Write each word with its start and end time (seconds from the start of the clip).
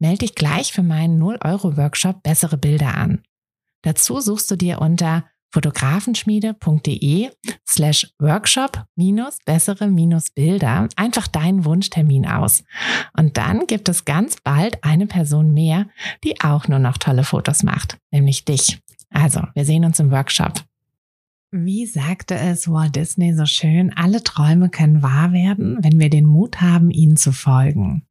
Melde 0.00 0.18
dich 0.18 0.34
gleich 0.34 0.72
für 0.72 0.82
meinen 0.82 1.22
0-Euro-Workshop 1.22 2.22
Bessere 2.22 2.56
Bilder 2.56 2.96
an. 2.96 3.22
Dazu 3.82 4.20
suchst 4.20 4.50
du 4.50 4.56
dir 4.56 4.80
unter 4.80 5.24
fotografenschmiede.de 5.52 7.30
slash 7.68 8.12
workshop 8.18 8.84
minus 8.96 9.38
bessere 9.44 9.88
minus 9.88 10.30
Bilder 10.30 10.88
einfach 10.96 11.26
deinen 11.26 11.64
Wunschtermin 11.64 12.26
aus. 12.26 12.64
Und 13.16 13.36
dann 13.36 13.66
gibt 13.66 13.88
es 13.88 14.04
ganz 14.04 14.36
bald 14.42 14.82
eine 14.84 15.06
Person 15.06 15.52
mehr, 15.52 15.86
die 16.24 16.40
auch 16.40 16.68
nur 16.68 16.78
noch 16.78 16.98
tolle 16.98 17.24
Fotos 17.24 17.62
macht, 17.62 17.98
nämlich 18.10 18.44
dich. 18.44 18.80
Also, 19.10 19.42
wir 19.54 19.64
sehen 19.64 19.84
uns 19.84 19.98
im 19.98 20.10
Workshop. 20.10 20.62
Wie 21.50 21.84
sagte 21.84 22.36
es 22.36 22.70
Walt 22.70 22.94
Disney 22.94 23.34
so 23.34 23.44
schön, 23.44 23.92
alle 23.96 24.22
Träume 24.22 24.68
können 24.68 25.02
wahr 25.02 25.32
werden, 25.32 25.78
wenn 25.82 25.98
wir 25.98 26.08
den 26.08 26.26
Mut 26.26 26.60
haben, 26.60 26.92
ihnen 26.92 27.16
zu 27.16 27.32
folgen. 27.32 28.06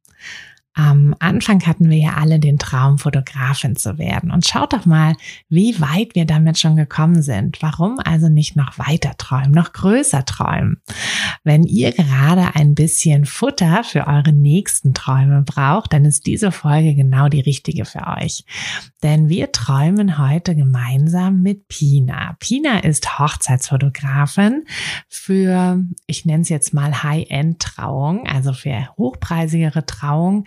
Am 0.74 1.16
Anfang 1.18 1.66
hatten 1.66 1.90
wir 1.90 1.98
ja 1.98 2.14
alle 2.14 2.38
den 2.38 2.56
Traum, 2.58 2.98
Fotografin 2.98 3.74
zu 3.74 3.98
werden. 3.98 4.30
Und 4.30 4.46
schaut 4.46 4.72
doch 4.72 4.86
mal, 4.86 5.16
wie 5.48 5.80
weit 5.80 6.14
wir 6.14 6.26
damit 6.26 6.58
schon 6.58 6.76
gekommen 6.76 7.22
sind. 7.22 7.60
Warum 7.60 7.98
also 8.04 8.28
nicht 8.28 8.54
noch 8.54 8.78
weiter 8.78 9.16
träumen, 9.18 9.50
noch 9.50 9.72
größer 9.72 10.24
träumen? 10.24 10.80
Wenn 11.42 11.64
ihr 11.64 11.90
gerade 11.90 12.54
ein 12.54 12.76
bisschen 12.76 13.26
Futter 13.26 13.82
für 13.82 14.06
eure 14.06 14.32
nächsten 14.32 14.94
Träume 14.94 15.42
braucht, 15.42 15.92
dann 15.92 16.04
ist 16.04 16.26
diese 16.26 16.52
Folge 16.52 16.94
genau 16.94 17.28
die 17.28 17.40
richtige 17.40 17.84
für 17.84 18.06
euch. 18.06 18.44
Denn 19.02 19.28
wir 19.28 19.50
träumen 19.50 20.18
heute 20.18 20.54
gemeinsam 20.54 21.42
mit 21.42 21.66
Pina. 21.66 22.36
Pina 22.38 22.78
ist 22.78 23.18
Hochzeitsfotografin 23.18 24.64
für, 25.08 25.82
ich 26.06 26.24
nenne 26.26 26.42
es 26.42 26.48
jetzt 26.48 26.72
mal 26.74 27.02
High-End-Trauung, 27.02 28.28
also 28.28 28.52
für 28.52 28.88
hochpreisigere 28.96 29.84
Trauung 29.84 30.44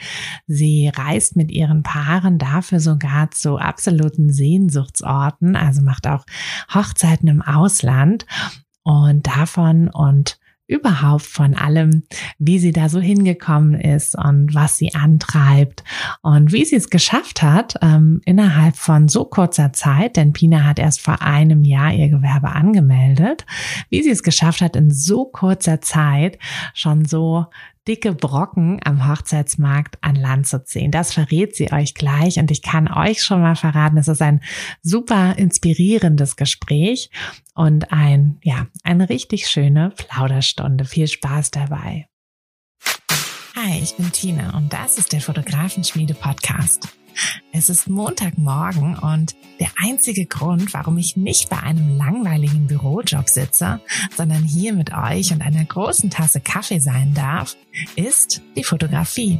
Sie 0.47 0.91
reist 0.93 1.35
mit 1.35 1.51
ihren 1.51 1.83
Paaren 1.83 2.37
dafür 2.37 2.79
sogar 2.79 3.31
zu 3.31 3.57
absoluten 3.57 4.31
Sehnsuchtsorten, 4.31 5.55
also 5.55 5.81
macht 5.81 6.07
auch 6.07 6.25
Hochzeiten 6.73 7.27
im 7.27 7.41
Ausland. 7.41 8.25
Und 8.85 9.27
davon 9.27 9.89
und 9.89 10.37
überhaupt 10.67 11.25
von 11.25 11.55
allem, 11.55 12.03
wie 12.39 12.57
sie 12.57 12.71
da 12.71 12.87
so 12.87 12.99
hingekommen 12.99 13.79
ist 13.79 14.15
und 14.17 14.55
was 14.55 14.77
sie 14.77 14.95
antreibt 14.95 15.83
und 16.21 16.53
wie 16.53 16.63
sie 16.63 16.77
es 16.77 16.89
geschafft 16.89 17.41
hat, 17.41 17.75
ähm, 17.81 18.21
innerhalb 18.25 18.75
von 18.77 19.09
so 19.09 19.25
kurzer 19.25 19.73
Zeit, 19.73 20.15
denn 20.15 20.31
Pina 20.31 20.63
hat 20.63 20.79
erst 20.79 21.01
vor 21.01 21.21
einem 21.21 21.63
Jahr 21.63 21.93
ihr 21.93 22.09
Gewerbe 22.09 22.53
angemeldet, 22.53 23.45
wie 23.89 24.01
sie 24.03 24.09
es 24.09 24.23
geschafft 24.23 24.61
hat, 24.61 24.75
in 24.75 24.89
so 24.89 25.25
kurzer 25.25 25.81
Zeit 25.81 26.39
schon 26.73 27.03
so 27.05 27.45
dicke 27.87 28.13
Brocken 28.13 28.79
am 28.83 29.07
Hochzeitsmarkt 29.07 29.97
an 30.01 30.15
Land 30.15 30.47
zu 30.47 30.63
ziehen. 30.63 30.91
Das 30.91 31.13
verrät 31.13 31.55
sie 31.55 31.71
euch 31.71 31.93
gleich 31.93 32.37
und 32.37 32.51
ich 32.51 32.61
kann 32.61 32.91
euch 32.91 33.23
schon 33.23 33.41
mal 33.41 33.55
verraten, 33.55 33.97
es 33.97 34.07
ist 34.07 34.21
ein 34.21 34.41
super 34.81 35.37
inspirierendes 35.37 36.35
Gespräch 36.35 37.09
und 37.55 37.91
ein, 37.91 38.37
ja, 38.43 38.67
eine 38.83 39.09
richtig 39.09 39.47
schöne 39.47 39.91
Plauderstunde. 39.97 40.85
Viel 40.85 41.07
Spaß 41.07 41.51
dabei. 41.51 42.07
Hi, 43.65 43.79
ich 43.81 43.95
bin 43.95 44.11
Tina 44.11 44.57
und 44.57 44.73
das 44.73 44.97
ist 44.97 45.13
der 45.13 45.21
Fotografenschmiede 45.21 46.15
Podcast. 46.15 46.89
Es 47.53 47.69
ist 47.69 47.87
Montagmorgen 47.87 48.97
und 48.97 49.35
der 49.61 49.69
einzige 49.77 50.25
Grund, 50.25 50.73
warum 50.73 50.97
ich 50.97 51.15
nicht 51.15 51.49
bei 51.49 51.63
einem 51.63 51.95
langweiligen 51.95 52.67
Bürojob 52.67 53.29
sitze, 53.29 53.79
sondern 54.17 54.43
hier 54.43 54.73
mit 54.73 54.93
euch 54.93 55.31
und 55.31 55.41
einer 55.41 55.63
großen 55.63 56.09
Tasse 56.09 56.41
Kaffee 56.41 56.79
sein 56.79 57.13
darf, 57.13 57.55
ist 57.95 58.41
die 58.57 58.65
Fotografie. 58.65 59.39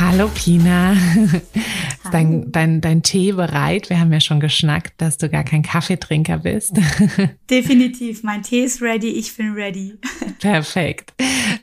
Hallo 0.00 0.30
Pina. 0.32 0.94
Hallo. 1.24 1.40
Dein, 2.12 2.52
dein, 2.52 2.80
dein 2.80 3.02
Tee 3.02 3.32
bereit? 3.32 3.90
Wir 3.90 3.98
haben 3.98 4.12
ja 4.12 4.20
schon 4.20 4.38
geschnackt, 4.38 4.92
dass 4.98 5.18
du 5.18 5.28
gar 5.28 5.42
kein 5.42 5.64
Kaffeetrinker 5.64 6.38
bist. 6.38 6.76
Definitiv. 7.50 8.22
Mein 8.22 8.44
Tee 8.44 8.62
ist 8.62 8.80
ready. 8.80 9.08
Ich 9.08 9.36
bin 9.36 9.54
ready. 9.54 9.98
Perfekt. 10.38 11.14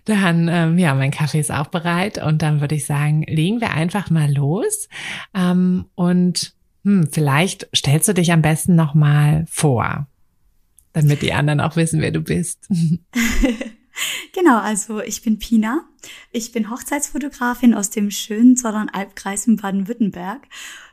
Dann, 0.03 0.49
ähm, 0.49 0.77
ja, 0.77 0.93
mein 0.95 1.11
Kaffee 1.11 1.39
ist 1.39 1.49
auch 1.51 1.67
bereit. 1.67 2.21
Und 2.21 2.41
dann 2.41 2.59
würde 2.59 2.75
ich 2.75 2.85
sagen, 2.85 3.23
legen 3.23 3.61
wir 3.61 3.71
einfach 3.71 4.09
mal 4.09 4.29
los. 4.29 4.89
Ähm, 5.33 5.85
und 5.95 6.53
hm, 6.83 7.07
vielleicht 7.09 7.69
stellst 7.73 8.09
du 8.09 8.13
dich 8.13 8.33
am 8.33 8.41
besten 8.41 8.75
noch 8.75 8.95
mal 8.95 9.45
vor, 9.49 10.07
damit 10.91 11.21
die 11.21 11.31
anderen 11.31 11.61
auch 11.61 11.77
wissen, 11.77 12.01
wer 12.01 12.11
du 12.11 12.19
bist. 12.19 12.67
Genau, 14.33 14.57
also 14.57 15.01
ich 15.01 15.21
bin 15.21 15.39
Pina. 15.39 15.85
Ich 16.31 16.51
bin 16.51 16.69
Hochzeitsfotografin 16.69 17.73
aus 17.73 17.89
dem 17.89 18.11
schönen 18.11 18.57
Zollernalbkreis 18.57 19.47
in 19.47 19.57
Baden-Württemberg. 19.57 20.47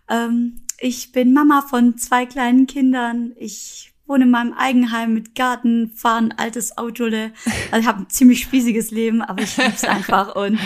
Ähm, 0.09 0.61
ich 0.79 1.13
bin 1.13 1.33
Mama 1.33 1.63
von 1.63 1.97
zwei 1.99 2.27
kleinen 2.27 2.67
Kindern. 2.67 3.33
Ich 3.39 3.93
wohne 4.07 4.25
in 4.25 4.31
meinem 4.31 4.53
Eigenheim 4.53 5.15
mit 5.15 5.35
Garten, 5.35 5.93
fahre 5.95 6.19
ein 6.19 6.33
altes 6.33 6.77
Auto. 6.77 7.05
Also 7.71 7.81
ich 7.81 7.87
habe 7.87 8.03
ein 8.03 8.11
ziemlich 8.11 8.43
spießiges 8.43 8.91
Leben, 8.91 9.23
aber 9.23 9.43
ich 9.43 9.57
liebe 9.57 9.73
es 9.75 9.84
einfach 9.84 10.34
und, 10.34 10.59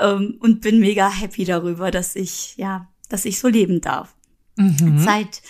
ähm, 0.00 0.36
und 0.40 0.60
bin 0.60 0.80
mega 0.80 1.10
happy 1.10 1.44
darüber, 1.44 1.90
dass 1.90 2.16
ich, 2.16 2.56
ja, 2.56 2.88
dass 3.08 3.24
ich 3.24 3.38
so 3.38 3.48
leben 3.48 3.80
darf. 3.80 4.14
Mhm. 4.56 4.98
Seit 4.98 5.42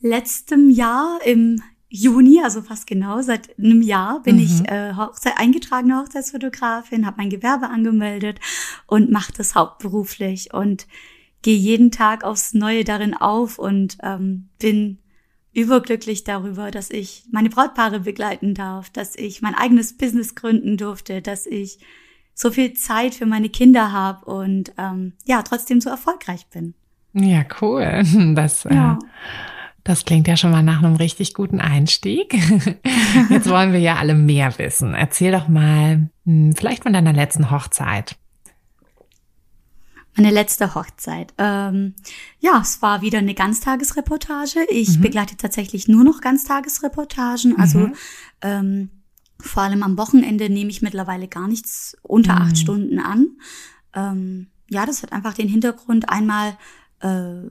letztem 0.00 0.70
Jahr 0.70 1.18
im 1.24 1.62
Juni, 1.88 2.40
also 2.42 2.62
fast 2.62 2.86
genau, 2.86 3.22
seit 3.22 3.56
einem 3.58 3.80
Jahr 3.80 4.22
bin 4.22 4.36
mhm. 4.36 4.42
ich 4.42 4.68
äh, 4.68 4.94
Hochzeit, 4.94 5.34
eingetragene 5.36 5.98
Hochzeitsfotografin, 5.98 7.06
habe 7.06 7.18
mein 7.18 7.30
Gewerbe 7.30 7.68
angemeldet 7.68 8.40
und 8.86 9.10
mache 9.10 9.32
das 9.32 9.54
hauptberuflich 9.54 10.52
und 10.52 10.86
gehe 11.42 11.56
jeden 11.56 11.92
Tag 11.92 12.24
aufs 12.24 12.54
Neue 12.54 12.82
darin 12.82 13.14
auf 13.14 13.58
und 13.58 13.98
ähm, 14.02 14.48
bin 14.58 14.98
überglücklich 15.52 16.24
darüber, 16.24 16.70
dass 16.70 16.90
ich 16.90 17.24
meine 17.30 17.50
Brautpaare 17.50 18.00
begleiten 18.00 18.52
darf, 18.52 18.90
dass 18.90 19.14
ich 19.16 19.40
mein 19.40 19.54
eigenes 19.54 19.96
Business 19.96 20.34
gründen 20.34 20.76
durfte, 20.76 21.22
dass 21.22 21.46
ich 21.46 21.78
so 22.34 22.50
viel 22.50 22.74
Zeit 22.74 23.14
für 23.14 23.26
meine 23.26 23.48
Kinder 23.48 23.92
habe 23.92 24.26
und 24.26 24.72
ähm, 24.76 25.12
ja, 25.24 25.42
trotzdem 25.42 25.80
so 25.80 25.88
erfolgreich 25.88 26.46
bin. 26.48 26.74
Ja, 27.14 27.44
cool. 27.62 28.02
Das 28.34 28.64
ja. 28.64 28.98
Äh 29.00 29.55
das 29.86 30.04
klingt 30.04 30.26
ja 30.26 30.36
schon 30.36 30.50
mal 30.50 30.64
nach 30.64 30.82
einem 30.82 30.96
richtig 30.96 31.32
guten 31.32 31.60
Einstieg. 31.60 32.34
Jetzt 33.30 33.48
wollen 33.48 33.72
wir 33.72 33.78
ja 33.78 33.96
alle 33.96 34.14
mehr 34.14 34.58
wissen. 34.58 34.94
Erzähl 34.94 35.30
doch 35.30 35.46
mal, 35.46 36.10
hm, 36.24 36.54
vielleicht 36.56 36.82
von 36.82 36.92
deiner 36.92 37.12
letzten 37.12 37.52
Hochzeit. 37.52 38.16
Meine 40.16 40.32
letzte 40.32 40.74
Hochzeit. 40.74 41.32
Ähm, 41.38 41.94
ja, 42.40 42.60
es 42.60 42.82
war 42.82 43.00
wieder 43.00 43.18
eine 43.18 43.34
Ganztagesreportage. 43.34 44.66
Ich 44.70 44.98
mhm. 44.98 45.02
begleite 45.02 45.36
tatsächlich 45.36 45.86
nur 45.86 46.02
noch 46.02 46.20
Ganztagesreportagen. 46.20 47.56
Also 47.56 47.78
mhm. 47.78 47.94
ähm, 48.42 48.90
Vor 49.38 49.62
allem 49.62 49.84
am 49.84 49.96
Wochenende 49.98 50.50
nehme 50.50 50.70
ich 50.70 50.82
mittlerweile 50.82 51.28
gar 51.28 51.46
nichts 51.46 51.96
unter 52.02 52.34
mhm. 52.34 52.42
acht 52.42 52.58
Stunden 52.58 52.98
an. 52.98 53.28
Ähm, 53.94 54.48
ja, 54.68 54.84
das 54.84 55.04
hat 55.04 55.12
einfach 55.12 55.34
den 55.34 55.48
Hintergrund 55.48 56.08
einmal, 56.08 56.56
äh, 57.00 57.50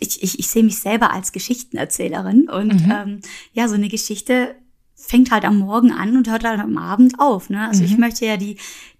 ich, 0.00 0.22
ich, 0.22 0.38
ich 0.38 0.48
sehe 0.48 0.64
mich 0.64 0.78
selber 0.78 1.12
als 1.12 1.32
Geschichtenerzählerin 1.32 2.48
und 2.48 2.86
mhm. 2.86 2.92
ähm, 2.92 3.20
ja, 3.52 3.68
so 3.68 3.74
eine 3.74 3.88
Geschichte 3.88 4.56
fängt 4.96 5.30
halt 5.30 5.44
am 5.44 5.58
Morgen 5.58 5.92
an 5.92 6.16
und 6.16 6.28
hört 6.28 6.44
halt 6.44 6.60
am 6.60 6.78
Abend 6.78 7.18
auf. 7.18 7.50
Ne? 7.50 7.66
Also 7.68 7.82
mhm. 7.82 7.86
ich 7.86 7.98
möchte 7.98 8.26
ja 8.26 8.36
die, 8.36 8.56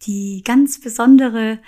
die 0.06 0.43
ganz 0.44 0.81
besondere 0.81 1.58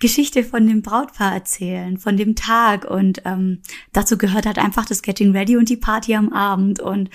Geschichte 0.00 0.44
von 0.44 0.66
dem 0.66 0.82
Brautpaar 0.82 1.32
erzählen, 1.32 1.98
von 1.98 2.16
dem 2.16 2.34
Tag. 2.34 2.84
Und 2.84 3.22
ähm, 3.24 3.60
dazu 3.92 4.18
gehört 4.18 4.46
halt 4.46 4.58
einfach 4.58 4.84
das 4.84 5.02
Getting 5.02 5.32
Ready 5.32 5.56
und 5.56 5.68
die 5.68 5.76
Party 5.76 6.14
am 6.14 6.32
Abend. 6.32 6.80
Und 6.80 7.10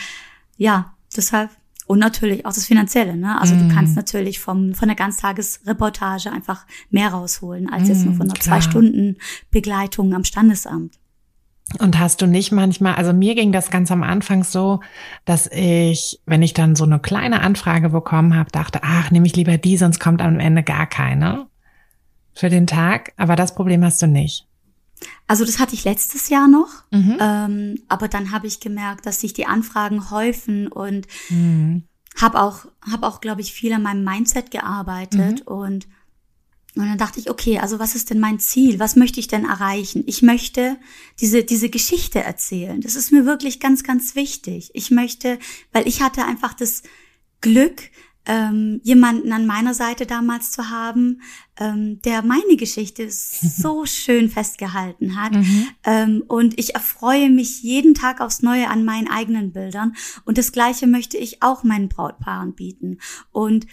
ja, 0.58 0.94
deshalb. 1.16 1.50
Und 1.88 2.00
natürlich 2.00 2.46
auch 2.46 2.54
das 2.54 2.68
Finanzielle, 2.68 3.18
ne? 3.18 3.42
Also 3.42 3.54
mm. 3.54 3.68
du 3.68 3.76
kannst 3.76 3.98
natürlich 3.98 4.40
vom, 4.40 4.74
von 4.74 4.88
der 4.88 4.96
Ganztagesreportage 4.96 6.32
einfach 6.32 6.66
mehr 6.90 7.10
rausholen, 7.10 7.70
als 7.70 7.84
mm, 7.84 7.92
jetzt 7.92 8.06
nur 8.06 8.14
von 8.14 8.28
einer 8.28 8.34
klar. 8.34 8.62
zwei 8.62 8.62
Stunden 8.62 9.18
Begleitung 9.50 10.14
am 10.14 10.24
Standesamt. 10.24 11.01
Und 11.80 12.00
hast 12.00 12.22
du 12.22 12.28
nicht 12.28 12.52
manchmal, 12.52 12.96
also 12.96 13.14
mir 13.14 13.36
ging 13.36 13.52
das 13.52 13.70
ganz 13.70 13.92
am 13.92 14.04
Anfang 14.04 14.44
so, 14.44 14.82
dass 15.26 15.48
ich, 15.48 16.20
wenn 16.26 16.42
ich 16.42 16.54
dann 16.54 16.76
so 16.76 16.84
eine 16.84 17.00
kleine 17.00 17.42
Anfrage 17.42 17.90
bekommen 17.90 18.36
habe, 18.36 18.52
dachte, 18.52 18.80
ach, 18.84 19.12
nehme 19.12 19.26
ich 19.26 19.36
lieber 19.36 19.58
die, 19.58 19.78
sonst 19.78 20.00
kommt 20.00 20.22
am 20.22 20.40
Ende 20.40 20.64
gar 20.64 20.88
keine 20.88 21.48
für 22.34 22.50
den 22.50 22.68
Tag. 22.68 23.14
Aber 23.18 23.36
das 23.36 23.56
Problem 23.56 23.84
hast 23.84 24.02
du 24.02 24.08
nicht. 24.08 24.48
Also 25.28 25.46
das 25.46 25.60
hatte 25.60 25.74
ich 25.74 25.84
letztes 25.84 26.30
Jahr 26.30 26.48
noch, 26.48 26.70
mhm. 26.92 27.18
ähm, 27.20 27.76
aber 27.88 28.08
dann 28.08 28.32
habe 28.32 28.46
ich 28.46 28.60
gemerkt, 28.60 29.06
dass 29.06 29.22
sich 29.22 29.34
die 29.34 29.48
Anfragen 29.48 30.12
häufen 30.12 30.68
und 30.68 31.08
mhm. 31.30 31.84
habe 32.20 32.40
auch, 32.40 32.66
hab 32.92 33.02
auch, 33.04 33.20
glaube 33.20 33.42
ich, 33.42 33.52
viel 33.52 33.74
an 33.74 33.82
meinem 33.82 34.04
Mindset 34.04 34.52
gearbeitet 34.52 35.40
mhm. 35.40 35.54
und 35.54 35.88
und 36.76 36.86
dann 36.86 36.98
dachte 36.98 37.20
ich, 37.20 37.30
okay, 37.30 37.60
also 37.60 37.80
was 37.80 37.96
ist 37.96 38.10
denn 38.10 38.20
mein 38.20 38.40
Ziel? 38.40 38.80
Was 38.80 38.96
möchte 38.96 39.20
ich 39.20 39.28
denn 39.28 39.44
erreichen? 39.44 40.04
Ich 40.06 40.22
möchte 40.22 40.78
diese, 41.20 41.44
diese 41.44 41.70
Geschichte 41.70 42.24
erzählen. 42.24 42.80
Das 42.80 42.96
ist 42.96 43.12
mir 43.12 43.26
wirklich 43.26 43.60
ganz, 43.60 43.84
ganz 43.84 44.16
wichtig. 44.16 44.72
Ich 44.74 44.90
möchte, 44.90 45.38
weil 45.74 45.86
ich 45.86 46.02
hatte 46.02 46.24
einfach 46.24 46.54
das 46.54 46.84
Glück, 47.42 47.82
ähm, 48.26 48.80
jemanden 48.84 49.34
an 49.34 49.48
meiner 49.48 49.74
Seite 49.74 50.06
damals 50.06 50.52
zu 50.52 50.70
haben, 50.70 51.22
ähm, 51.60 52.02
der 52.04 52.22
meine 52.22 52.56
Geschichte 52.56 53.08
so 53.10 53.86
schön 53.86 54.30
festgehalten 54.30 55.20
hat. 55.20 55.34
Mhm. 55.34 55.68
Ähm, 55.84 56.24
und 56.28 56.58
ich 56.60 56.76
erfreue 56.76 57.30
mich 57.30 57.64
jeden 57.64 57.96
Tag 57.96 58.22
aufs 58.22 58.44
Neue 58.44 58.70
an 58.70 58.86
meinen 58.86 59.10
eigenen 59.10 59.52
Bildern. 59.52 59.96
Und 60.24 60.38
das 60.38 60.52
Gleiche 60.52 60.88
möchte 60.88 61.18
ich 61.18 61.42
auch 61.42 61.64
meinen 61.64 61.90
Brautpaaren 61.90 62.54
bieten. 62.54 63.00
Und 63.32 63.66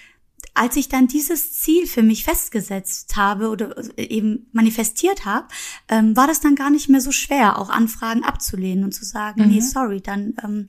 als 0.59 0.77
ich 0.77 0.89
dann 0.89 1.07
dieses 1.07 1.53
Ziel 1.53 1.87
für 1.87 2.03
mich 2.03 2.25
festgesetzt 2.25 3.17
habe 3.17 3.49
oder 3.49 3.75
eben 3.97 4.49
manifestiert 4.53 5.25
habe, 5.25 5.47
ähm, 5.89 6.17
war 6.17 6.27
das 6.27 6.41
dann 6.41 6.57
gar 6.57 6.71
nicht 6.71 6.89
mehr 6.89 7.01
so 7.01 7.13
schwer, 7.13 7.59
auch 7.59 7.71
Anfragen 7.71 8.25
abzulehnen 8.25 8.85
und 8.85 8.93
zu 8.93 9.05
sagen, 9.05 9.43
mhm. 9.43 9.49
nee, 9.49 9.61
sorry, 9.61 10.01
dann, 10.01 10.35
ähm, 10.43 10.67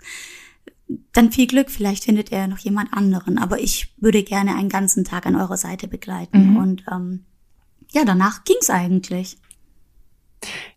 dann 1.11 1.31
viel 1.31 1.47
Glück, 1.47 1.71
vielleicht 1.71 2.03
findet 2.03 2.31
er 2.31 2.47
noch 2.47 2.59
jemand 2.59 2.93
anderen. 2.93 3.37
Aber 3.37 3.59
ich 3.59 3.93
würde 3.97 4.23
gerne 4.23 4.55
einen 4.55 4.69
ganzen 4.69 5.03
Tag 5.03 5.25
an 5.25 5.35
eurer 5.35 5.57
Seite 5.57 5.87
begleiten. 5.87 6.51
Mhm. 6.51 6.57
Und 6.57 6.83
ähm, 6.91 7.25
ja, 7.91 8.05
danach 8.05 8.43
ging's 8.43 8.69
eigentlich. 8.69 9.37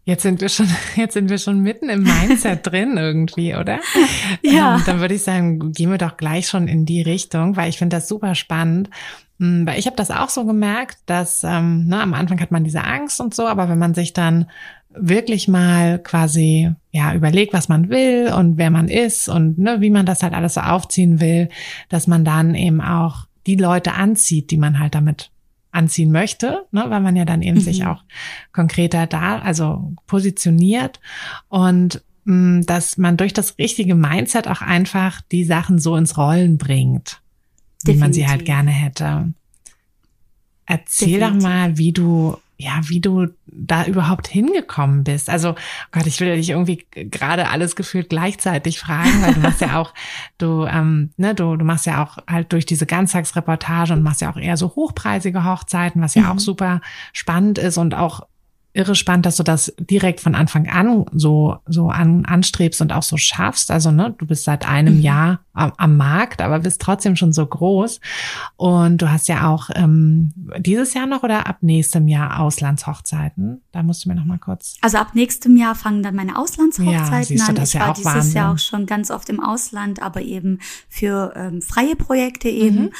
Jetzt 0.04 0.22
sind 0.22 0.40
wir 0.40 0.48
schon, 0.48 0.68
jetzt 0.96 1.14
sind 1.14 1.30
wir 1.30 1.38
schon 1.38 1.60
mitten 1.60 1.88
im 1.88 2.02
Mindset 2.02 2.66
drin 2.66 2.96
irgendwie, 2.96 3.54
oder? 3.54 3.80
Ja. 4.42 4.76
Ähm, 4.76 4.82
dann 4.86 5.00
würde 5.00 5.14
ich 5.14 5.22
sagen, 5.22 5.72
gehen 5.72 5.90
wir 5.90 5.98
doch 5.98 6.16
gleich 6.16 6.48
schon 6.48 6.68
in 6.68 6.84
die 6.84 7.02
Richtung, 7.02 7.56
weil 7.56 7.68
ich 7.68 7.78
finde 7.78 7.96
das 7.96 8.08
super 8.08 8.34
spannend. 8.34 8.90
Hm, 9.38 9.66
weil 9.66 9.78
ich 9.78 9.86
habe 9.86 9.96
das 9.96 10.10
auch 10.10 10.28
so 10.28 10.44
gemerkt, 10.44 10.98
dass 11.06 11.42
ähm, 11.44 11.86
ne, 11.86 12.00
am 12.00 12.14
Anfang 12.14 12.40
hat 12.40 12.50
man 12.50 12.64
diese 12.64 12.84
Angst 12.84 13.20
und 13.20 13.34
so, 13.34 13.46
aber 13.46 13.68
wenn 13.68 13.78
man 13.78 13.94
sich 13.94 14.12
dann 14.12 14.46
wirklich 14.94 15.48
mal 15.48 15.98
quasi 15.98 16.70
ja 16.92 17.14
überlegt, 17.14 17.52
was 17.52 17.68
man 17.68 17.88
will 17.88 18.32
und 18.32 18.58
wer 18.58 18.70
man 18.70 18.88
ist 18.88 19.28
und 19.28 19.58
ne, 19.58 19.80
wie 19.80 19.90
man 19.90 20.06
das 20.06 20.22
halt 20.22 20.34
alles 20.34 20.54
so 20.54 20.60
aufziehen 20.60 21.20
will, 21.20 21.48
dass 21.88 22.06
man 22.06 22.24
dann 22.24 22.54
eben 22.54 22.80
auch 22.80 23.26
die 23.46 23.56
Leute 23.56 23.94
anzieht, 23.94 24.50
die 24.52 24.58
man 24.58 24.78
halt 24.78 24.94
damit 24.94 25.31
anziehen 25.72 26.12
möchte, 26.12 26.66
ne, 26.70 26.84
weil 26.88 27.00
man 27.00 27.16
ja 27.16 27.24
dann 27.24 27.42
eben 27.42 27.58
mhm. 27.58 27.62
sich 27.62 27.84
auch 27.86 28.04
konkreter 28.52 29.06
da, 29.06 29.38
also 29.38 29.92
positioniert 30.06 31.00
und 31.48 32.02
mh, 32.24 32.34
mm, 32.34 32.66
dass 32.66 32.98
man 32.98 33.16
durch 33.16 33.32
das 33.32 33.58
richtige 33.58 33.94
Mindset 33.94 34.46
auch 34.46 34.60
einfach 34.60 35.20
die 35.32 35.44
Sachen 35.44 35.78
so 35.78 35.96
ins 35.96 36.16
Rollen 36.16 36.58
bringt, 36.58 37.20
Definitiv. 37.82 37.86
wie 37.86 37.98
man 37.98 38.12
sie 38.12 38.28
halt 38.28 38.44
gerne 38.44 38.70
hätte. 38.70 39.32
Erzähl 40.66 41.18
Definitiv. 41.18 41.42
doch 41.42 41.48
mal, 41.48 41.78
wie 41.78 41.92
du 41.92 42.36
ja, 42.62 42.80
wie 42.84 43.00
du 43.00 43.26
da 43.46 43.84
überhaupt 43.84 44.28
hingekommen 44.28 45.02
bist. 45.02 45.28
Also, 45.28 45.50
oh 45.50 45.54
Gott, 45.90 46.06
ich 46.06 46.20
will 46.20 46.36
dich 46.36 46.50
irgendwie 46.50 46.86
gerade 46.92 47.48
alles 47.48 47.74
gefühlt 47.74 48.08
gleichzeitig 48.08 48.78
fragen, 48.78 49.20
weil 49.20 49.34
du 49.34 49.40
machst 49.40 49.60
ja 49.60 49.80
auch, 49.80 49.92
du, 50.38 50.64
ähm, 50.66 51.10
ne, 51.16 51.34
du, 51.34 51.56
du 51.56 51.64
machst 51.64 51.86
ja 51.86 52.02
auch 52.02 52.18
halt 52.28 52.52
durch 52.52 52.64
diese 52.64 52.86
Ganztagsreportage 52.86 53.92
und 53.92 54.02
machst 54.02 54.20
ja 54.20 54.30
auch 54.30 54.36
eher 54.36 54.56
so 54.56 54.74
hochpreisige 54.76 55.44
Hochzeiten, 55.44 56.00
was 56.00 56.14
ja 56.14 56.22
mhm. 56.22 56.28
auch 56.30 56.38
super 56.38 56.80
spannend 57.12 57.58
ist 57.58 57.78
und 57.78 57.94
auch 57.94 58.26
irre 58.74 58.94
spannend, 58.94 59.26
dass 59.26 59.36
du 59.36 59.42
das 59.42 59.74
direkt 59.78 60.20
von 60.20 60.34
Anfang 60.34 60.68
an 60.68 61.04
so, 61.12 61.58
so 61.66 61.88
an, 61.88 62.24
anstrebst 62.24 62.80
und 62.80 62.92
auch 62.92 63.02
so 63.02 63.16
schaffst. 63.16 63.70
Also, 63.70 63.90
ne, 63.90 64.14
du 64.16 64.26
bist 64.26 64.44
seit 64.44 64.66
einem 64.66 64.96
mhm. 64.96 65.02
Jahr 65.02 65.40
am, 65.52 65.72
am, 65.76 65.96
Markt, 65.96 66.40
aber 66.40 66.60
bist 66.60 66.80
trotzdem 66.80 67.14
schon 67.16 67.32
so 67.32 67.44
groß. 67.44 68.00
Und 68.56 69.02
du 69.02 69.10
hast 69.10 69.28
ja 69.28 69.50
auch 69.50 69.68
ähm, 69.74 70.32
dieses 70.58 70.94
Jahr 70.94 71.06
noch 71.06 71.22
oder 71.22 71.46
ab 71.46 71.58
nächstem 71.60 72.08
Jahr 72.08 72.40
Auslandshochzeiten? 72.40 73.60
Da 73.72 73.82
musst 73.82 74.04
du 74.04 74.08
mir 74.08 74.14
noch 74.14 74.24
mal 74.24 74.38
kurz. 74.38 74.76
Also 74.80 74.98
ab 74.98 75.14
nächstem 75.14 75.56
Jahr 75.56 75.74
fangen 75.74 76.02
dann 76.02 76.14
meine 76.14 76.38
Auslandshochzeiten 76.38 77.36
ja, 77.36 77.44
an. 77.46 77.62
ich 77.62 77.72
ja 77.74 77.80
war 77.80 77.92
dieses 77.94 78.14
Wahnsinn. 78.14 78.36
Jahr 78.36 78.54
auch 78.54 78.58
schon 78.58 78.86
ganz 78.86 79.10
oft 79.10 79.28
im 79.28 79.40
Ausland, 79.40 80.00
aber 80.00 80.22
eben 80.22 80.60
für 80.88 81.34
ähm, 81.36 81.60
freie 81.60 81.96
Projekte 81.96 82.48
eben. 82.48 82.84
Mhm. 82.84 82.92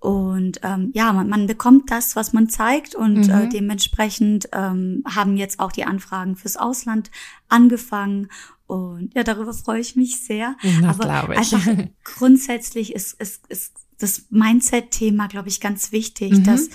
Und 0.00 0.60
ähm, 0.62 0.90
ja, 0.94 1.12
man, 1.12 1.28
man 1.28 1.46
bekommt 1.46 1.90
das, 1.90 2.14
was 2.14 2.32
man 2.32 2.48
zeigt 2.48 2.94
und 2.94 3.28
äh, 3.28 3.32
mhm. 3.32 3.42
äh, 3.42 3.48
dementsprechend 3.48 4.48
ähm, 4.52 5.02
haben 5.04 5.36
jetzt 5.36 5.58
auch 5.58 5.72
die 5.72 5.84
Anfragen 5.84 6.36
fürs 6.36 6.56
Ausland 6.56 7.10
angefangen. 7.48 8.28
Und 8.66 9.12
ja, 9.14 9.24
darüber 9.24 9.52
freue 9.52 9.80
ich 9.80 9.96
mich 9.96 10.20
sehr. 10.20 10.56
Das 10.82 11.00
Aber 11.00 11.30
einfach 11.30 11.66
grundsätzlich 12.04 12.94
ist, 12.94 13.14
ist, 13.20 13.46
ist 13.48 13.74
das 13.98 14.26
Mindset-Thema, 14.30 15.26
glaube 15.26 15.48
ich, 15.48 15.60
ganz 15.60 15.90
wichtig, 15.90 16.32
mhm. 16.32 16.44
dass 16.44 16.70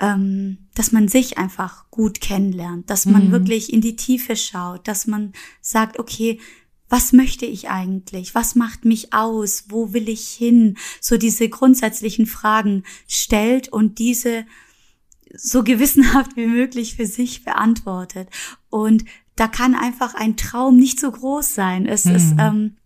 ähm, 0.00 0.56
dass 0.74 0.92
man 0.92 1.08
sich 1.08 1.36
einfach 1.38 1.90
gut 1.90 2.20
kennenlernt, 2.22 2.88
dass 2.88 3.04
man 3.04 3.28
mhm. 3.28 3.32
wirklich 3.32 3.72
in 3.72 3.82
die 3.82 3.96
Tiefe 3.96 4.34
schaut, 4.34 4.88
dass 4.88 5.06
man 5.06 5.34
sagt, 5.60 5.98
okay, 5.98 6.40
was 6.90 7.12
möchte 7.12 7.46
ich 7.46 7.70
eigentlich? 7.70 8.34
Was 8.34 8.56
macht 8.56 8.84
mich 8.84 9.14
aus? 9.14 9.66
Wo 9.68 9.92
will 9.94 10.08
ich 10.08 10.28
hin? 10.28 10.76
So 11.00 11.16
diese 11.16 11.48
grundsätzlichen 11.48 12.26
Fragen 12.26 12.82
stellt 13.08 13.68
und 13.68 13.98
diese 14.00 14.44
so 15.32 15.62
gewissenhaft 15.62 16.36
wie 16.36 16.48
möglich 16.48 16.96
für 16.96 17.06
sich 17.06 17.44
beantwortet. 17.44 18.28
Und 18.68 19.04
da 19.36 19.46
kann 19.46 19.74
einfach 19.74 20.14
ein 20.14 20.36
Traum 20.36 20.76
nicht 20.76 20.98
so 20.98 21.10
groß 21.10 21.54
sein. 21.54 21.86
Es 21.86 22.04
mhm. 22.04 22.14
ist, 22.14 22.34
ähm, 22.38 22.76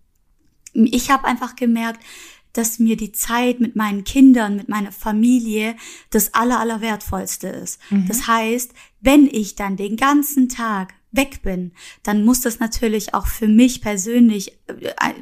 ich 0.75 1.11
habe 1.11 1.25
einfach 1.25 1.57
gemerkt, 1.57 2.05
dass 2.53 2.79
mir 2.79 2.97
die 2.97 3.13
Zeit 3.13 3.59
mit 3.59 3.75
meinen 3.75 4.05
Kindern, 4.05 4.55
mit 4.57 4.69
meiner 4.69 4.93
Familie 4.93 5.77
das 6.11 6.35
aller, 6.35 6.61
aller 6.61 6.81
wertvollste 6.81 7.49
ist. 7.49 7.81
Mhm. 7.91 8.07
Das 8.07 8.27
heißt, 8.29 8.73
wenn 9.01 9.27
ich 9.27 9.57
dann 9.57 9.77
den 9.77 9.97
ganzen 9.97 10.49
Tag 10.49 10.95
weg 11.17 11.43
bin, 11.43 11.73
dann 12.03 12.25
muss 12.25 12.41
das 12.41 12.61
natürlich 12.61 13.15
auch 13.15 13.27
für 13.27 13.49
mich 13.49 13.81
persönlich 13.81 14.59
äh, 14.67 15.13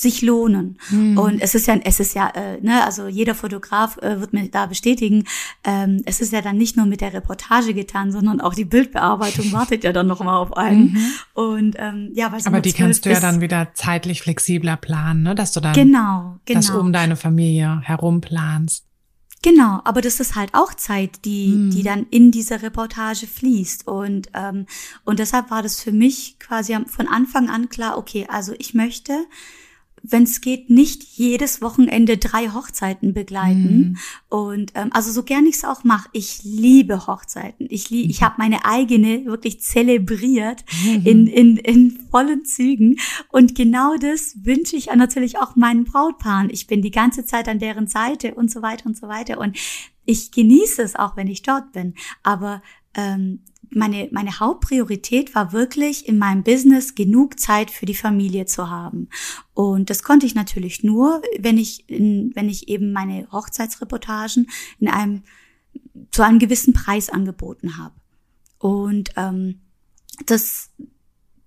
sich 0.00 0.22
lohnen. 0.22 0.78
Mhm. 0.90 1.18
Und 1.18 1.40
es 1.40 1.54
ist 1.54 1.66
ja, 1.66 1.76
es 1.84 2.00
ist 2.00 2.14
ja, 2.14 2.28
äh, 2.30 2.60
ne, 2.60 2.84
also 2.84 3.06
jeder 3.06 3.34
Fotograf 3.34 3.98
äh, 3.98 4.20
wird 4.20 4.32
mir 4.32 4.48
da 4.48 4.66
bestätigen, 4.66 5.24
ähm, 5.64 6.02
es 6.06 6.20
ist 6.20 6.32
ja 6.32 6.40
dann 6.40 6.56
nicht 6.56 6.76
nur 6.76 6.86
mit 6.86 7.00
der 7.00 7.12
Reportage 7.12 7.74
getan, 7.74 8.12
sondern 8.12 8.40
auch 8.40 8.54
die 8.54 8.64
Bildbearbeitung 8.64 9.52
wartet 9.52 9.84
ja 9.84 9.92
dann 9.92 10.06
noch 10.06 10.20
mal 10.20 10.38
auf 10.38 10.56
einen. 10.56 10.92
Mhm. 10.92 11.06
Und 11.34 11.76
ähm, 11.78 12.10
ja, 12.14 12.32
weil 12.32 12.40
aber 12.46 12.60
die 12.60 12.72
kannst 12.72 13.04
du 13.04 13.10
ja 13.10 13.20
dann 13.20 13.40
wieder 13.40 13.68
zeitlich 13.74 14.22
flexibler 14.22 14.76
planen, 14.76 15.22
ne, 15.22 15.34
dass 15.34 15.52
du 15.52 15.60
dann 15.60 15.74
genau, 15.74 16.38
genau. 16.44 16.60
das 16.60 16.70
um 16.70 16.92
deine 16.92 17.16
Familie 17.16 17.80
herum 17.82 18.20
planst. 18.20 18.89
Genau, 19.42 19.80
aber 19.84 20.02
das 20.02 20.20
ist 20.20 20.34
halt 20.34 20.52
auch 20.52 20.74
Zeit, 20.74 21.24
die, 21.24 21.48
mhm. 21.48 21.70
die 21.70 21.82
dann 21.82 22.06
in 22.10 22.30
diese 22.30 22.60
Reportage 22.60 23.26
fließt. 23.26 23.86
Und, 23.86 24.28
ähm, 24.34 24.66
und 25.04 25.18
deshalb 25.18 25.50
war 25.50 25.62
das 25.62 25.80
für 25.80 25.92
mich 25.92 26.38
quasi 26.38 26.76
von 26.86 27.08
Anfang 27.08 27.48
an 27.48 27.70
klar, 27.70 27.96
okay, 27.96 28.26
also 28.28 28.54
ich 28.58 28.74
möchte 28.74 29.26
wenn 30.02 30.22
es 30.22 30.40
geht, 30.40 30.70
nicht 30.70 31.02
jedes 31.02 31.62
Wochenende 31.62 32.16
drei 32.16 32.48
Hochzeiten 32.48 33.12
begleiten. 33.12 33.78
Mhm. 33.78 33.96
Und 34.28 34.72
ähm, 34.74 34.90
also 34.92 35.12
so 35.12 35.22
gern 35.22 35.46
ich 35.46 35.56
es 35.56 35.64
auch 35.64 35.84
mache, 35.84 36.08
ich 36.12 36.42
liebe 36.42 37.06
Hochzeiten. 37.06 37.66
Ich 37.70 37.90
lieb, 37.90 38.06
mhm. 38.06 38.10
ich 38.10 38.22
habe 38.22 38.36
meine 38.38 38.64
eigene 38.64 39.24
wirklich 39.26 39.60
zelebriert 39.60 40.64
mhm. 40.84 41.06
in, 41.06 41.26
in, 41.26 41.56
in 41.56 41.90
vollen 42.10 42.44
Zügen. 42.44 42.98
Und 43.30 43.54
genau 43.54 43.96
das 43.96 44.36
wünsche 44.42 44.76
ich 44.76 44.86
natürlich 44.94 45.38
auch 45.38 45.56
meinen 45.56 45.84
Brautpaaren. 45.84 46.50
Ich 46.50 46.66
bin 46.66 46.82
die 46.82 46.90
ganze 46.90 47.24
Zeit 47.24 47.48
an 47.48 47.58
deren 47.58 47.86
Seite 47.86 48.34
und 48.34 48.50
so 48.50 48.62
weiter 48.62 48.86
und 48.86 48.96
so 48.96 49.08
weiter. 49.08 49.38
Und 49.38 49.56
ich 50.04 50.30
genieße 50.32 50.82
es 50.82 50.96
auch, 50.96 51.16
wenn 51.16 51.28
ich 51.28 51.42
dort 51.42 51.72
bin. 51.72 51.94
Aber 52.22 52.62
ähm, 52.94 53.40
meine, 53.70 54.08
meine 54.10 54.40
Hauptpriorität 54.40 55.34
war 55.34 55.52
wirklich 55.52 56.08
in 56.08 56.18
meinem 56.18 56.42
Business 56.42 56.94
genug 56.94 57.38
Zeit 57.38 57.70
für 57.70 57.86
die 57.86 57.94
Familie 57.94 58.46
zu 58.46 58.68
haben. 58.68 59.08
Und 59.54 59.90
das 59.90 60.02
konnte 60.02 60.26
ich 60.26 60.34
natürlich 60.34 60.82
nur, 60.82 61.22
wenn 61.38 61.58
ich, 61.58 61.88
in, 61.88 62.32
wenn 62.34 62.48
ich 62.48 62.68
eben 62.68 62.92
meine 62.92 63.28
Hochzeitsreportagen 63.30 64.48
in 64.78 64.88
einem, 64.88 65.22
zu 66.10 66.22
einem 66.22 66.38
gewissen 66.38 66.72
Preis 66.72 67.10
angeboten 67.10 67.76
habe. 67.76 67.94
Und 68.58 69.10
ähm, 69.16 69.60
das, 70.26 70.70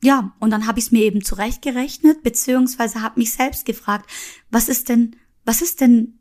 ja, 0.02 0.34
und 0.40 0.52
dann 0.52 0.66
habe 0.66 0.80
ich 0.80 0.86
es 0.86 0.92
mir 0.92 1.04
eben 1.04 1.24
zurechtgerechnet, 1.24 2.24
beziehungsweise 2.24 3.02
habe 3.02 3.20
mich 3.20 3.34
selbst 3.34 3.66
gefragt, 3.66 4.10
was 4.50 4.70
ist 4.70 4.90
denn, 4.90 5.16
was 5.46 5.62
ist 5.62 5.82
denn 5.82 6.20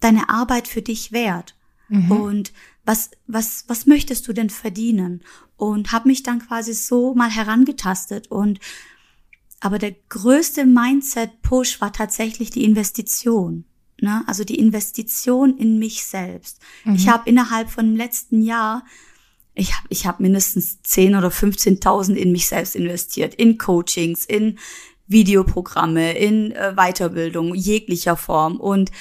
deine 0.00 0.28
Arbeit 0.28 0.68
für 0.68 0.82
dich 0.82 1.12
wert? 1.12 1.56
Mhm. 1.88 2.10
Und 2.12 2.52
was, 2.88 3.10
was, 3.26 3.64
was 3.68 3.84
möchtest 3.84 4.26
du 4.26 4.32
denn 4.32 4.48
verdienen? 4.48 5.22
Und 5.58 5.92
habe 5.92 6.08
mich 6.08 6.22
dann 6.22 6.38
quasi 6.38 6.72
so 6.72 7.14
mal 7.14 7.30
herangetastet 7.30 8.28
und 8.28 8.60
aber 9.60 9.78
der 9.78 9.94
größte 10.08 10.64
Mindset-Push 10.64 11.80
war 11.80 11.92
tatsächlich 11.92 12.50
die 12.50 12.64
Investition. 12.64 13.64
Ne? 14.00 14.22
Also 14.26 14.44
die 14.44 14.58
Investition 14.58 15.58
in 15.58 15.78
mich 15.78 16.04
selbst. 16.04 16.60
Mhm. 16.84 16.94
Ich 16.94 17.08
habe 17.08 17.28
innerhalb 17.28 17.68
von 17.68 17.86
dem 17.86 17.96
letzten 17.96 18.40
Jahr, 18.42 18.84
ich 19.54 19.76
habe 19.76 19.86
ich 19.90 20.06
hab 20.06 20.20
mindestens 20.20 20.80
10 20.82 21.16
oder 21.16 21.28
15.000 21.28 22.14
in 22.14 22.30
mich 22.30 22.46
selbst 22.46 22.76
investiert. 22.76 23.34
In 23.34 23.58
Coachings, 23.58 24.24
in 24.24 24.60
Videoprogramme, 25.08 26.16
in 26.16 26.52
äh, 26.52 26.74
Weiterbildung 26.76 27.54
jeglicher 27.54 28.16
Form. 28.16 28.60
Und 28.60 28.92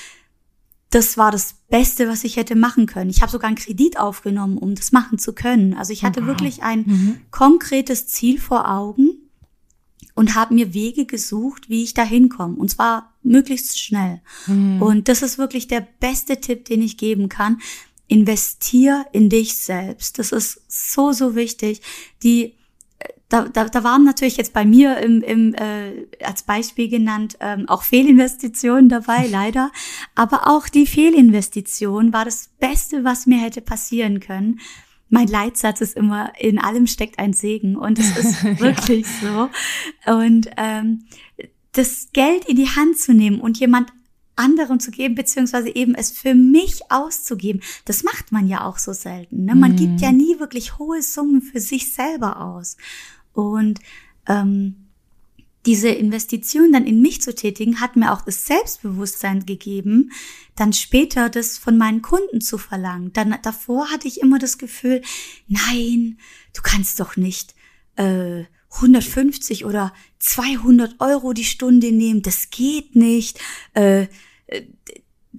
das 0.89 1.17
war 1.17 1.31
das 1.31 1.55
Beste, 1.69 2.07
was 2.07 2.23
ich 2.23 2.37
hätte 2.37 2.55
machen 2.55 2.85
können. 2.85 3.09
Ich 3.09 3.21
habe 3.21 3.31
sogar 3.31 3.49
einen 3.49 3.57
Kredit 3.57 3.99
aufgenommen, 3.99 4.57
um 4.57 4.73
das 4.75 4.91
machen 4.91 5.19
zu 5.19 5.33
können. 5.33 5.73
Also 5.73 5.91
ich 5.91 6.03
hatte 6.03 6.21
wow. 6.21 6.27
wirklich 6.27 6.63
ein 6.63 6.83
mhm. 6.85 7.17
konkretes 7.29 8.07
Ziel 8.07 8.39
vor 8.39 8.69
Augen 8.69 9.17
und 10.15 10.33
habe 10.33 10.53
mir 10.53 10.73
Wege 10.73 11.05
gesucht, 11.05 11.69
wie 11.69 11.83
ich 11.83 11.93
da 11.93 12.03
hinkomme. 12.03 12.55
Und 12.55 12.69
zwar 12.69 13.13
möglichst 13.21 13.79
schnell. 13.79 14.21
Mhm. 14.47 14.81
Und 14.81 15.07
das 15.09 15.21
ist 15.21 15.37
wirklich 15.37 15.67
der 15.67 15.85
beste 15.99 16.39
Tipp, 16.39 16.65
den 16.65 16.81
ich 16.81 16.97
geben 16.97 17.27
kann. 17.29 17.59
Investier 18.07 19.05
in 19.11 19.29
dich 19.29 19.57
selbst. 19.57 20.17
Das 20.17 20.31
ist 20.31 20.61
so, 20.67 21.11
so 21.11 21.35
wichtig. 21.35 21.81
Die 22.23 22.56
da, 23.29 23.49
da, 23.49 23.65
da 23.65 23.83
waren 23.83 24.05
natürlich 24.05 24.37
jetzt 24.37 24.53
bei 24.53 24.65
mir 24.65 24.97
im, 24.97 25.21
im, 25.21 25.53
äh, 25.53 26.07
als 26.23 26.43
Beispiel 26.43 26.87
genannt 26.87 27.37
ähm, 27.41 27.67
auch 27.67 27.83
Fehlinvestitionen 27.83 28.87
dabei, 28.87 29.27
leider. 29.31 29.71
Aber 30.15 30.47
auch 30.47 30.69
die 30.69 30.87
Fehlinvestition 30.87 32.13
war 32.13 32.25
das 32.25 32.49
Beste, 32.59 33.03
was 33.03 33.25
mir 33.25 33.39
hätte 33.39 33.61
passieren 33.61 34.19
können. 34.19 34.59
Mein 35.09 35.27
Leitsatz 35.27 35.81
ist 35.81 35.95
immer, 35.95 36.33
in 36.39 36.59
allem 36.59 36.87
steckt 36.87 37.19
ein 37.19 37.33
Segen. 37.33 37.75
Und 37.75 37.99
es 37.99 38.17
ist 38.17 38.43
wirklich 38.59 39.05
ja. 39.21 39.49
so. 40.05 40.13
Und 40.13 40.49
ähm, 40.55 41.05
das 41.73 42.09
Geld 42.13 42.45
in 42.45 42.55
die 42.55 42.69
Hand 42.69 42.97
zu 42.97 43.13
nehmen 43.13 43.41
und 43.41 43.59
jemand 43.59 43.91
anderen 44.37 44.79
zu 44.79 44.91
geben, 44.91 45.15
beziehungsweise 45.15 45.73
eben 45.73 45.95
es 45.95 46.11
für 46.11 46.35
mich 46.35 46.91
auszugeben. 46.91 47.61
Das 47.85 48.03
macht 48.03 48.31
man 48.31 48.47
ja 48.47 48.65
auch 48.65 48.77
so 48.77 48.93
selten. 48.93 49.45
Ne? 49.45 49.55
Man 49.55 49.73
mm. 49.73 49.75
gibt 49.75 50.01
ja 50.01 50.11
nie 50.11 50.39
wirklich 50.39 50.77
hohe 50.77 51.01
Summen 51.01 51.41
für 51.41 51.59
sich 51.59 51.93
selber 51.93 52.41
aus. 52.41 52.77
Und 53.37 53.79
ähm, 54.27 54.87
diese 55.67 55.89
Investition 55.89 56.71
dann 56.71 56.87
in 56.87 57.03
mich 57.03 57.21
zu 57.21 57.35
tätigen, 57.35 57.79
hat 57.79 57.95
mir 57.95 58.11
auch 58.11 58.21
das 58.21 58.47
Selbstbewusstsein 58.47 59.45
gegeben, 59.45 60.11
dann 60.55 60.73
später 60.73 61.29
das 61.29 61.59
von 61.59 61.77
meinen 61.77 62.01
Kunden 62.01 62.41
zu 62.41 62.57
verlangen. 62.57 63.13
Dann 63.13 63.37
davor 63.43 63.91
hatte 63.91 64.07
ich 64.07 64.21
immer 64.21 64.39
das 64.39 64.57
Gefühl, 64.57 65.03
nein, 65.47 66.17
du 66.55 66.63
kannst 66.63 66.99
doch 66.99 67.15
nicht 67.15 67.53
äh, 67.95 68.45
150 68.71 69.65
oder 69.65 69.93
200 70.17 70.99
Euro 70.99 71.33
die 71.33 71.43
Stunde 71.43 71.91
nehmen, 71.91 72.23
das 72.23 72.49
geht 72.49 72.95
nicht. 72.95 73.39
Äh, 73.75 74.07
äh, 74.47 74.63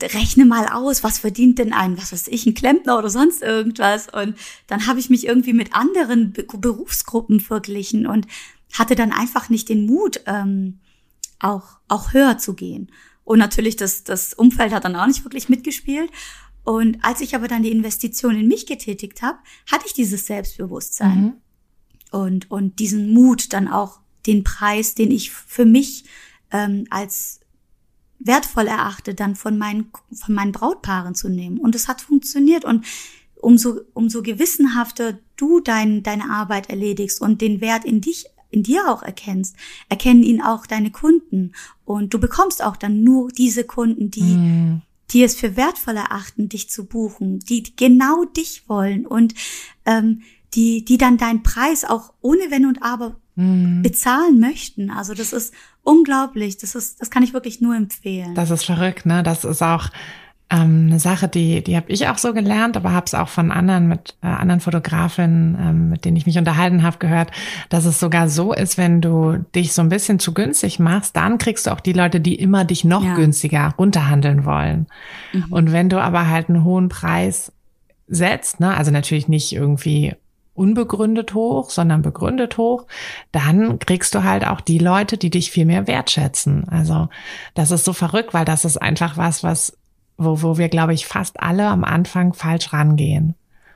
rechne 0.01 0.45
mal 0.45 0.67
aus, 0.69 1.03
was 1.03 1.19
verdient 1.19 1.59
denn 1.59 1.73
ein, 1.73 1.99
was 1.99 2.13
weiß 2.13 2.29
ich, 2.29 2.47
ein 2.47 2.55
Klempner 2.55 2.99
oder 2.99 3.11
sonst 3.11 3.43
irgendwas. 3.43 4.09
Und 4.09 4.37
dann 4.67 4.87
habe 4.87 5.01
ich 5.01 5.11
mich 5.11 5.27
irgendwie 5.27 5.53
mit 5.53 5.75
anderen 5.75 6.33
Be 6.33 6.45
Berufsgruppen 6.45 7.41
verglichen 7.41 8.07
und 8.07 8.27
hatte 8.73 8.95
dann 8.95 9.13
einfach 9.13 9.49
nicht 9.49 9.69
den 9.69 9.87
Mut, 9.87 10.21
ähm, 10.27 10.81
auch, 11.41 11.79
auch 11.89 12.13
höher 12.13 12.39
zu 12.39 12.55
gehen. 12.55 12.91
Und 13.25 13.39
natürlich, 13.39 13.77
das, 13.77 14.05
das 14.05 14.35
Umfeld 14.35 14.73
hat 14.73 14.85
dann 14.85 14.97
auch 14.97 15.07
nicht 15.07 15.25
wirklich 15.25 15.49
mitgespielt. 15.49 16.11
Und 16.65 16.99
als 17.03 17.21
ich 17.21 17.35
aber 17.35 17.49
dann 17.49 17.63
die 17.63 17.71
Investition 17.71 18.39
in 18.39 18.49
mich 18.49 18.67
getätigt 18.67 19.23
habe, 19.23 19.39
hatte 19.71 19.85
ich 19.87 19.95
dieses 19.95 20.27
Selbstbewusstsein 20.27 21.21
mhm. 21.21 21.33
und, 22.11 22.51
und 22.51 22.79
diesen 22.79 23.13
Mut, 23.13 23.53
dann 23.53 23.69
auch 23.69 24.01
den 24.27 24.45
Preis, 24.45 24.95
den 24.95 25.11
ich 25.11 25.31
für 25.31 25.65
mich 25.65 26.05
ähm, 26.51 26.87
als 26.91 27.41
wertvoll 28.19 28.67
erachte, 28.67 29.15
dann 29.15 29.37
von 29.37 29.59
meinen, 29.59 29.91
von 30.13 30.35
meinen 30.35 30.53
Brautpaaren 30.53 31.15
zu 31.15 31.29
nehmen. 31.29 31.59
Und 31.59 31.75
es 31.75 31.89
hat 31.89 32.01
funktioniert. 32.01 32.65
Und 32.65 32.85
umso, 33.37 33.81
umso 33.95 34.23
gewissenhafter 34.23 35.19
du 35.37 35.61
dein, 35.61 36.03
deine 36.03 36.31
Arbeit 36.31 36.71
erledigst 36.71 37.21
und 37.21 37.41
den 37.41 37.61
Wert 37.61 37.85
in 37.85 38.01
dich 38.01 38.27
in 38.51 38.63
dir 38.63 38.91
auch 38.91 39.03
erkennst, 39.03 39.57
erkennen 39.89 40.23
ihn 40.23 40.41
auch 40.41 40.67
deine 40.67 40.91
Kunden. 40.91 41.53
Und 41.85 42.15
du 42.15 42.19
bekommst 42.19 42.65
auch 42.65 42.77
dann 42.77 43.03
nur 43.03 43.29
diese 43.29 43.65
Kunden, 43.65 44.11
die, 44.11 44.23
mm. 44.23 44.83
die 45.11 45.23
es 45.23 45.35
für 45.35 45.57
wertvoll 45.57 45.97
erachten, 45.97 46.49
dich 46.49 46.71
zu 46.71 46.87
buchen, 46.87 47.41
die 47.41 47.77
genau 47.77 48.25
dich 48.25 48.69
wollen 48.69 49.07
und 49.07 49.35
ähm, 49.85 50.23
die, 50.55 50.85
die 50.85 50.99
dann 50.99 51.19
deinen 51.19 51.43
Preis 51.43 51.85
auch 51.85 52.13
ohne 52.21 52.51
Wenn 52.51 52.67
und 52.67 52.83
Aber 52.83 53.17
mm. 53.37 53.83
bezahlen 53.83 54.41
möchten. 54.41 54.91
Also 54.91 55.15
das 55.15 55.33
ist 55.33 55.55
unglaublich. 55.83 56.59
Das 56.59 56.75
ist, 56.75 57.01
das 57.01 57.11
kann 57.11 57.23
ich 57.23 57.33
wirklich 57.33 57.61
nur 57.61 57.77
empfehlen. 57.77 58.35
Das 58.35 58.51
ist 58.51 58.65
verrückt, 58.65 59.07
ne? 59.07 59.23
Das 59.23 59.45
ist 59.45 59.63
auch 59.63 59.91
ähm, 60.51 60.87
eine 60.89 60.99
Sache, 60.99 61.29
die, 61.29 61.63
die 61.63 61.77
habe 61.77 61.91
ich 61.91 62.09
auch 62.09 62.17
so 62.17 62.33
gelernt, 62.33 62.77
aber 62.77 62.93
habe 62.93 63.05
es 63.05 63.15
auch 63.15 63.29
von 63.29 63.51
anderen 63.51 63.87
mit 63.87 64.17
äh, 64.23 64.29
anderen 64.29 64.61
Fotografinnen, 64.61 65.59
ähm, 65.61 65.89
mit 65.91 66.05
denen 66.05 66.17
ich 66.17 66.25
mich 66.25 66.39
unterhalten 66.39 66.83
habe, 66.83 66.99
gehört, 66.99 67.33
dass 67.69 67.85
es 67.85 68.01
sogar 68.01 68.31
so 68.31 68.55
ist, 68.55 68.79
wenn 68.79 69.03
du 69.03 69.45
dich 69.55 69.75
so 69.75 69.83
ein 69.83 69.91
bisschen 69.91 70.19
zu 70.19 70.33
günstig 70.33 70.79
machst, 70.79 71.17
dann 71.17 71.37
kriegst 71.37 71.67
du 71.67 71.71
auch 71.71 71.81
die 71.81 71.93
Leute, 71.93 72.21
die 72.21 72.35
immer 72.35 72.65
dich 72.65 72.85
noch 72.85 73.05
ja. 73.05 73.15
günstiger 73.15 73.75
runterhandeln 73.77 74.47
wollen. 74.47 74.87
Mhm. 75.35 75.45
Und 75.51 75.73
wenn 75.73 75.91
du 75.91 76.01
aber 76.01 76.29
halt 76.29 76.49
einen 76.49 76.65
hohen 76.65 76.89
Preis 76.89 77.53
setzt, 78.07 78.59
ne, 78.59 78.75
also 78.75 78.91
natürlich 78.91 79.29
nicht 79.29 79.53
irgendwie 79.53 80.15
unbegründet 80.59 81.35
hoch, 81.35 81.71
sondern 81.71 82.03
begründet 82.03 82.59
hoch, 82.59 82.87
dann 83.33 83.79
kriegst 83.79 84.15
du 84.15 84.25
halt 84.25 84.47
auch 84.47 84.61
die 84.61 84.79
Leute, 84.79 85.17
die 85.17 85.31
dich 85.31 85.51
viel 85.51 85.65
mehr 85.65 85.87
wertschätzen. 85.87 86.69
Also 86.69 87.09
das 87.55 87.71
ist 87.71 87.85
so 87.85 87.93
verrückt, 87.93 88.35
weil 88.35 88.45
das 88.45 88.65
ist 88.65 88.77
einfach 88.77 89.17
was, 89.17 89.43
was, 89.43 89.77
wo, 90.17 90.43
wo 90.43 90.59
wir, 90.59 90.69
glaube 90.69 90.95
ich, 90.95 91.07
fast 91.07 91.41
alle 91.41 91.69
am 91.69 91.85
Anfang 91.85 92.33
falsch 92.35 92.73
rangehen. 92.73 93.35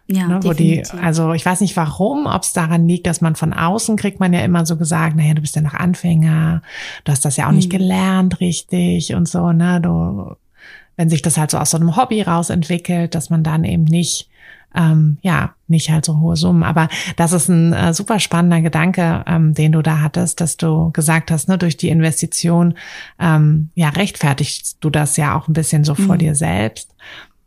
Ja, 0.08 0.26
ne, 0.26 0.40
wo 0.42 0.52
die, 0.52 0.82
also 1.00 1.32
ich 1.32 1.46
weiß 1.46 1.60
nicht 1.60 1.76
warum, 1.76 2.26
ob 2.26 2.42
es 2.42 2.52
daran 2.52 2.86
liegt, 2.86 3.06
dass 3.06 3.20
man 3.20 3.36
von 3.36 3.52
außen 3.52 3.96
kriegt 3.96 4.20
man 4.20 4.32
ja 4.32 4.40
immer 4.40 4.66
so 4.66 4.76
gesagt, 4.76 5.16
naja, 5.16 5.34
du 5.34 5.40
bist 5.40 5.56
ja 5.56 5.62
noch 5.62 5.74
Anfänger, 5.74 6.62
du 7.04 7.12
hast 7.12 7.24
das 7.24 7.36
ja 7.36 7.44
auch 7.44 7.50
hm. 7.50 7.56
nicht 7.56 7.70
gelernt 7.70 8.40
richtig 8.40 9.14
und 9.14 9.28
so, 9.28 9.52
ne, 9.52 9.80
du, 9.80 10.34
wenn 10.96 11.08
sich 11.08 11.22
das 11.22 11.38
halt 11.38 11.50
so 11.50 11.58
aus 11.58 11.70
so 11.70 11.78
einem 11.78 11.96
Hobby 11.96 12.20
raus 12.20 12.50
entwickelt, 12.50 13.14
dass 13.14 13.30
man 13.30 13.42
dann 13.42 13.64
eben 13.64 13.84
nicht 13.84 14.28
ähm, 14.74 15.18
ja, 15.22 15.54
nicht 15.68 15.90
halt 15.90 16.04
so 16.04 16.20
hohe 16.20 16.36
Summen. 16.36 16.62
Aber 16.62 16.88
das 17.16 17.32
ist 17.32 17.48
ein 17.48 17.72
äh, 17.72 17.94
super 17.94 18.20
spannender 18.20 18.60
Gedanke, 18.60 19.24
ähm, 19.26 19.54
den 19.54 19.72
du 19.72 19.82
da 19.82 20.00
hattest, 20.00 20.40
dass 20.40 20.56
du 20.56 20.90
gesagt 20.92 21.30
hast, 21.30 21.48
ne, 21.48 21.58
durch 21.58 21.76
die 21.76 21.88
Investition, 21.88 22.74
ähm, 23.18 23.70
ja, 23.74 23.88
rechtfertigst 23.90 24.78
du 24.80 24.90
das 24.90 25.16
ja 25.16 25.36
auch 25.36 25.48
ein 25.48 25.54
bisschen 25.54 25.84
so 25.84 25.94
mhm. 25.96 26.06
vor 26.06 26.16
dir 26.18 26.34
selbst. 26.34 26.94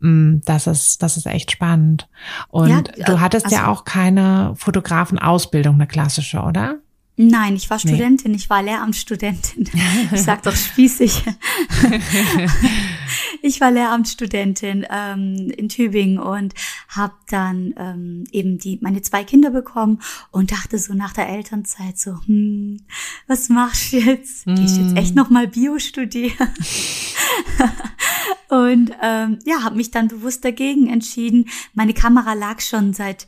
Mm, 0.00 0.38
das 0.44 0.66
ist, 0.66 1.02
das 1.02 1.16
ist 1.16 1.26
echt 1.26 1.50
spannend. 1.50 2.08
Und 2.48 2.68
ja, 2.96 3.04
du 3.06 3.20
hattest 3.20 3.46
also, 3.46 3.56
ja 3.56 3.68
auch 3.68 3.84
keine 3.84 4.54
Fotografenausbildung, 4.56 5.74
eine 5.74 5.86
klassische, 5.86 6.40
oder? 6.40 6.76
Nein, 7.18 7.56
ich 7.56 7.70
war 7.70 7.78
Studentin, 7.78 8.32
nee. 8.32 8.36
ich 8.36 8.50
war 8.50 8.62
Lehramtsstudentin. 8.62 9.70
Ich 10.12 10.22
sag 10.22 10.42
doch 10.42 10.54
spießig. 10.54 11.22
ich 13.42 13.60
war 13.60 13.70
Lehramtsstudentin 13.70 14.86
ähm, 14.90 15.50
in 15.56 15.68
Tübingen 15.70 16.18
und 16.18 16.54
habe 16.88 17.14
dann 17.28 17.74
ähm, 17.78 18.24
eben 18.32 18.58
die 18.58 18.78
meine 18.82 19.00
zwei 19.00 19.24
Kinder 19.24 19.50
bekommen 19.50 20.00
und 20.30 20.52
dachte 20.52 20.78
so 20.78 20.92
nach 20.92 21.14
der 21.14 21.28
Elternzeit 21.28 21.98
so, 21.98 22.20
hm, 22.26 22.82
was 23.26 23.48
machst 23.48 23.92
du 23.92 23.98
jetzt? 23.98 24.44
Geh 24.44 24.52
ich 24.52 24.76
jetzt 24.76 24.96
echt 24.96 25.10
hm. 25.10 25.16
noch 25.16 25.30
mal 25.30 25.48
Bio 25.48 25.78
studieren? 25.78 26.48
und 28.48 28.92
ähm, 29.02 29.38
ja, 29.44 29.62
habe 29.62 29.76
mich 29.76 29.90
dann 29.90 30.08
bewusst 30.08 30.44
dagegen 30.44 30.88
entschieden. 30.88 31.48
Meine 31.72 31.94
Kamera 31.94 32.34
lag 32.34 32.60
schon 32.60 32.92
seit 32.92 33.26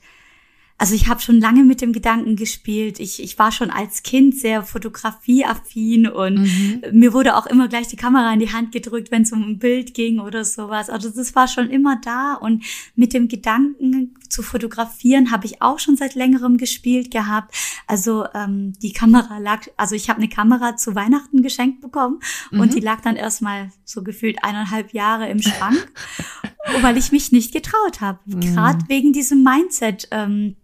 also 0.80 0.94
ich 0.94 1.08
habe 1.08 1.20
schon 1.20 1.40
lange 1.40 1.64
mit 1.64 1.80
dem 1.80 1.92
Gedanken 1.92 2.36
gespielt. 2.36 3.00
Ich, 3.00 3.20
ich 3.20 3.36
war 3.36 3.50
schon 3.50 3.70
als 3.70 4.04
Kind 4.04 4.38
sehr 4.38 4.62
fotografieaffin 4.62 6.06
und 6.06 6.42
mhm. 6.42 6.82
mir 6.92 7.12
wurde 7.12 7.36
auch 7.36 7.46
immer 7.46 7.66
gleich 7.66 7.88
die 7.88 7.96
Kamera 7.96 8.32
in 8.32 8.38
die 8.38 8.52
Hand 8.52 8.70
gedrückt, 8.70 9.10
wenn 9.10 9.22
es 9.22 9.32
um 9.32 9.42
ein 9.42 9.58
Bild 9.58 9.92
ging 9.92 10.20
oder 10.20 10.44
sowas. 10.44 10.88
Also 10.88 11.10
das 11.10 11.34
war 11.34 11.48
schon 11.48 11.68
immer 11.68 12.00
da 12.00 12.34
und 12.34 12.64
mit 12.94 13.12
dem 13.12 13.26
Gedanken 13.26 14.14
zu 14.28 14.44
fotografieren 14.44 15.32
habe 15.32 15.46
ich 15.46 15.60
auch 15.62 15.80
schon 15.80 15.96
seit 15.96 16.14
längerem 16.14 16.58
gespielt 16.58 17.10
gehabt. 17.10 17.56
Also 17.88 18.26
ähm, 18.32 18.72
die 18.80 18.92
Kamera 18.92 19.38
lag, 19.38 19.66
also 19.76 19.96
ich 19.96 20.08
habe 20.08 20.18
eine 20.18 20.28
Kamera 20.28 20.76
zu 20.76 20.94
Weihnachten 20.94 21.42
geschenkt 21.42 21.80
bekommen 21.80 22.20
mhm. 22.52 22.60
und 22.60 22.74
die 22.74 22.80
lag 22.80 23.00
dann 23.00 23.16
erstmal 23.16 23.72
so 23.84 24.04
gefühlt 24.04 24.44
eineinhalb 24.44 24.92
Jahre 24.92 25.28
im 25.28 25.42
Schrank, 25.42 25.90
weil 26.82 26.96
ich 26.96 27.10
mich 27.10 27.32
nicht 27.32 27.52
getraut 27.52 28.00
habe. 28.00 28.20
Mhm. 28.26 28.40
Gerade 28.42 28.84
wegen 28.86 29.12
diesem 29.12 29.42
Mindset. 29.42 30.06
Ähm, 30.12 30.54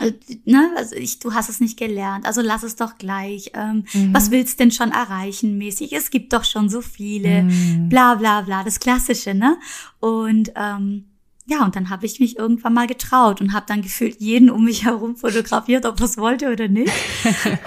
äh, 0.00 0.12
ne, 0.44 0.70
also 0.76 0.96
ich, 0.96 1.18
du 1.18 1.34
hast 1.34 1.48
es 1.48 1.60
nicht 1.60 1.78
gelernt, 1.78 2.26
also 2.26 2.40
lass 2.40 2.62
es 2.62 2.76
doch 2.76 2.98
gleich. 2.98 3.52
Ähm, 3.54 3.84
mhm. 3.92 4.14
Was 4.14 4.30
willst 4.30 4.60
denn 4.60 4.70
schon 4.70 4.90
erreichen 4.90 5.58
mäßig? 5.58 5.92
Es 5.92 6.10
gibt 6.10 6.32
doch 6.32 6.44
schon 6.44 6.68
so 6.68 6.80
viele, 6.80 7.44
mhm. 7.44 7.88
bla 7.88 8.14
bla 8.14 8.42
bla, 8.42 8.64
das 8.64 8.80
Klassische, 8.80 9.34
ne? 9.34 9.56
Und 10.00 10.52
ähm, 10.56 11.06
ja, 11.46 11.64
und 11.64 11.76
dann 11.76 11.90
habe 11.90 12.06
ich 12.06 12.20
mich 12.20 12.38
irgendwann 12.38 12.72
mal 12.72 12.86
getraut 12.86 13.40
und 13.40 13.52
habe 13.52 13.66
dann 13.68 13.82
gefühlt 13.82 14.18
jeden 14.20 14.48
um 14.48 14.64
mich 14.64 14.84
herum 14.84 15.16
fotografiert, 15.16 15.84
ob 15.84 16.00
es 16.00 16.16
wollte 16.16 16.50
oder 16.50 16.68
nicht. 16.68 16.92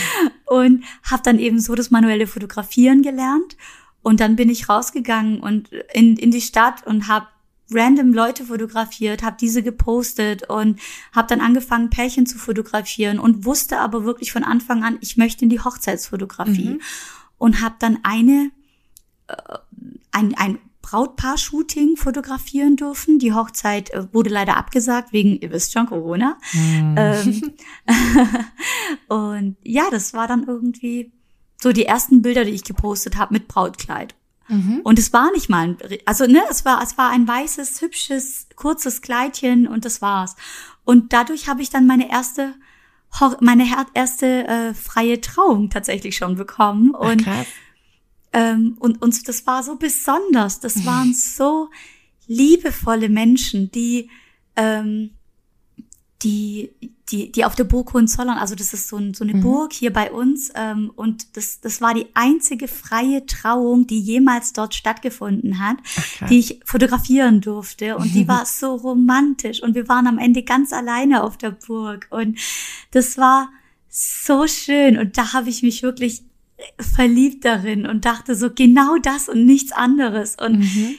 und 0.46 0.84
habe 1.02 1.22
dann 1.22 1.38
eben 1.38 1.60
so 1.60 1.74
das 1.74 1.90
manuelle 1.90 2.26
Fotografieren 2.26 3.02
gelernt. 3.02 3.56
Und 4.02 4.20
dann 4.20 4.36
bin 4.36 4.48
ich 4.48 4.68
rausgegangen 4.68 5.40
und 5.40 5.70
in, 5.92 6.16
in 6.16 6.30
die 6.30 6.40
Stadt 6.40 6.86
und 6.86 7.08
habe 7.08 7.26
random 7.72 8.12
Leute 8.12 8.44
fotografiert, 8.44 9.22
habe 9.22 9.36
diese 9.40 9.62
gepostet 9.62 10.48
und 10.48 10.80
habe 11.12 11.28
dann 11.28 11.40
angefangen, 11.40 11.90
Pärchen 11.90 12.26
zu 12.26 12.38
fotografieren 12.38 13.18
und 13.18 13.44
wusste 13.44 13.78
aber 13.78 14.04
wirklich 14.04 14.32
von 14.32 14.44
Anfang 14.44 14.84
an, 14.84 14.98
ich 15.00 15.16
möchte 15.16 15.44
in 15.44 15.50
die 15.50 15.60
Hochzeitsfotografie 15.60 16.74
mhm. 16.74 16.80
und 17.38 17.60
habe 17.60 17.76
dann 17.78 17.98
eine 18.02 18.50
äh, 19.28 19.58
ein, 20.12 20.34
ein 20.36 20.58
Brautpaar-Shooting 20.82 21.96
fotografieren 21.96 22.76
dürfen. 22.76 23.18
Die 23.18 23.32
Hochzeit 23.32 23.90
äh, 23.90 24.12
wurde 24.12 24.30
leider 24.30 24.56
abgesagt 24.56 25.12
wegen, 25.12 25.38
ihr 25.40 25.50
wisst 25.52 25.72
schon, 25.72 25.86
Corona. 25.86 26.36
Mhm. 26.52 26.94
Ähm, 26.96 27.52
und 29.08 29.56
ja, 29.62 29.84
das 29.90 30.14
war 30.14 30.26
dann 30.26 30.44
irgendwie 30.44 31.12
so 31.60 31.72
die 31.72 31.84
ersten 31.84 32.22
Bilder, 32.22 32.44
die 32.44 32.52
ich 32.52 32.64
gepostet 32.64 33.16
habe 33.16 33.34
mit 33.34 33.46
Brautkleid. 33.46 34.14
Mhm. 34.50 34.80
Und 34.82 34.98
es 34.98 35.12
war 35.12 35.30
nicht 35.32 35.48
mal 35.48 35.68
ein, 35.68 35.78
also 36.04 36.26
ne, 36.26 36.42
es 36.50 36.64
war, 36.64 36.82
es 36.82 36.98
war 36.98 37.10
ein 37.10 37.26
weißes, 37.26 37.80
hübsches, 37.80 38.48
kurzes 38.56 39.00
Kleidchen 39.00 39.68
und 39.68 39.84
das 39.84 40.02
war's. 40.02 40.34
Und 40.84 41.12
dadurch 41.12 41.48
habe 41.48 41.62
ich 41.62 41.70
dann 41.70 41.86
meine 41.86 42.10
erste, 42.10 42.54
meine 43.40 43.66
erste 43.94 44.46
äh, 44.46 44.74
freie 44.74 45.20
Trauung 45.20 45.70
tatsächlich 45.70 46.16
schon 46.16 46.34
bekommen. 46.34 46.90
Und, 46.90 47.26
Ach, 47.28 47.44
ähm, 48.32 48.76
und, 48.80 49.00
und 49.00 49.28
das 49.28 49.46
war 49.46 49.62
so 49.62 49.76
besonders. 49.76 50.58
Das 50.58 50.84
waren 50.84 51.14
so 51.14 51.70
liebevolle 52.26 53.08
Menschen, 53.08 53.70
die, 53.70 54.10
ähm, 54.56 55.10
die, 56.22 56.70
die, 57.10 57.32
die 57.32 57.44
auf 57.44 57.54
der 57.54 57.64
Burg 57.64 57.92
Hohenzollern, 57.92 58.38
also 58.38 58.54
das 58.54 58.72
ist 58.72 58.88
so, 58.88 58.96
ein, 58.96 59.14
so 59.14 59.24
eine 59.24 59.34
mhm. 59.34 59.40
Burg 59.42 59.72
hier 59.72 59.92
bei 59.92 60.10
uns, 60.10 60.50
ähm, 60.54 60.90
und 60.94 61.36
das, 61.36 61.60
das 61.60 61.80
war 61.80 61.94
die 61.94 62.06
einzige 62.14 62.68
freie 62.68 63.26
Trauung, 63.26 63.86
die 63.86 64.00
jemals 64.00 64.52
dort 64.52 64.74
stattgefunden 64.74 65.58
hat, 65.58 65.76
Ach, 65.96 66.28
die 66.28 66.38
ich 66.38 66.60
fotografieren 66.64 67.40
durfte. 67.40 67.96
Und 67.96 68.14
die 68.14 68.28
war 68.28 68.46
so 68.46 68.74
romantisch. 68.74 69.62
Und 69.62 69.74
wir 69.74 69.88
waren 69.88 70.06
am 70.06 70.18
Ende 70.18 70.42
ganz 70.42 70.72
alleine 70.72 71.22
auf 71.22 71.36
der 71.36 71.50
Burg. 71.50 72.06
Und 72.10 72.38
das 72.92 73.18
war 73.18 73.50
so 73.88 74.46
schön. 74.46 74.98
Und 74.98 75.18
da 75.18 75.32
habe 75.32 75.50
ich 75.50 75.62
mich 75.62 75.82
wirklich 75.82 76.22
verliebt 76.78 77.44
darin 77.44 77.86
und 77.86 78.04
dachte 78.04 78.34
so 78.34 78.50
genau 78.50 78.96
das 78.98 79.28
und 79.28 79.46
nichts 79.46 79.72
anderes. 79.72 80.36
Und 80.36 80.60
mhm. 80.60 80.96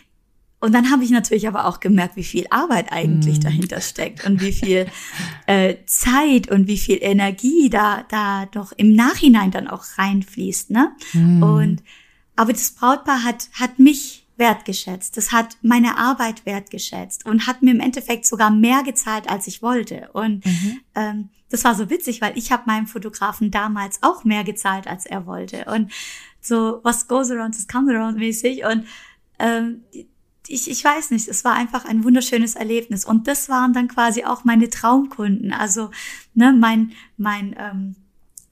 Und 0.61 0.73
dann 0.73 0.91
habe 0.91 1.03
ich 1.03 1.09
natürlich 1.09 1.47
aber 1.47 1.65
auch 1.65 1.79
gemerkt, 1.79 2.15
wie 2.15 2.23
viel 2.23 2.45
Arbeit 2.51 2.91
eigentlich 2.91 3.39
mm. 3.39 3.41
dahinter 3.41 3.81
steckt 3.81 4.25
und 4.25 4.41
wie 4.41 4.53
viel 4.53 4.85
äh, 5.47 5.75
Zeit 5.87 6.49
und 6.51 6.67
wie 6.67 6.77
viel 6.77 6.99
Energie 7.01 7.69
da 7.69 8.05
da 8.09 8.45
doch 8.45 8.71
im 8.77 8.93
Nachhinein 8.93 9.51
dann 9.51 9.67
auch 9.67 9.83
reinfließt, 9.97 10.69
ne? 10.69 10.91
Mm. 11.13 11.43
Und 11.43 11.83
aber 12.35 12.53
das 12.53 12.71
Brautpaar 12.71 13.23
hat 13.23 13.49
hat 13.53 13.79
mich 13.79 14.21
wertgeschätzt. 14.37 15.17
Das 15.17 15.31
hat 15.31 15.57
meine 15.61 15.97
Arbeit 15.97 16.45
wertgeschätzt 16.45 17.25
und 17.25 17.47
hat 17.47 17.61
mir 17.61 17.71
im 17.71 17.79
Endeffekt 17.79 18.25
sogar 18.25 18.51
mehr 18.51 18.83
gezahlt, 18.83 19.29
als 19.29 19.47
ich 19.47 19.61
wollte. 19.61 20.09
Und 20.13 20.45
mhm. 20.45 20.79
ähm, 20.95 21.29
das 21.49 21.63
war 21.63 21.75
so 21.75 21.89
witzig, 21.89 22.21
weil 22.21 22.37
ich 22.37 22.51
habe 22.51 22.63
meinem 22.65 22.87
Fotografen 22.87 23.51
damals 23.51 23.99
auch 24.01 24.23
mehr 24.23 24.43
gezahlt, 24.43 24.87
als 24.87 25.05
er 25.05 25.25
wollte. 25.25 25.65
Und 25.65 25.91
so, 26.39 26.79
was 26.83 27.07
goes 27.07 27.29
around, 27.29 27.55
is 27.55 27.67
comes 27.67 27.93
around 27.93 28.17
mäßig. 28.17 28.63
Und 28.65 28.87
ähm, 29.37 29.81
ich, 30.47 30.69
ich 30.69 30.83
weiß 30.83 31.11
nicht, 31.11 31.27
es 31.27 31.43
war 31.45 31.53
einfach 31.53 31.85
ein 31.85 32.03
wunderschönes 32.03 32.55
Erlebnis. 32.55 33.05
Und 33.05 33.27
das 33.27 33.49
waren 33.49 33.73
dann 33.73 33.87
quasi 33.87 34.23
auch 34.23 34.43
meine 34.43 34.69
Traumkunden. 34.69 35.53
Also 35.53 35.91
ne, 36.33 36.53
mein, 36.57 36.93
mein 37.17 37.55
ähm, 37.57 37.95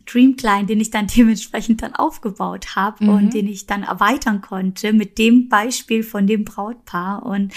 Dream 0.06 0.36
Client, 0.36 0.70
den 0.70 0.80
ich 0.80 0.92
dann 0.92 1.08
dementsprechend 1.16 1.82
dann 1.82 1.96
aufgebaut 1.96 2.76
habe 2.76 3.06
mhm. 3.06 3.10
und 3.10 3.34
den 3.34 3.48
ich 3.48 3.66
dann 3.66 3.84
erweitern 3.84 4.42
konnte 4.42 4.94
mit 4.94 5.18
dem 5.18 5.50
Beispiel 5.50 6.04
von 6.04 6.28
dem 6.28 6.46
Brautpaar. 6.46 7.24
Und 7.24 7.54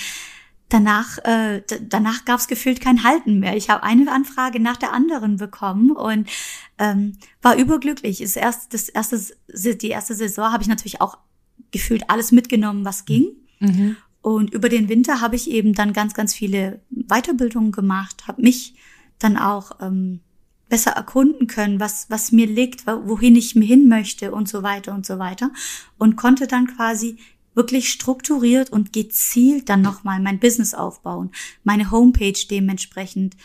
danach, 0.69 1.19
äh, 1.19 1.63
danach 1.89 2.25
gab 2.25 2.41
es 2.41 2.49
gefühlt 2.49 2.81
kein 2.81 3.05
Halten 3.05 3.39
mehr. 3.39 3.57
Ich 3.57 3.69
habe 3.69 3.83
eine 3.83 4.11
Anfrage 4.11 4.61
nach 4.61 4.77
der 4.77 4.93
anderen 4.93 5.37
bekommen 5.37 5.91
und 5.91 6.29
ähm, 6.79 7.19
war 7.43 7.57
überglücklich. 7.57 8.19
Das 8.19 8.37
erste, 8.37 8.69
das 8.71 8.89
erste, 8.89 9.77
die 9.77 9.89
erste 9.89 10.15
Saison 10.15 10.53
habe 10.53 10.63
ich 10.63 10.69
natürlich 10.69 11.01
auch 11.01 11.19
gefühlt 11.71 12.09
alles 12.09 12.33
mitgenommen, 12.33 12.85
was 12.85 13.05
ging. 13.05 13.29
Mhm. 13.61 13.97
Und 14.23 14.55
über 14.55 14.69
den 14.69 14.89
Winter 14.89 15.21
habe 15.21 15.37
ich 15.37 15.51
eben 15.51 15.75
dann 15.75 15.93
ganz, 15.93 16.15
ganz 16.15 16.33
viele 16.33 16.81
Weiterbildungen 16.91 17.73
gemacht, 17.73 18.29
habe 18.29 18.43
mich 18.43 18.75
dann 19.19 19.37
auch 19.37 19.73
ähm, 19.81 20.21
besser 20.69 20.93
erkunden 20.93 21.49
können, 21.49 21.81
was, 21.81 22.09
was 22.09 22.33
mir 22.33 22.47
liegt, 22.47 22.87
wohin 22.87 23.37
ich 23.37 23.55
mir 23.55 23.67
hin 23.67 23.89
möchte 23.89 24.33
und 24.33 24.49
so 24.49 24.63
weiter 24.63 24.95
und 24.95 25.05
so 25.05 25.19
weiter. 25.19 25.51
Und 25.99 26.17
konnte 26.17 26.47
dann 26.47 26.67
quasi 26.67 27.19
wirklich 27.55 27.91
strukturiert 27.91 28.71
und 28.71 28.93
gezielt 28.93 29.69
dann 29.69 29.83
nochmal 29.83 30.21
mein 30.21 30.39
Business 30.39 30.73
aufbauen, 30.73 31.31
meine 31.65 31.91
Homepage 31.91 32.39
dementsprechend 32.49 33.37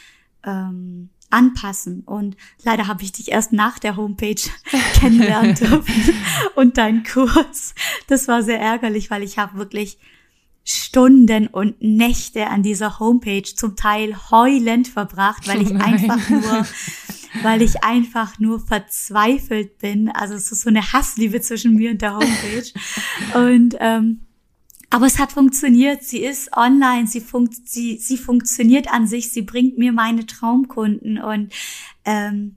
ähm, 0.45 1.09
anpassen. 1.29 2.03
Und 2.05 2.37
leider 2.63 2.87
habe 2.87 3.03
ich 3.03 3.11
dich 3.11 3.31
erst 3.31 3.51
nach 3.51 3.79
der 3.79 3.97
Homepage 3.97 4.41
kennenlernen 4.93 5.55
dürfen 5.55 6.13
und 6.55 6.77
deinen 6.77 7.03
Kurs. 7.03 7.75
Das 8.07 8.27
war 8.27 8.43
sehr 8.43 8.59
ärgerlich, 8.59 9.11
weil 9.11 9.23
ich 9.23 9.37
habe 9.37 9.57
wirklich 9.57 9.97
Stunden 10.69 11.47
und 11.47 11.81
Nächte 11.81 12.47
an 12.47 12.61
dieser 12.61 12.99
Homepage 12.99 13.43
zum 13.43 13.77
Teil 13.77 14.17
heulend 14.31 14.89
verbracht, 14.89 15.47
weil 15.47 15.61
ich 15.61 15.71
oh 15.71 15.77
einfach 15.77 16.29
nur, 16.29 16.67
weil 17.41 17.61
ich 17.61 17.85
einfach 17.85 18.37
nur 18.37 18.59
verzweifelt 18.59 19.77
bin. 19.77 20.09
Also 20.09 20.33
es 20.33 20.51
ist 20.51 20.63
so 20.63 20.69
eine 20.69 20.91
Hassliebe 20.91 21.39
zwischen 21.39 21.75
mir 21.75 21.91
und 21.91 22.01
der 22.01 22.15
Homepage. 22.15 22.73
Und 23.33 23.77
ähm, 23.79 24.21
aber 24.89 25.05
es 25.05 25.19
hat 25.19 25.31
funktioniert. 25.31 26.03
Sie 26.03 26.19
ist 26.19 26.55
online. 26.55 27.07
Sie, 27.07 27.21
funkt, 27.21 27.55
sie, 27.65 27.97
sie 27.97 28.17
funktioniert 28.17 28.91
an 28.91 29.07
sich. 29.07 29.31
Sie 29.31 29.43
bringt 29.43 29.77
mir 29.77 29.93
meine 29.93 30.25
Traumkunden 30.25 31.17
und 31.17 31.53
ähm, 32.03 32.55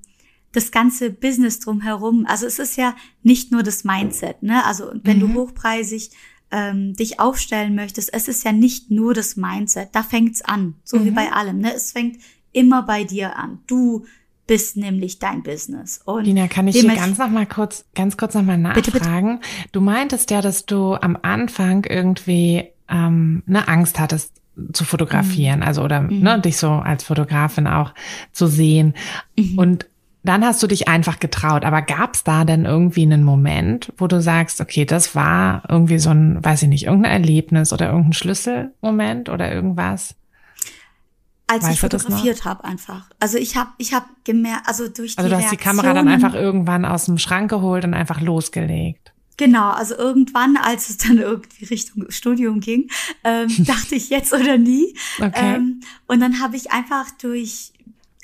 das 0.50 0.72
ganze 0.72 1.10
Business 1.10 1.60
drumherum. 1.60 2.26
Also 2.26 2.46
es 2.46 2.58
ist 2.58 2.76
ja 2.76 2.96
nicht 3.22 3.52
nur 3.52 3.62
das 3.62 3.84
Mindset. 3.84 4.42
Ne? 4.42 4.64
Also 4.64 4.90
wenn 5.04 5.18
mhm. 5.18 5.20
du 5.20 5.34
hochpreisig 5.34 6.10
ähm, 6.50 6.94
dich 6.94 7.20
aufstellen 7.20 7.74
möchtest, 7.74 8.12
es 8.12 8.28
ist 8.28 8.44
ja 8.44 8.52
nicht 8.52 8.90
nur 8.90 9.14
das 9.14 9.36
Mindset, 9.36 9.90
da 9.92 10.02
fängt's 10.02 10.42
an, 10.42 10.74
so 10.84 10.98
mhm. 10.98 11.04
wie 11.04 11.10
bei 11.10 11.32
allem. 11.32 11.58
Ne? 11.58 11.74
Es 11.74 11.92
fängt 11.92 12.18
immer 12.52 12.82
bei 12.82 13.04
dir 13.04 13.36
an. 13.36 13.60
Du 13.66 14.06
bist 14.46 14.76
nämlich 14.76 15.20
dein 15.20 15.44
Business. 15.44 16.00
Und 16.04 16.24
Lina, 16.24 16.48
kann 16.48 16.66
ich 16.66 16.76
hier 16.76 16.92
ganz 16.92 17.18
noch 17.18 17.30
mal 17.30 17.46
kurz, 17.46 17.84
ganz 17.94 18.16
kurz 18.16 18.34
noch 18.34 18.42
mal 18.42 18.58
nachfragen? 18.58 18.82
Bitte, 18.82 18.90
bitte. 18.90 19.68
Du 19.70 19.80
meintest 19.80 20.30
ja, 20.32 20.40
dass 20.40 20.66
du 20.66 20.94
am 20.94 21.16
Anfang 21.22 21.84
irgendwie 21.84 22.64
ähm, 22.88 23.44
eine 23.46 23.68
Angst 23.68 24.00
hattest 24.00 24.40
zu 24.72 24.84
fotografieren, 24.84 25.60
mhm. 25.60 25.66
also 25.66 25.82
oder 25.82 26.02
mhm. 26.02 26.20
ne, 26.20 26.40
dich 26.40 26.56
so 26.56 26.70
als 26.70 27.04
Fotografin 27.04 27.68
auch 27.68 27.94
zu 28.32 28.48
sehen. 28.48 28.94
Mhm. 29.38 29.58
Und 29.58 29.86
dann 30.22 30.44
hast 30.44 30.62
du 30.62 30.66
dich 30.66 30.88
einfach 30.88 31.18
getraut. 31.18 31.64
Aber 31.64 31.82
gab 31.82 32.14
es 32.14 32.24
da 32.24 32.44
denn 32.44 32.64
irgendwie 32.64 33.02
einen 33.02 33.24
Moment, 33.24 33.92
wo 33.96 34.06
du 34.06 34.20
sagst, 34.20 34.60
okay, 34.60 34.84
das 34.84 35.14
war 35.14 35.62
irgendwie 35.68 35.98
so 35.98 36.10
ein, 36.10 36.44
weiß 36.44 36.62
ich 36.62 36.68
nicht, 36.68 36.86
irgendein 36.86 37.12
Erlebnis 37.12 37.72
oder 37.72 37.86
irgendein 37.88 38.12
Schlüsselmoment 38.12 39.28
oder 39.28 39.52
irgendwas? 39.52 40.14
als 41.50 41.64
Weißt 41.64 41.74
ich 41.74 41.80
fotografiert 41.80 42.44
habe 42.44 42.64
einfach. 42.64 43.06
Also 43.18 43.36
ich 43.36 43.56
habe 43.56 43.70
ich 43.78 43.92
habe 43.92 44.06
gemerkt, 44.22 44.68
also 44.68 44.88
durch 44.88 45.18
Also 45.18 45.28
die 45.28 45.34
du 45.34 45.42
hast 45.42 45.50
die 45.50 45.56
Kamera 45.56 45.92
dann 45.92 46.06
einfach 46.06 46.34
irgendwann 46.34 46.84
aus 46.84 47.06
dem 47.06 47.18
Schrank 47.18 47.50
geholt 47.50 47.84
und 47.84 47.92
einfach 47.92 48.20
losgelegt. 48.20 49.12
Genau, 49.36 49.70
also 49.70 49.96
irgendwann, 49.96 50.56
als 50.58 50.90
es 50.90 50.98
dann 50.98 51.18
irgendwie 51.18 51.64
Richtung 51.64 52.04
Studium 52.10 52.60
ging, 52.60 52.88
ähm, 53.24 53.48
dachte 53.64 53.94
ich 53.96 54.10
jetzt 54.10 54.32
oder 54.32 54.58
nie. 54.58 54.94
Okay. 55.18 55.56
Ähm, 55.56 55.80
und 56.06 56.20
dann 56.20 56.40
habe 56.40 56.56
ich 56.56 56.70
einfach 56.70 57.06
durch 57.20 57.72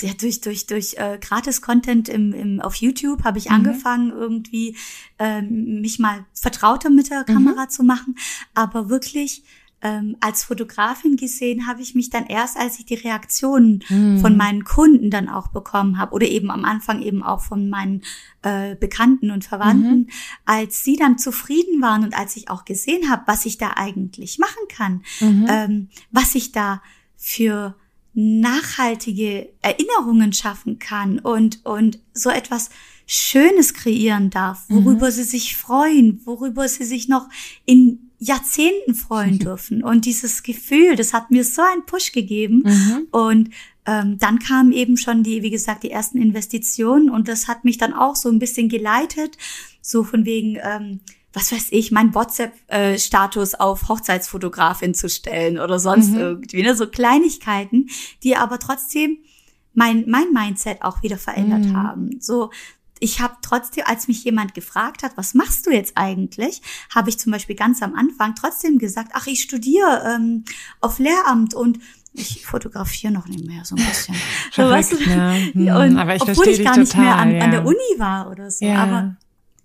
ja, 0.02 0.12
durch 0.20 0.40
durch 0.42 0.66
durch 0.66 0.94
äh, 0.98 1.18
Gratis-Content 1.20 2.08
im, 2.08 2.32
im 2.32 2.60
auf 2.60 2.74
YouTube 2.76 3.24
habe 3.24 3.38
ich 3.38 3.46
Mhm. 3.48 3.54
angefangen 3.56 4.10
irgendwie 4.10 4.76
ähm, 5.18 5.80
mich 5.80 5.98
mal 5.98 6.24
vertrauter 6.34 6.90
mit 6.90 7.10
der 7.10 7.24
Kamera 7.24 7.64
Mhm. 7.64 7.70
zu 7.70 7.82
machen, 7.82 8.16
aber 8.54 8.88
wirklich 8.90 9.42
ähm, 9.82 10.16
als 10.20 10.42
Fotografin 10.44 11.16
gesehen 11.16 11.66
habe 11.66 11.82
ich 11.82 11.94
mich 11.94 12.08
dann 12.08 12.26
erst, 12.26 12.56
als 12.56 12.78
ich 12.78 12.86
die 12.86 12.94
Reaktionen 12.94 13.82
Mhm. 13.88 14.18
von 14.18 14.36
meinen 14.36 14.64
Kunden 14.64 15.10
dann 15.10 15.28
auch 15.28 15.48
bekommen 15.48 15.98
habe 15.98 16.12
oder 16.14 16.26
eben 16.26 16.50
am 16.50 16.64
Anfang 16.64 17.02
eben 17.02 17.22
auch 17.22 17.42
von 17.42 17.68
meinen 17.68 18.02
äh, 18.42 18.74
Bekannten 18.74 19.30
und 19.30 19.44
Verwandten, 19.44 19.98
Mhm. 20.00 20.08
als 20.46 20.82
sie 20.82 20.96
dann 20.96 21.18
zufrieden 21.18 21.82
waren 21.82 22.04
und 22.04 22.14
als 22.18 22.36
ich 22.36 22.48
auch 22.50 22.64
gesehen 22.64 23.10
habe, 23.10 23.22
was 23.26 23.44
ich 23.46 23.58
da 23.58 23.72
eigentlich 23.76 24.38
machen 24.38 24.66
kann, 24.68 25.02
Mhm. 25.20 25.46
ähm, 25.48 25.88
was 26.10 26.34
ich 26.34 26.52
da 26.52 26.82
für 27.16 27.76
nachhaltige 28.16 29.50
Erinnerungen 29.60 30.32
schaffen 30.32 30.78
kann 30.78 31.18
und, 31.18 31.64
und 31.64 31.98
so 32.14 32.30
etwas 32.30 32.70
Schönes 33.06 33.74
kreieren 33.74 34.30
darf, 34.30 34.64
worüber 34.68 35.12
sie 35.12 35.22
sich 35.22 35.54
freuen, 35.54 36.22
worüber 36.24 36.66
sie 36.66 36.84
sich 36.84 37.08
noch 37.08 37.28
in 37.66 38.10
Jahrzehnten 38.18 38.94
freuen 38.94 39.38
dürfen. 39.38 39.84
Und 39.84 40.06
dieses 40.06 40.42
Gefühl, 40.42 40.96
das 40.96 41.12
hat 41.12 41.30
mir 41.30 41.44
so 41.44 41.60
einen 41.60 41.84
Push 41.84 42.12
gegeben. 42.12 42.62
Mhm. 42.64 43.06
Und 43.10 43.50
ähm, 43.84 44.18
dann 44.18 44.38
kamen 44.38 44.72
eben 44.72 44.96
schon 44.96 45.22
die, 45.22 45.42
wie 45.42 45.50
gesagt, 45.50 45.82
die 45.82 45.90
ersten 45.90 46.20
Investitionen 46.20 47.10
und 47.10 47.28
das 47.28 47.48
hat 47.48 47.64
mich 47.64 47.76
dann 47.76 47.92
auch 47.92 48.16
so 48.16 48.30
ein 48.30 48.38
bisschen 48.38 48.70
geleitet, 48.70 49.36
so 49.82 50.02
von 50.02 50.24
wegen, 50.24 50.58
ähm, 50.62 51.00
was 51.36 51.52
weiß 51.52 51.66
ich, 51.70 51.92
mein 51.92 52.14
WhatsApp-Status 52.14 53.54
auf 53.56 53.88
Hochzeitsfotografin 53.88 54.94
zu 54.94 55.08
stellen 55.10 55.58
oder 55.58 55.78
sonst 55.78 56.12
Mhm. 56.12 56.18
irgendwie, 56.18 56.62
ne? 56.62 56.74
so 56.74 56.86
Kleinigkeiten, 56.88 57.88
die 58.22 58.36
aber 58.36 58.58
trotzdem 58.58 59.18
mein, 59.74 60.04
mein 60.08 60.32
Mindset 60.32 60.80
auch 60.82 61.02
wieder 61.02 61.18
verändert 61.18 61.66
Mhm. 61.66 61.76
haben. 61.76 62.10
So, 62.20 62.50
ich 63.00 63.20
habe 63.20 63.34
trotzdem, 63.42 63.84
als 63.86 64.08
mich 64.08 64.24
jemand 64.24 64.54
gefragt 64.54 65.02
hat, 65.02 65.12
was 65.18 65.34
machst 65.34 65.66
du 65.66 65.70
jetzt 65.70 65.92
eigentlich, 65.98 66.62
habe 66.94 67.10
ich 67.10 67.18
zum 67.18 67.32
Beispiel 67.32 67.54
ganz 67.54 67.82
am 67.82 67.94
Anfang 67.94 68.34
trotzdem 68.34 68.78
gesagt, 68.78 69.10
ach, 69.12 69.26
ich 69.26 69.42
studiere 69.42 70.14
ähm, 70.16 70.44
auf 70.80 70.98
Lehramt 70.98 71.52
und 71.52 71.78
ich 72.14 72.46
fotografiere 72.46 73.12
noch 73.12 73.28
nicht 73.28 73.46
mehr 73.46 73.62
so 73.66 73.76
ein 73.76 73.84
bisschen. 73.86 74.14
so, 74.52 74.62
weißt 74.62 74.92
du? 74.92 74.96
Verrückt, 74.96 75.54
ne? 75.54 75.70
Hm, 75.74 75.76
und 75.92 75.98
aber 75.98 76.16
ich 76.16 76.22
obwohl 76.22 76.48
ich 76.48 76.64
gar 76.64 76.78
nicht 76.78 76.96
mehr 76.96 77.14
an, 77.14 77.28
total, 77.32 77.42
an 77.42 77.50
der 77.50 77.60
ja. 77.60 77.66
Uni 77.66 77.98
war 77.98 78.30
oder 78.30 78.50
so. 78.50 78.64
Ja. 78.64 78.82
Aber 78.82 79.16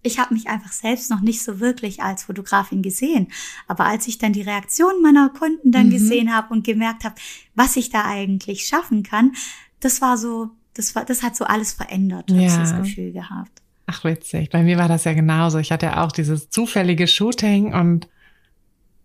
ich 0.04 0.18
habe 0.20 0.34
mich 0.34 0.48
einfach 0.48 0.72
selbst 0.72 1.10
noch 1.12 1.22
nicht 1.22 1.44
so 1.44 1.60
wirklich 1.60 2.02
als 2.02 2.24
Fotografin 2.24 2.82
gesehen. 2.82 3.28
Aber 3.68 3.86
als 3.86 4.08
ich 4.08 4.18
dann 4.18 4.34
die 4.34 4.42
Reaktion 4.42 5.02
meiner 5.02 5.30
Kunden 5.30 5.72
dann 5.72 5.88
Mhm. 5.88 5.92
gesehen 5.92 6.36
habe 6.36 6.54
und 6.54 6.64
gemerkt 6.64 7.04
habe, 7.04 7.16
was 7.56 7.76
ich 7.76 7.90
da 7.90 8.06
eigentlich 8.06 8.66
schaffen 8.66 9.04
kann, 9.04 9.34
das 9.80 10.02
war 10.02 10.18
so, 10.18 10.50
das 10.74 10.96
war, 10.96 11.06
das 11.06 11.22
hat 11.24 11.36
so 11.36 11.46
alles 11.46 11.74
verändert, 11.74 12.30
habe 12.32 12.40
ich 12.42 12.48
Ja. 12.48 12.60
das 12.60 12.76
Gefühl 12.76 13.12
gehabt. 13.12 13.52
Ach, 13.88 14.04
witzig. 14.04 14.50
Bei 14.52 14.64
mir 14.64 14.78
war 14.78 14.88
das 14.88 15.04
ja 15.04 15.14
genauso. 15.14 15.58
Ich 15.60 15.72
hatte 15.72 15.88
ja 15.88 16.04
auch 16.04 16.12
dieses 16.12 16.50
zufällige 16.50 17.08
Shooting 17.08 17.74
und 17.74 18.08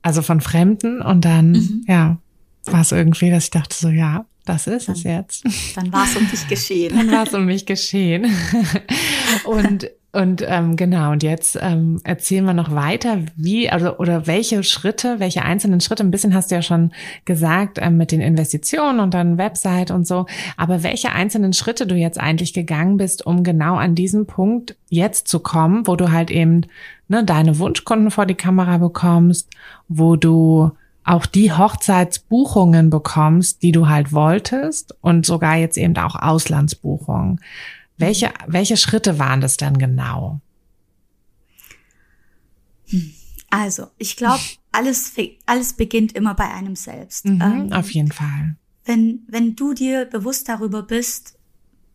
also 0.02 0.22
von 0.22 0.40
Fremden 0.40 1.02
und 1.02 1.24
dann, 1.24 1.50
Mhm. 1.52 1.84
ja, 1.88 2.18
war 2.66 2.80
es 2.82 2.92
irgendwie, 2.92 3.30
dass 3.30 3.44
ich 3.44 3.50
dachte 3.50 3.74
so, 3.76 3.88
ja, 3.88 4.24
das 4.44 4.68
ist 4.68 4.88
es 4.88 5.02
jetzt. 5.02 5.44
Dann 5.74 5.92
war 5.92 6.04
es 6.04 6.14
um 6.14 6.28
dich 6.30 6.46
geschehen. 6.46 6.96
Dann 6.96 7.10
war 7.10 7.26
es 7.26 7.34
um 7.34 7.44
mich 7.46 7.66
geschehen. 7.66 8.24
und 9.44 9.90
und 10.16 10.42
ähm, 10.48 10.76
genau, 10.76 11.12
und 11.12 11.22
jetzt 11.22 11.58
ähm, 11.60 12.00
erzählen 12.02 12.46
wir 12.46 12.54
noch 12.54 12.74
weiter, 12.74 13.18
wie, 13.36 13.68
also 13.68 13.98
oder 13.98 14.26
welche 14.26 14.62
Schritte, 14.62 15.20
welche 15.20 15.42
einzelnen 15.42 15.82
Schritte, 15.82 16.04
ein 16.04 16.10
bisschen 16.10 16.34
hast 16.34 16.50
du 16.50 16.54
ja 16.54 16.62
schon 16.62 16.92
gesagt, 17.26 17.78
ähm, 17.82 17.98
mit 17.98 18.12
den 18.12 18.22
Investitionen 18.22 19.00
und 19.00 19.12
dann 19.12 19.36
Website 19.36 19.90
und 19.90 20.06
so, 20.06 20.24
aber 20.56 20.82
welche 20.82 21.12
einzelnen 21.12 21.52
Schritte 21.52 21.86
du 21.86 21.96
jetzt 21.96 22.18
eigentlich 22.18 22.54
gegangen 22.54 22.96
bist, 22.96 23.26
um 23.26 23.44
genau 23.44 23.74
an 23.76 23.94
diesen 23.94 24.26
Punkt 24.26 24.74
jetzt 24.88 25.28
zu 25.28 25.40
kommen, 25.40 25.86
wo 25.86 25.96
du 25.96 26.10
halt 26.10 26.30
eben 26.30 26.62
ne, 27.08 27.22
deine 27.22 27.58
Wunschkunden 27.58 28.10
vor 28.10 28.24
die 28.24 28.34
Kamera 28.34 28.78
bekommst, 28.78 29.50
wo 29.88 30.16
du 30.16 30.70
auch 31.04 31.26
die 31.26 31.52
Hochzeitsbuchungen 31.52 32.88
bekommst, 32.88 33.62
die 33.62 33.72
du 33.72 33.86
halt 33.86 34.14
wolltest 34.14 34.96
und 35.02 35.26
sogar 35.26 35.56
jetzt 35.56 35.76
eben 35.76 35.96
auch 35.98 36.14
Auslandsbuchungen. 36.14 37.38
Welche, 37.98 38.32
welche 38.46 38.76
Schritte 38.76 39.18
waren 39.18 39.40
das 39.40 39.56
dann 39.56 39.78
genau? 39.78 40.40
Also, 43.50 43.88
ich 43.98 44.16
glaube, 44.16 44.42
alles, 44.72 45.12
alles 45.46 45.72
beginnt 45.72 46.12
immer 46.12 46.34
bei 46.34 46.48
einem 46.52 46.76
selbst. 46.76 47.24
Mhm, 47.24 47.40
Ähm, 47.42 47.72
auf 47.72 47.90
jeden 47.90 48.12
Fall. 48.12 48.56
wenn, 48.84 49.20
wenn 49.28 49.56
du 49.56 49.72
dir 49.74 50.04
bewusst 50.04 50.48
darüber 50.48 50.82
bist, 50.82 51.38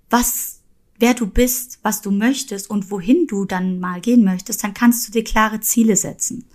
was, 0.10 0.62
wer 1.00 1.14
du 1.14 1.28
bist, 1.28 1.80
was 1.84 2.02
du 2.02 2.12
möchtest 2.12 2.70
und 2.70 2.92
wohin 2.92 3.28
du 3.28 3.46
dann 3.46 3.80
mal 3.80 4.02
gehen 4.02 4.24
möchtest, 4.24 4.64
dann 4.64 4.74
kannst 4.74 5.08
du 5.08 5.12
dir 5.12 5.24
klare 5.24 5.60
Ziele 5.62 5.96
setzen. 5.96 6.46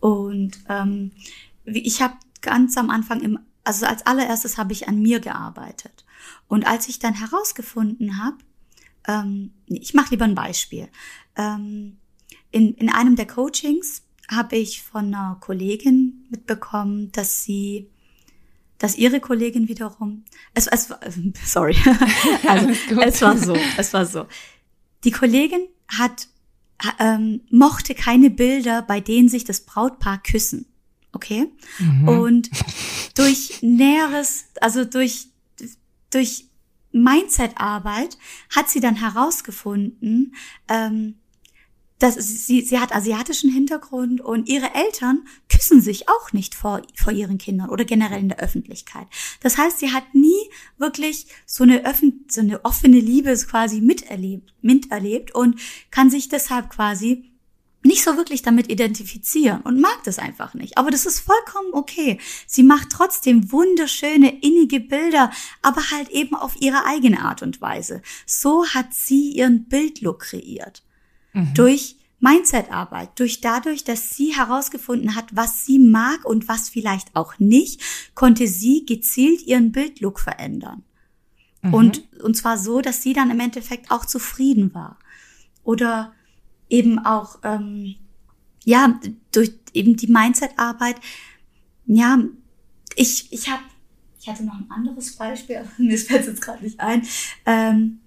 Und 0.00 0.58
ähm, 0.68 1.12
wie- 1.64 1.86
ich 1.86 2.02
habe 2.02 2.14
ganz 2.40 2.76
am 2.76 2.90
Anfang 2.90 3.20
im, 3.20 3.38
also 3.62 3.86
als 3.86 4.06
allererstes 4.06 4.58
habe 4.58 4.72
ich 4.72 4.88
an 4.88 5.00
mir 5.00 5.20
gearbeitet. 5.20 6.04
Und 6.48 6.66
als 6.66 6.88
ich 6.88 6.98
dann 6.98 7.14
herausgefunden 7.14 8.18
habe, 8.22 8.38
ähm, 9.06 9.52
ich 9.66 9.94
mache 9.94 10.10
lieber 10.10 10.24
ein 10.24 10.34
Beispiel. 10.34 10.88
Ähm, 11.36 11.96
in, 12.50 12.74
in 12.74 12.88
einem 12.90 13.16
der 13.16 13.26
Coachings 13.26 14.02
habe 14.30 14.56
ich 14.56 14.82
von 14.82 15.06
einer 15.14 15.36
Kollegin 15.40 16.26
mitbekommen, 16.30 17.12
dass 17.12 17.44
sie 17.44 17.88
dass 18.78 18.98
ihre 18.98 19.20
Kollegin 19.20 19.68
wiederum, 19.68 20.24
es, 20.52 20.66
es 20.66 20.90
war, 20.90 21.00
sorry, 21.46 21.74
also 22.46 22.68
es 23.00 23.22
war 23.22 23.38
so, 23.38 23.56
es 23.78 23.92
war 23.94 24.04
so. 24.04 24.26
Die 25.04 25.10
Kollegin 25.12 25.60
hat, 25.88 26.28
ha- 26.84 26.94
ähm, 26.98 27.40
mochte 27.50 27.94
keine 27.94 28.28
Bilder, 28.28 28.82
bei 28.82 29.00
denen 29.00 29.30
sich 29.30 29.44
das 29.44 29.60
Brautpaar 29.60 30.22
küssen. 30.22 30.66
Okay? 31.12 31.46
Mhm. 31.78 32.08
Und 32.08 32.50
durch 33.14 33.62
näheres, 33.62 34.44
also 34.60 34.84
durch, 34.84 35.28
durch 36.10 36.45
Mindset-Arbeit 37.02 38.18
hat 38.54 38.68
sie 38.68 38.80
dann 38.80 38.96
herausgefunden, 38.96 40.34
ähm, 40.68 41.16
dass 41.98 42.14
sie, 42.14 42.60
sie 42.60 42.78
hat 42.78 42.94
asiatischen 42.94 43.50
Hintergrund 43.50 44.20
und 44.20 44.48
ihre 44.48 44.74
Eltern 44.74 45.26
küssen 45.48 45.80
sich 45.80 46.08
auch 46.08 46.32
nicht 46.32 46.54
vor, 46.54 46.82
vor 46.94 47.12
ihren 47.12 47.38
Kindern 47.38 47.70
oder 47.70 47.84
generell 47.84 48.20
in 48.20 48.28
der 48.28 48.40
Öffentlichkeit. 48.40 49.06
Das 49.40 49.56
heißt, 49.56 49.78
sie 49.78 49.92
hat 49.92 50.14
nie 50.14 50.50
wirklich 50.76 51.26
so 51.46 51.64
eine, 51.64 51.86
öffn 51.86 52.26
so 52.28 52.42
eine 52.42 52.64
offene 52.64 53.00
Liebe 53.00 53.34
quasi 53.36 53.80
miterlebt, 53.80 54.52
miterlebt 54.60 55.34
und 55.34 55.58
kann 55.90 56.10
sich 56.10 56.28
deshalb 56.28 56.68
quasi 56.68 57.32
nicht 57.86 58.02
so 58.02 58.16
wirklich 58.16 58.42
damit 58.42 58.70
identifizieren 58.70 59.60
und 59.62 59.80
mag 59.80 60.02
das 60.04 60.18
einfach 60.18 60.54
nicht. 60.54 60.78
Aber 60.78 60.90
das 60.90 61.06
ist 61.06 61.20
vollkommen 61.20 61.72
okay. 61.72 62.18
Sie 62.46 62.62
macht 62.62 62.90
trotzdem 62.90 63.50
wunderschöne, 63.52 64.40
innige 64.40 64.80
Bilder, 64.80 65.30
aber 65.62 65.90
halt 65.90 66.10
eben 66.10 66.34
auf 66.34 66.60
ihre 66.60 66.84
eigene 66.84 67.20
Art 67.20 67.42
und 67.42 67.60
Weise. 67.60 68.02
So 68.26 68.66
hat 68.68 68.92
sie 68.92 69.30
ihren 69.30 69.68
Bildlook 69.68 70.20
kreiert 70.20 70.82
Mhm. 71.36 71.54
durch 71.54 71.96
Mindset-Arbeit, 72.18 73.10
durch 73.18 73.42
dadurch, 73.42 73.84
dass 73.84 74.10
sie 74.10 74.34
herausgefunden 74.34 75.14
hat, 75.14 75.36
was 75.36 75.66
sie 75.66 75.78
mag 75.78 76.24
und 76.24 76.48
was 76.48 76.70
vielleicht 76.70 77.14
auch 77.14 77.38
nicht, 77.38 77.82
konnte 78.14 78.48
sie 78.48 78.86
gezielt 78.86 79.42
ihren 79.42 79.70
Bildlook 79.70 80.18
verändern. 80.18 80.82
Mhm. 81.60 81.74
Und, 81.74 82.22
und 82.22 82.36
zwar 82.36 82.56
so, 82.56 82.80
dass 82.80 83.02
sie 83.02 83.12
dann 83.12 83.30
im 83.30 83.38
Endeffekt 83.38 83.90
auch 83.90 84.06
zufrieden 84.06 84.72
war. 84.74 84.98
Oder 85.62 86.14
eben 86.68 86.98
auch, 86.98 87.38
ähm, 87.42 87.96
ja, 88.64 89.00
durch 89.32 89.52
eben 89.72 89.96
die 89.96 90.08
Mindset-Arbeit, 90.08 90.96
ja, 91.86 92.18
ich, 92.96 93.32
ich 93.32 93.48
habe, 93.48 93.62
ich 94.20 94.28
hatte 94.28 94.44
noch 94.44 94.54
ein 94.54 94.70
anderes 94.70 95.12
Beispiel, 95.16 95.56
aber 95.58 95.68
mir 95.78 95.98
fällt 95.98 96.22
es 96.22 96.26
jetzt 96.26 96.42
gerade 96.42 96.64
nicht 96.64 96.80
ein. 96.80 97.06
Ähm, 97.44 98.00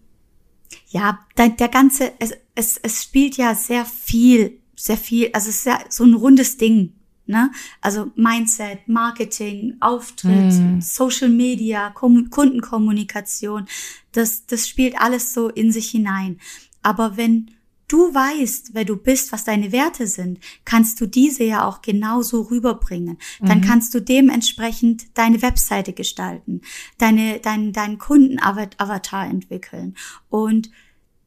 ja, 0.90 1.20
der, 1.38 1.50
der 1.50 1.70
ganze, 1.70 2.12
es, 2.20 2.34
es, 2.56 2.78
es 2.78 3.04
spielt 3.04 3.38
ja 3.38 3.56
sehr 3.56 3.86
viel, 3.86 4.60
sehr 4.76 4.98
viel, 4.98 5.30
also 5.34 5.50
es 5.50 5.58
ist 5.58 5.66
ja 5.66 5.80
so 5.90 6.04
ein 6.04 6.14
rundes 6.14 6.58
Ding, 6.58 6.94
ne? 7.26 7.52
Also 7.82 8.12
Mindset, 8.16 8.88
Marketing, 8.88 9.78
Auftritt, 9.80 10.54
Mm. 10.54 10.82
Social 10.82 11.30
Media, 11.30 11.92
Kom 11.92 12.30
Kundenkommunikation, 12.30 13.68
das, 14.12 14.46
das 14.46 14.68
spielt 14.68 15.00
alles 15.00 15.34
so 15.34 15.50
in 15.50 15.72
sich 15.72 15.90
hinein. 15.92 16.40
Aber 16.82 17.18
wenn 17.18 17.52
du 17.90 18.14
weißt, 18.14 18.70
wer 18.74 18.86
du 18.86 18.96
bist, 18.96 19.34
was 19.34 19.44
deine 19.44 19.74
Werte 19.74 20.08
sind, 20.08 20.40
kannst 20.64 21.02
du 21.02 21.08
diese 21.08 21.44
ja 21.44 21.68
auch 21.68 21.82
genauso 21.82 22.44
rüberbringen. 22.44 23.18
Dann 23.42 23.60
mhm. 23.60 23.64
kannst 23.64 23.94
du 23.94 24.02
dementsprechend 24.02 25.18
deine 25.18 25.42
Webseite 25.42 25.92
gestalten, 25.92 26.62
deine, 26.98 27.40
dein, 27.40 27.74
deinen 27.74 27.98
Kundenavatar 27.98 29.28
entwickeln. 29.28 29.96
Und 30.30 30.72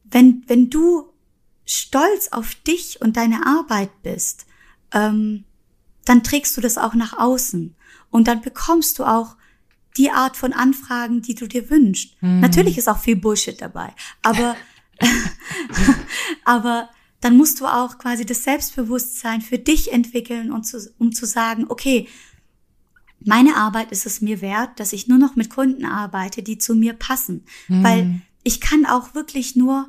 wenn, 0.05 0.44
wenn 0.46 0.70
du 0.70 1.11
stolz 1.66 2.29
auf 2.29 2.55
dich 2.55 3.01
und 3.01 3.16
deine 3.16 3.46
Arbeit 3.46 4.03
bist, 4.03 4.46
ähm, 4.92 5.44
dann 6.05 6.22
trägst 6.22 6.57
du 6.57 6.61
das 6.61 6.79
auch 6.79 6.94
nach 6.94 7.18
außen. 7.18 7.75
Und 8.11 8.29
dann 8.29 8.40
bekommst 8.40 8.98
du 8.98 9.05
auch 9.05 9.37
die 9.96 10.11
Art 10.11 10.37
von 10.37 10.53
Anfragen, 10.53 11.22
die 11.22 11.35
du 11.35 11.46
dir 11.46 11.70
wünschst. 11.70 12.20
Mhm. 12.22 12.40
Natürlich 12.40 12.79
ist 12.79 12.88
auch 12.88 12.98
viel 12.98 13.16
Bullshit 13.16 13.61
dabei, 13.61 13.94
aber, 14.22 14.57
aber 16.45 16.91
dann 17.21 17.37
musst 17.37 17.61
du 17.61 17.67
auch 17.67 17.99
quasi 17.99 18.27
das 18.27 18.45
Selbstbewusstsein 18.45 19.41
für 19.41 19.59
dich 19.59 19.93
entwickeln 19.93 20.51
und 20.51 20.65
zu, 20.65 20.79
um 20.99 21.12
zu 21.12 21.25
sagen, 21.25 21.67
okay, 21.69 22.09
meine 23.25 23.57
Arbeit 23.57 23.93
ist 23.93 24.07
es 24.07 24.21
mir 24.21 24.41
wert, 24.41 24.81
dass 24.81 24.93
ich 24.93 25.07
nur 25.07 25.19
noch 25.19 25.37
mit 25.37 25.49
Kunden 25.49 25.85
arbeite, 25.85 26.43
die 26.43 26.59
zu 26.59 26.75
mir 26.75 26.95
passen, 26.95 27.45
mhm. 27.69 27.85
weil 27.85 28.21
ich 28.43 28.61
kann 28.61 28.87
auch 28.87 29.15
wirklich 29.15 29.55
nur 29.55 29.87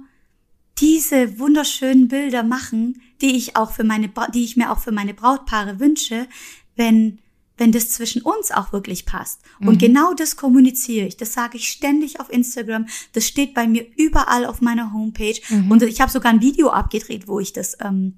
diese 0.78 1.40
wunderschönen 1.40 2.08
Bilder 2.08 2.44
machen, 2.44 3.02
die 3.22 3.36
ich 3.36 3.56
auch 3.56 3.72
für 3.72 3.84
meine, 3.84 4.12
die 4.34 4.44
ich 4.44 4.56
mir 4.56 4.72
auch 4.72 4.80
für 4.80 4.92
meine 4.92 5.14
Brautpaare 5.14 5.80
wünsche, 5.80 6.28
wenn 6.76 7.20
wenn 7.58 7.72
das 7.72 7.90
zwischen 7.90 8.22
uns 8.24 8.52
auch 8.52 8.74
wirklich 8.74 9.06
passt. 9.06 9.42
Und 9.60 9.76
mhm. 9.76 9.78
genau 9.78 10.14
das 10.14 10.36
kommuniziere 10.36 11.08
ich. 11.08 11.18
Das 11.18 11.34
sage 11.34 11.58
ich 11.58 11.70
ständig 11.70 12.20
auf 12.20 12.32
Instagram. 12.32 12.88
Das 13.14 13.28
steht 13.28 13.54
bei 13.54 13.68
mir 13.68 13.86
überall 13.96 14.46
auf 14.46 14.62
meiner 14.62 14.92
Homepage. 14.92 15.40
Mhm. 15.50 15.72
Und 15.72 15.84
ich 15.84 16.02
habe 16.02 16.12
sogar 16.12 16.32
ein 16.32 16.42
Video 16.42 16.70
abgedreht, 16.70 17.28
wo 17.28 17.40
ich 17.40 17.54
das, 17.54 17.78
ähm, 17.80 18.16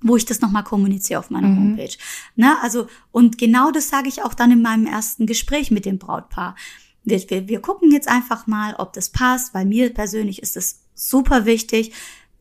wo 0.00 0.16
ich 0.16 0.24
das 0.24 0.40
nochmal 0.40 0.64
kommuniziere 0.64 1.20
auf 1.20 1.30
meiner 1.30 1.48
mhm. 1.48 1.58
Homepage. 1.58 1.96
Ne? 2.36 2.56
Also, 2.62 2.86
und 3.12 3.36
genau 3.36 3.70
das 3.70 3.88
sage 3.88 4.08
ich 4.08 4.22
auch 4.22 4.34
dann 4.34 4.52
in 4.52 4.62
meinem 4.62 4.86
ersten 4.86 5.26
Gespräch 5.26 5.70
mit 5.70 5.84
dem 5.84 5.98
Brautpaar. 5.98 6.56
Wir, 7.04 7.22
wir, 7.28 7.48
wir 7.48 7.60
gucken 7.60 7.92
jetzt 7.92 8.08
einfach 8.08 8.46
mal, 8.46 8.74
ob 8.76 8.94
das 8.94 9.10
passt, 9.10 9.52
weil 9.52 9.66
mir 9.66 9.92
persönlich 9.92 10.42
ist 10.42 10.56
es 10.56 10.80
super 10.94 11.44
wichtig, 11.44 11.92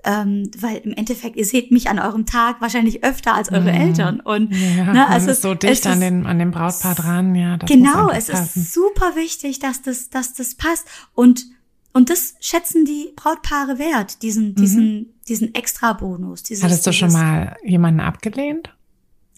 ähm, 0.04 0.50
weil 0.58 0.78
im 0.78 0.94
Endeffekt, 0.94 1.36
ihr 1.36 1.46
seht 1.46 1.72
mich 1.72 1.90
an 1.90 2.00
eurem 2.00 2.26
Tag 2.26 2.62
wahrscheinlich 2.62 3.04
öfter 3.04 3.34
als 3.34 3.52
eure 3.52 3.62
mhm. 3.62 3.68
Eltern. 3.68 4.20
Und 4.20 4.54
ja, 4.54 4.94
ne, 4.94 5.08
also 5.08 5.32
ist 5.32 5.42
so 5.42 5.54
dicht 5.54 5.86
an, 5.88 6.00
den, 6.00 6.26
an 6.26 6.40
dem 6.40 6.52
Brautpaar 6.52 6.96
dran, 6.96 7.36
ja. 7.36 7.58
genau, 7.58 8.10
es 8.10 8.28
passen. 8.28 8.62
ist 8.62 8.74
super 8.74 9.16
wichtig, 9.16 9.60
dass 9.60 9.82
das, 9.82 10.10
dass 10.10 10.34
das 10.34 10.56
passt. 10.56 10.88
Und, 11.14 11.46
und 11.94 12.10
das 12.10 12.36
schätzen 12.40 12.86
die 12.86 13.12
Brautpaare 13.16 13.80
wert, 13.80 14.22
diesen, 14.22 14.50
mhm. 14.50 14.56
diesen, 14.56 15.14
diesen 15.28 15.56
Extra-Bonus. 15.56 16.44
Hattest 16.62 16.86
du 16.86 16.94
schon 16.94 17.12
mal 17.12 17.58
jemanden 17.64 18.00
abgelehnt? 18.00 18.74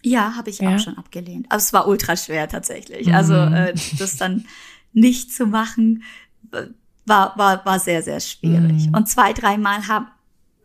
Ja, 0.04 0.36
habe 0.36 0.50
ich 0.50 0.60
ja. 0.60 0.76
auch 0.76 0.80
schon 0.80 0.98
abgelehnt. 0.98 1.48
Aber 1.50 1.58
es 1.58 1.74
war 1.74 1.88
ultra 1.88 2.16
schwer 2.16 2.48
tatsächlich. 2.48 3.08
Mhm. 3.08 3.16
Also 3.16 3.34
äh, 3.34 3.74
das 3.98 4.18
dann 4.18 4.46
nicht 4.94 5.34
zu 5.34 5.46
machen, 5.46 6.04
äh, 6.52 6.68
war, 7.06 7.38
war, 7.38 7.66
war 7.66 7.80
sehr, 7.80 8.04
sehr 8.04 8.20
schwierig. 8.20 8.88
Mhm. 8.88 8.94
Und 8.94 9.10
zwei, 9.10 9.34
dreimal 9.34 9.88
haben 9.88 10.08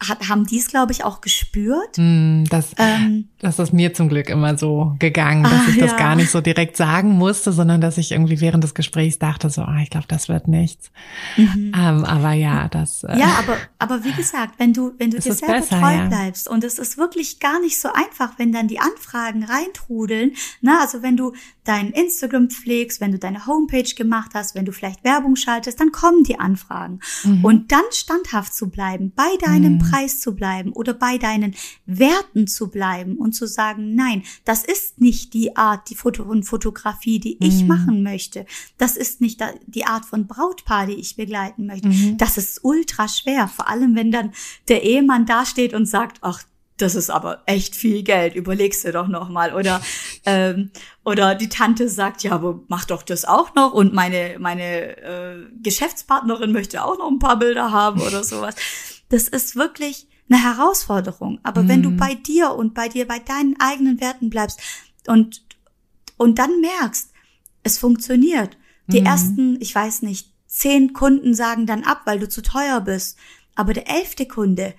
hat, 0.08 0.28
haben 0.28 0.46
die 0.46 0.58
es, 0.58 0.68
glaube 0.68 0.92
ich, 0.92 1.04
auch 1.04 1.20
gespürt. 1.20 1.96
Mm, 1.96 2.44
das, 2.44 2.72
ähm, 2.78 3.28
das 3.38 3.58
ist 3.58 3.72
mir 3.72 3.94
zum 3.94 4.08
Glück 4.08 4.28
immer 4.30 4.56
so 4.56 4.94
gegangen, 4.98 5.44
dass 5.44 5.52
ah, 5.52 5.64
ich 5.68 5.78
das 5.78 5.92
ja. 5.92 5.96
gar 5.96 6.16
nicht 6.16 6.30
so 6.30 6.40
direkt 6.40 6.76
sagen 6.76 7.10
musste, 7.12 7.52
sondern 7.52 7.80
dass 7.80 7.98
ich 7.98 8.12
irgendwie 8.12 8.40
während 8.40 8.64
des 8.64 8.74
Gesprächs 8.74 9.18
dachte, 9.18 9.50
so, 9.50 9.62
ah, 9.62 9.78
ich 9.82 9.90
glaube, 9.90 10.06
das 10.08 10.28
wird 10.28 10.48
nichts. 10.48 10.90
Mhm. 11.36 11.72
Ähm, 11.76 12.04
aber 12.04 12.32
ja, 12.32 12.68
das. 12.68 13.04
Äh, 13.04 13.18
ja, 13.18 13.36
aber, 13.38 13.56
aber 13.78 14.04
wie 14.04 14.12
gesagt, 14.12 14.54
wenn 14.58 14.72
du, 14.72 14.92
wenn 14.98 15.10
du 15.10 15.18
dir 15.18 15.34
selber 15.34 15.54
besser, 15.54 15.80
treu 15.80 15.94
ja. 15.94 16.06
bleibst 16.06 16.48
und 16.48 16.64
es 16.64 16.78
ist 16.78 16.96
wirklich 16.96 17.40
gar 17.40 17.60
nicht 17.60 17.80
so 17.80 17.88
einfach, 17.92 18.38
wenn 18.38 18.52
dann 18.52 18.68
die 18.68 18.80
Anfragen 18.80 19.44
reintrudeln, 19.44 20.32
na, 20.60 20.80
also 20.80 21.02
wenn 21.02 21.16
du 21.16 21.32
dein 21.64 21.90
Instagram 21.90 22.50
pflegst, 22.50 23.00
wenn 23.00 23.12
du 23.12 23.18
deine 23.18 23.46
Homepage 23.46 23.94
gemacht 23.96 24.32
hast, 24.34 24.54
wenn 24.54 24.64
du 24.64 24.72
vielleicht 24.72 25.02
Werbung 25.02 25.36
schaltest, 25.36 25.80
dann 25.80 25.92
kommen 25.92 26.22
die 26.22 26.38
Anfragen. 26.38 27.00
Mhm. 27.24 27.44
Und 27.44 27.72
dann 27.72 27.84
standhaft 27.90 28.54
zu 28.54 28.68
bleiben, 28.68 29.12
bei 29.16 29.36
deinem 29.40 29.74
mhm. 29.74 29.78
Preis 29.78 29.93
zu 30.20 30.34
bleiben 30.34 30.72
oder 30.72 30.94
bei 30.94 31.18
deinen 31.18 31.54
Werten 31.86 32.46
zu 32.46 32.70
bleiben 32.70 33.16
und 33.16 33.32
zu 33.32 33.46
sagen, 33.46 33.94
nein, 33.94 34.22
das 34.44 34.64
ist 34.64 35.00
nicht 35.00 35.34
die 35.34 35.56
Art 35.56 35.88
die 35.90 35.94
Foto 35.94 36.22
und 36.24 36.44
Fotografie, 36.44 37.18
die 37.18 37.36
ich 37.44 37.62
mhm. 37.62 37.68
machen 37.68 38.02
möchte. 38.02 38.46
Das 38.78 38.96
ist 38.96 39.20
nicht 39.20 39.40
die 39.66 39.86
Art 39.86 40.04
von 40.04 40.26
Brautpaar, 40.26 40.86
die 40.86 40.94
ich 40.94 41.16
begleiten 41.16 41.66
möchte. 41.66 41.88
Mhm. 41.88 42.18
Das 42.18 42.36
ist 42.36 42.60
ultra 42.62 43.08
schwer, 43.08 43.48
vor 43.48 43.68
allem 43.68 43.94
wenn 43.94 44.10
dann 44.10 44.32
der 44.68 44.82
Ehemann 44.82 45.26
dasteht 45.26 45.74
und 45.74 45.86
sagt, 45.86 46.18
ach, 46.22 46.42
das 46.76 46.96
ist 46.96 47.10
aber 47.10 47.42
echt 47.46 47.76
viel 47.76 48.02
Geld, 48.02 48.34
überlegst 48.34 48.84
du 48.84 48.92
doch 48.92 49.06
noch 49.06 49.28
mal 49.28 49.54
oder 49.54 49.80
ähm, 50.26 50.70
oder 51.04 51.34
die 51.34 51.48
Tante 51.48 51.88
sagt 51.88 52.22
ja, 52.22 52.32
aber 52.32 52.60
mach 52.68 52.84
doch 52.84 53.02
das 53.02 53.24
auch 53.24 53.54
noch 53.54 53.72
und 53.72 53.92
meine 53.94 54.36
meine 54.38 54.96
äh, 54.96 55.36
Geschäftspartnerin 55.62 56.52
möchte 56.52 56.84
auch 56.84 56.98
noch 56.98 57.10
ein 57.10 57.18
paar 57.18 57.38
Bilder 57.38 57.70
haben 57.70 58.00
oder 58.00 58.24
sowas. 58.24 58.56
Das 59.08 59.28
ist 59.28 59.56
wirklich 59.56 60.08
eine 60.28 60.42
Herausforderung. 60.42 61.38
Aber 61.42 61.62
mhm. 61.62 61.68
wenn 61.68 61.82
du 61.82 61.90
mhm. 61.90 61.96
bei 61.96 62.14
dir 62.14 62.54
und 62.54 62.74
bei 62.74 62.88
dir 62.88 63.06
bei 63.06 63.18
deinen 63.18 63.58
eigenen 63.60 64.00
Werten 64.00 64.30
bleibst 64.30 64.60
und 65.06 65.44
und 66.16 66.38
dann 66.38 66.60
merkst, 66.60 67.10
es 67.64 67.78
funktioniert. 67.78 68.56
Die 68.86 69.00
mhm. 69.00 69.06
ersten, 69.06 69.60
ich 69.60 69.74
weiß 69.74 70.02
nicht, 70.02 70.32
zehn 70.46 70.92
Kunden 70.92 71.34
sagen 71.34 71.66
dann 71.66 71.82
ab, 71.82 72.02
weil 72.04 72.20
du 72.20 72.28
zu 72.28 72.40
teuer 72.40 72.80
bist. 72.80 73.18
Aber 73.56 73.72
der 73.72 73.88
elfte 73.88 74.26
Kunde, 74.26 74.74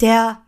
der 0.00 0.44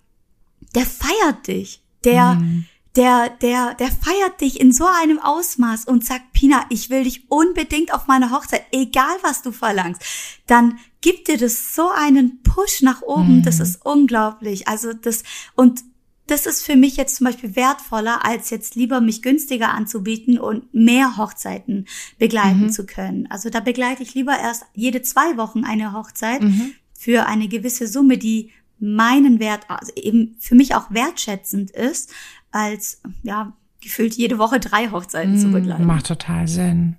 der 0.75 0.87
feiert 0.87 1.47
dich. 1.47 1.83
Der, 2.05 2.35
mhm. 2.35 2.67
Der, 2.97 3.31
der, 3.43 3.75
der 3.75 3.89
feiert 3.89 4.41
dich 4.41 4.61
in 4.61 4.73
so 4.73 4.87
einem 4.87 5.19
Ausmaß 5.19 5.85
und 5.85 6.05
sagt, 6.05 6.33
Pina, 6.33 6.65
ich 6.71 6.89
will 6.89 7.05
dich 7.05 7.31
unbedingt 7.31 7.93
auf 7.93 8.07
meiner 8.07 8.31
Hochzeit, 8.31 8.65
egal 8.73 9.17
was 9.23 9.43
du 9.43 9.53
verlangst. 9.53 10.03
Dann 10.47 10.79
gibt 11.03 11.29
dir 11.29 11.37
das 11.37 11.75
so 11.75 11.91
einen 11.91 12.43
Push 12.43 12.83
nach 12.83 13.03
oben. 13.03 13.39
Mhm. 13.39 13.43
Das 13.43 13.61
ist 13.61 13.85
unglaublich. 13.85 14.67
Also 14.67 14.95
das, 14.95 15.25
und 15.55 15.83
das 16.27 16.47
ist 16.47 16.63
für 16.63 16.75
mich 16.75 16.97
jetzt 16.97 17.17
zum 17.17 17.27
Beispiel 17.27 17.55
wertvoller, 17.55 18.25
als 18.25 18.51
jetzt 18.51 18.75
lieber 18.75 19.01
mich 19.01 19.23
günstiger 19.23 19.75
anzubieten 19.75 20.39
und 20.39 20.73
mehr 20.75 21.17
Hochzeiten 21.17 21.87
begleiten 22.19 22.63
mhm. 22.63 22.71
zu 22.71 22.87
können. 22.87 23.29
Also 23.31 23.51
da 23.51 23.61
begleite 23.61 24.03
ich 24.03 24.15
lieber 24.15 24.37
erst 24.39 24.65
jede 24.75 25.03
zwei 25.03 25.37
Wochen 25.37 25.65
eine 25.65 25.93
Hochzeit 25.93 26.43
mhm. 26.43 26.73
für 26.93 27.27
eine 27.27 27.47
gewisse 27.47 27.87
Summe, 27.87 28.19
die 28.19 28.51
meinen 28.79 29.39
Wert, 29.41 29.65
also 29.69 29.93
eben 29.95 30.37
für 30.39 30.55
mich 30.55 30.75
auch 30.75 30.91
wertschätzend 30.91 31.71
ist, 31.71 32.13
als 32.57 33.01
ja 33.23 33.53
gefühlt 33.81 34.15
jede 34.15 34.39
Woche 34.39 34.59
drei 34.59 34.91
Hochzeiten 34.91 35.35
mm, 35.35 35.39
zu 35.39 35.51
begleiten. 35.51 35.85
Macht 35.85 36.07
total 36.07 36.49
Sinn. 36.49 36.97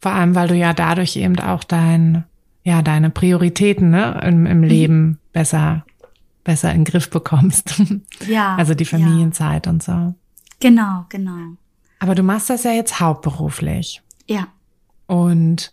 Vor 0.00 0.12
allem, 0.12 0.34
weil 0.34 0.48
du 0.48 0.54
ja 0.54 0.72
dadurch 0.72 1.16
eben 1.16 1.38
auch 1.38 1.64
dein, 1.64 2.24
ja, 2.64 2.82
deine 2.82 3.10
Prioritäten 3.10 3.90
ne, 3.90 4.20
im, 4.24 4.46
im 4.46 4.58
mhm. 4.58 4.64
Leben 4.64 5.18
besser, 5.32 5.84
besser 6.44 6.72
in 6.72 6.80
den 6.80 6.84
Griff 6.84 7.10
bekommst. 7.10 7.80
Ja. 8.26 8.56
Also 8.56 8.74
die 8.74 8.84
Familienzeit 8.84 9.66
ja. 9.66 9.72
und 9.72 9.82
so. 9.82 10.14
Genau, 10.60 11.06
genau. 11.08 11.56
Aber 12.00 12.14
du 12.14 12.22
machst 12.22 12.50
das 12.50 12.64
ja 12.64 12.72
jetzt 12.72 13.00
hauptberuflich. 13.00 14.02
Ja. 14.26 14.48
Und 15.06 15.72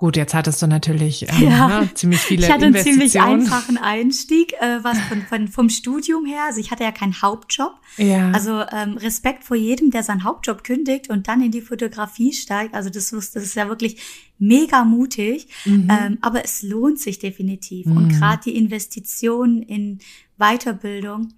Gut, 0.00 0.16
jetzt 0.16 0.32
hattest 0.32 0.62
du 0.62 0.66
natürlich 0.66 1.28
ähm, 1.28 1.42
ja. 1.42 1.82
ne, 1.82 1.90
ziemlich 1.92 2.20
viele 2.20 2.46
Ich 2.46 2.50
hatte 2.50 2.64
einen 2.64 2.74
ziemlich 2.74 3.20
einfachen 3.20 3.76
Einstieg, 3.76 4.54
äh, 4.54 4.82
was 4.82 4.98
von, 4.98 5.20
von, 5.20 5.48
vom 5.48 5.68
Studium 5.68 6.24
her. 6.24 6.44
Also 6.46 6.58
ich 6.58 6.70
hatte 6.70 6.84
ja 6.84 6.90
keinen 6.90 7.20
Hauptjob. 7.20 7.74
Ja. 7.98 8.30
Also 8.30 8.62
ähm, 8.72 8.96
Respekt 8.96 9.44
vor 9.44 9.58
jedem, 9.58 9.90
der 9.90 10.02
seinen 10.02 10.24
Hauptjob 10.24 10.64
kündigt 10.64 11.10
und 11.10 11.28
dann 11.28 11.42
in 11.42 11.50
die 11.50 11.60
Fotografie 11.60 12.32
steigt. 12.32 12.72
Also 12.74 12.88
das, 12.88 13.10
das 13.10 13.36
ist 13.36 13.54
ja 13.56 13.68
wirklich 13.68 14.00
mega 14.38 14.84
mutig. 14.84 15.48
Mhm. 15.66 15.88
Ähm, 15.90 16.18
aber 16.22 16.46
es 16.46 16.62
lohnt 16.62 16.98
sich 16.98 17.18
definitiv. 17.18 17.84
Mhm. 17.84 17.96
Und 17.98 18.08
gerade 18.08 18.40
die 18.42 18.56
Investition 18.56 19.60
in 19.60 19.98
Weiterbildung 20.38 21.34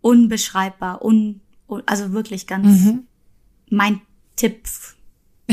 unbeschreibbar. 0.00 1.04
Un, 1.04 1.42
also 1.84 2.12
wirklich 2.12 2.46
ganz 2.46 2.84
mhm. 2.86 3.00
mein 3.68 4.00
Tipp. 4.34 4.62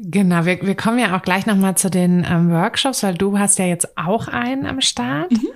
Genau, 0.00 0.44
wir, 0.44 0.62
wir 0.62 0.76
kommen 0.76 1.00
ja 1.00 1.16
auch 1.16 1.22
gleich 1.22 1.46
nochmal 1.46 1.76
zu 1.76 1.90
den 1.90 2.24
ähm, 2.28 2.50
Workshops, 2.50 3.02
weil 3.02 3.14
du 3.14 3.36
hast 3.36 3.58
ja 3.58 3.66
jetzt 3.66 3.98
auch 3.98 4.28
einen 4.28 4.64
am 4.64 4.80
Start, 4.80 5.32
mhm. 5.32 5.48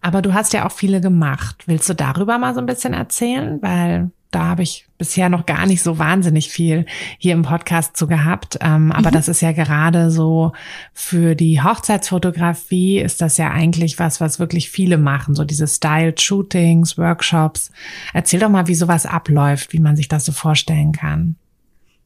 aber 0.00 0.20
du 0.20 0.34
hast 0.34 0.52
ja 0.52 0.66
auch 0.66 0.72
viele 0.72 1.00
gemacht. 1.00 1.62
Willst 1.66 1.88
du 1.88 1.94
darüber 1.94 2.38
mal 2.38 2.54
so 2.54 2.60
ein 2.60 2.66
bisschen 2.66 2.92
erzählen? 2.92 3.62
Weil 3.62 4.10
da 4.32 4.46
habe 4.46 4.64
ich 4.64 4.88
bisher 4.98 5.28
noch 5.28 5.46
gar 5.46 5.64
nicht 5.64 5.80
so 5.80 6.00
wahnsinnig 6.00 6.48
viel 6.48 6.86
hier 7.18 7.34
im 7.34 7.42
Podcast 7.42 7.96
zu 7.96 8.08
gehabt. 8.08 8.58
Ähm, 8.60 8.90
aber 8.90 9.10
mhm. 9.10 9.14
das 9.14 9.28
ist 9.28 9.42
ja 9.42 9.52
gerade 9.52 10.10
so 10.10 10.50
für 10.92 11.36
die 11.36 11.62
Hochzeitsfotografie 11.62 12.98
ist 12.98 13.20
das 13.20 13.36
ja 13.36 13.52
eigentlich 13.52 14.00
was, 14.00 14.20
was 14.20 14.40
wirklich 14.40 14.70
viele 14.70 14.98
machen. 14.98 15.36
So 15.36 15.44
diese 15.44 15.68
Styled 15.68 16.20
Shootings, 16.20 16.98
Workshops. 16.98 17.70
Erzähl 18.12 18.40
doch 18.40 18.48
mal, 18.48 18.66
wie 18.66 18.74
sowas 18.74 19.06
abläuft, 19.06 19.72
wie 19.72 19.78
man 19.78 19.94
sich 19.94 20.08
das 20.08 20.24
so 20.24 20.32
vorstellen 20.32 20.90
kann. 20.90 21.36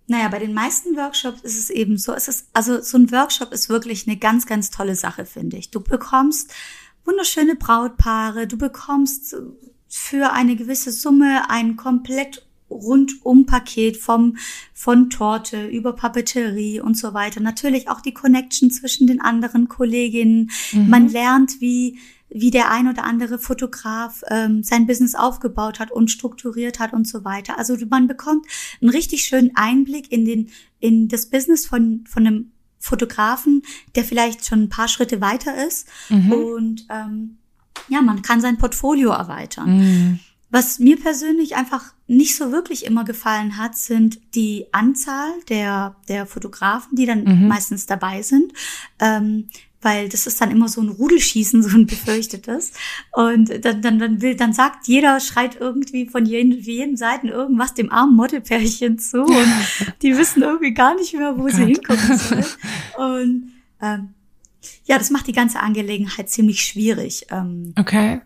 Naja, 0.08 0.28
bei 0.28 0.38
den 0.38 0.54
meisten 0.54 0.96
Workshops 0.96 1.42
ist 1.42 1.58
es 1.58 1.70
eben 1.70 1.98
so, 1.98 2.14
es 2.14 2.28
ist, 2.28 2.48
also 2.54 2.80
so 2.80 2.96
ein 2.96 3.12
Workshop 3.12 3.52
ist 3.52 3.68
wirklich 3.68 4.06
eine 4.06 4.16
ganz, 4.16 4.46
ganz 4.46 4.70
tolle 4.70 4.96
Sache, 4.96 5.26
finde 5.26 5.58
ich. 5.58 5.70
Du 5.70 5.80
bekommst 5.80 6.52
wunderschöne 7.04 7.56
Brautpaare. 7.56 8.46
Du 8.46 8.56
bekommst 8.56 9.36
für 9.86 10.32
eine 10.32 10.56
gewisse 10.56 10.92
Summe 10.92 11.50
ein 11.50 11.76
komplett 11.76 12.46
Rundum-Paket 12.70 13.96
vom, 13.96 14.36
von 14.74 15.10
Torte 15.10 15.66
über 15.66 15.94
Papeterie 15.94 16.80
und 16.80 16.96
so 16.96 17.14
weiter. 17.14 17.40
Natürlich 17.40 17.88
auch 17.88 18.00
die 18.00 18.12
Connection 18.12 18.70
zwischen 18.70 19.06
den 19.06 19.20
anderen 19.20 19.68
Kolleginnen. 19.68 20.50
Mhm. 20.72 20.88
Man 20.88 21.08
lernt, 21.08 21.60
wie, 21.60 21.98
wie 22.30 22.50
der 22.50 22.70
ein 22.70 22.88
oder 22.88 23.04
andere 23.04 23.38
Fotograf 23.38 24.22
ähm, 24.28 24.62
sein 24.62 24.86
Business 24.86 25.14
aufgebaut 25.14 25.80
hat 25.80 25.90
und 25.90 26.10
strukturiert 26.10 26.78
hat 26.78 26.92
und 26.92 27.08
so 27.08 27.24
weiter. 27.24 27.58
Also 27.58 27.76
man 27.88 28.06
bekommt 28.06 28.46
einen 28.80 28.90
richtig 28.90 29.24
schönen 29.24 29.52
Einblick 29.54 30.12
in 30.12 30.24
den, 30.24 30.50
in 30.80 31.08
das 31.08 31.26
Business 31.26 31.66
von, 31.66 32.04
von 32.06 32.26
einem 32.26 32.52
Fotografen, 32.78 33.62
der 33.94 34.04
vielleicht 34.04 34.46
schon 34.46 34.64
ein 34.64 34.68
paar 34.68 34.88
Schritte 34.88 35.20
weiter 35.20 35.66
ist. 35.66 35.88
Mhm. 36.10 36.32
Und 36.32 36.86
ähm, 36.90 37.38
ja, 37.88 38.02
man 38.02 38.22
kann 38.22 38.40
sein 38.40 38.58
Portfolio 38.58 39.10
erweitern. 39.10 39.78
Mhm. 39.78 40.20
Was 40.50 40.78
mir 40.78 40.98
persönlich 40.98 41.56
einfach 41.56 41.92
nicht 42.06 42.34
so 42.34 42.52
wirklich 42.52 42.86
immer 42.86 43.04
gefallen 43.04 43.58
hat, 43.58 43.76
sind 43.76 44.18
die 44.34 44.66
Anzahl 44.72 45.30
der, 45.50 45.96
der 46.08 46.24
Fotografen, 46.26 46.96
die 46.96 47.04
dann 47.04 47.24
mhm. 47.24 47.48
meistens 47.48 47.84
dabei 47.84 48.22
sind. 48.22 48.54
Ähm, 48.98 49.48
weil 49.80 50.08
das 50.08 50.26
ist 50.26 50.40
dann 50.40 50.50
immer 50.50 50.68
so 50.68 50.80
ein 50.80 50.88
Rudelschießen, 50.88 51.62
so 51.64 51.76
ein 51.76 51.86
befürchtetes. 51.86 52.72
Und 53.12 53.64
dann, 53.64 53.82
dann, 53.82 53.98
dann 53.98 54.22
will, 54.22 54.34
dann 54.36 54.52
sagt 54.52 54.86
jeder, 54.86 55.20
schreit 55.20 55.56
irgendwie 55.60 56.06
von 56.06 56.26
jeden, 56.26 56.52
jeden 56.52 56.96
Seiten 56.96 57.28
irgendwas 57.28 57.74
dem 57.74 57.92
armen 57.92 58.16
Modelpärchen 58.16 58.98
zu 58.98 59.22
und 59.22 59.52
die 60.02 60.16
wissen 60.16 60.42
irgendwie 60.42 60.74
gar 60.74 60.94
nicht 60.94 61.14
mehr, 61.14 61.36
wo 61.36 61.44
oh 61.44 61.48
sie 61.48 61.64
hingucken 61.64 62.18
sollen. 62.18 62.44
Und 62.98 63.52
ähm, 63.80 64.14
ja, 64.84 64.98
das 64.98 65.10
macht 65.10 65.28
die 65.28 65.32
ganze 65.32 65.60
Angelegenheit 65.60 66.28
ziemlich 66.28 66.62
schwierig. 66.64 67.26
Ähm, 67.30 67.74
okay. 67.78 68.20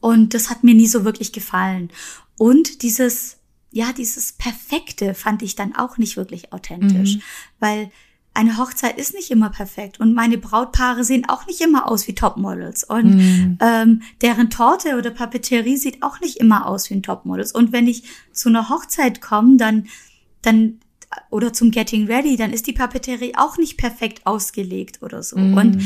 Und 0.00 0.34
das 0.34 0.50
hat 0.50 0.64
mir 0.64 0.74
nie 0.74 0.88
so 0.88 1.04
wirklich 1.04 1.32
gefallen. 1.32 1.90
Und 2.36 2.82
dieses, 2.82 3.38
ja, 3.70 3.92
dieses 3.92 4.32
Perfekte 4.32 5.14
fand 5.14 5.42
ich 5.42 5.54
dann 5.54 5.74
auch 5.76 5.98
nicht 5.98 6.16
wirklich 6.16 6.52
authentisch, 6.52 7.16
mhm. 7.16 7.22
weil 7.60 7.90
eine 8.36 8.58
Hochzeit 8.58 8.98
ist 8.98 9.14
nicht 9.14 9.30
immer 9.30 9.50
perfekt 9.50 9.98
und 9.98 10.14
meine 10.14 10.38
Brautpaare 10.38 11.04
sehen 11.04 11.28
auch 11.28 11.46
nicht 11.46 11.60
immer 11.60 11.90
aus 11.90 12.06
wie 12.06 12.14
Topmodels 12.14 12.84
und 12.84 13.16
mm. 13.16 13.58
ähm, 13.60 14.02
deren 14.20 14.50
Torte 14.50 14.96
oder 14.96 15.10
Papeterie 15.10 15.76
sieht 15.76 16.02
auch 16.02 16.20
nicht 16.20 16.36
immer 16.36 16.66
aus 16.66 16.90
wie 16.90 16.94
ein 16.94 17.02
Topmodels 17.02 17.52
und 17.52 17.72
wenn 17.72 17.86
ich 17.86 18.04
zu 18.32 18.48
einer 18.48 18.68
Hochzeit 18.68 19.20
komme, 19.20 19.56
dann 19.56 19.86
dann 20.42 20.80
oder 21.30 21.52
zum 21.52 21.70
Getting 21.70 22.06
Ready, 22.06 22.36
dann 22.36 22.52
ist 22.52 22.66
die 22.66 22.72
Papeterie 22.72 23.34
auch 23.36 23.58
nicht 23.58 23.78
perfekt 23.78 24.26
ausgelegt 24.26 25.02
oder 25.02 25.22
so 25.22 25.36
mm. 25.36 25.56
und 25.56 25.82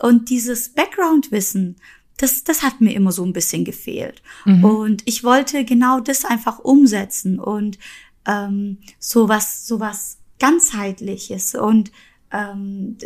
und 0.00 0.28
dieses 0.28 0.70
Background-Wissen, 0.70 1.76
das, 2.16 2.44
das 2.44 2.62
hat 2.62 2.80
mir 2.80 2.94
immer 2.94 3.12
so 3.12 3.24
ein 3.24 3.32
bisschen 3.32 3.64
gefehlt. 3.64 4.22
Mhm. 4.44 4.64
Und 4.64 5.02
ich 5.04 5.24
wollte 5.24 5.64
genau 5.64 6.00
das 6.00 6.24
einfach 6.24 6.58
umsetzen 6.58 7.38
und 7.38 7.78
ähm, 8.26 8.78
sowas, 8.98 9.66
sowas 9.66 10.18
ganzheitliches 10.38 11.54
und 11.54 11.92
ähm, 12.32 12.96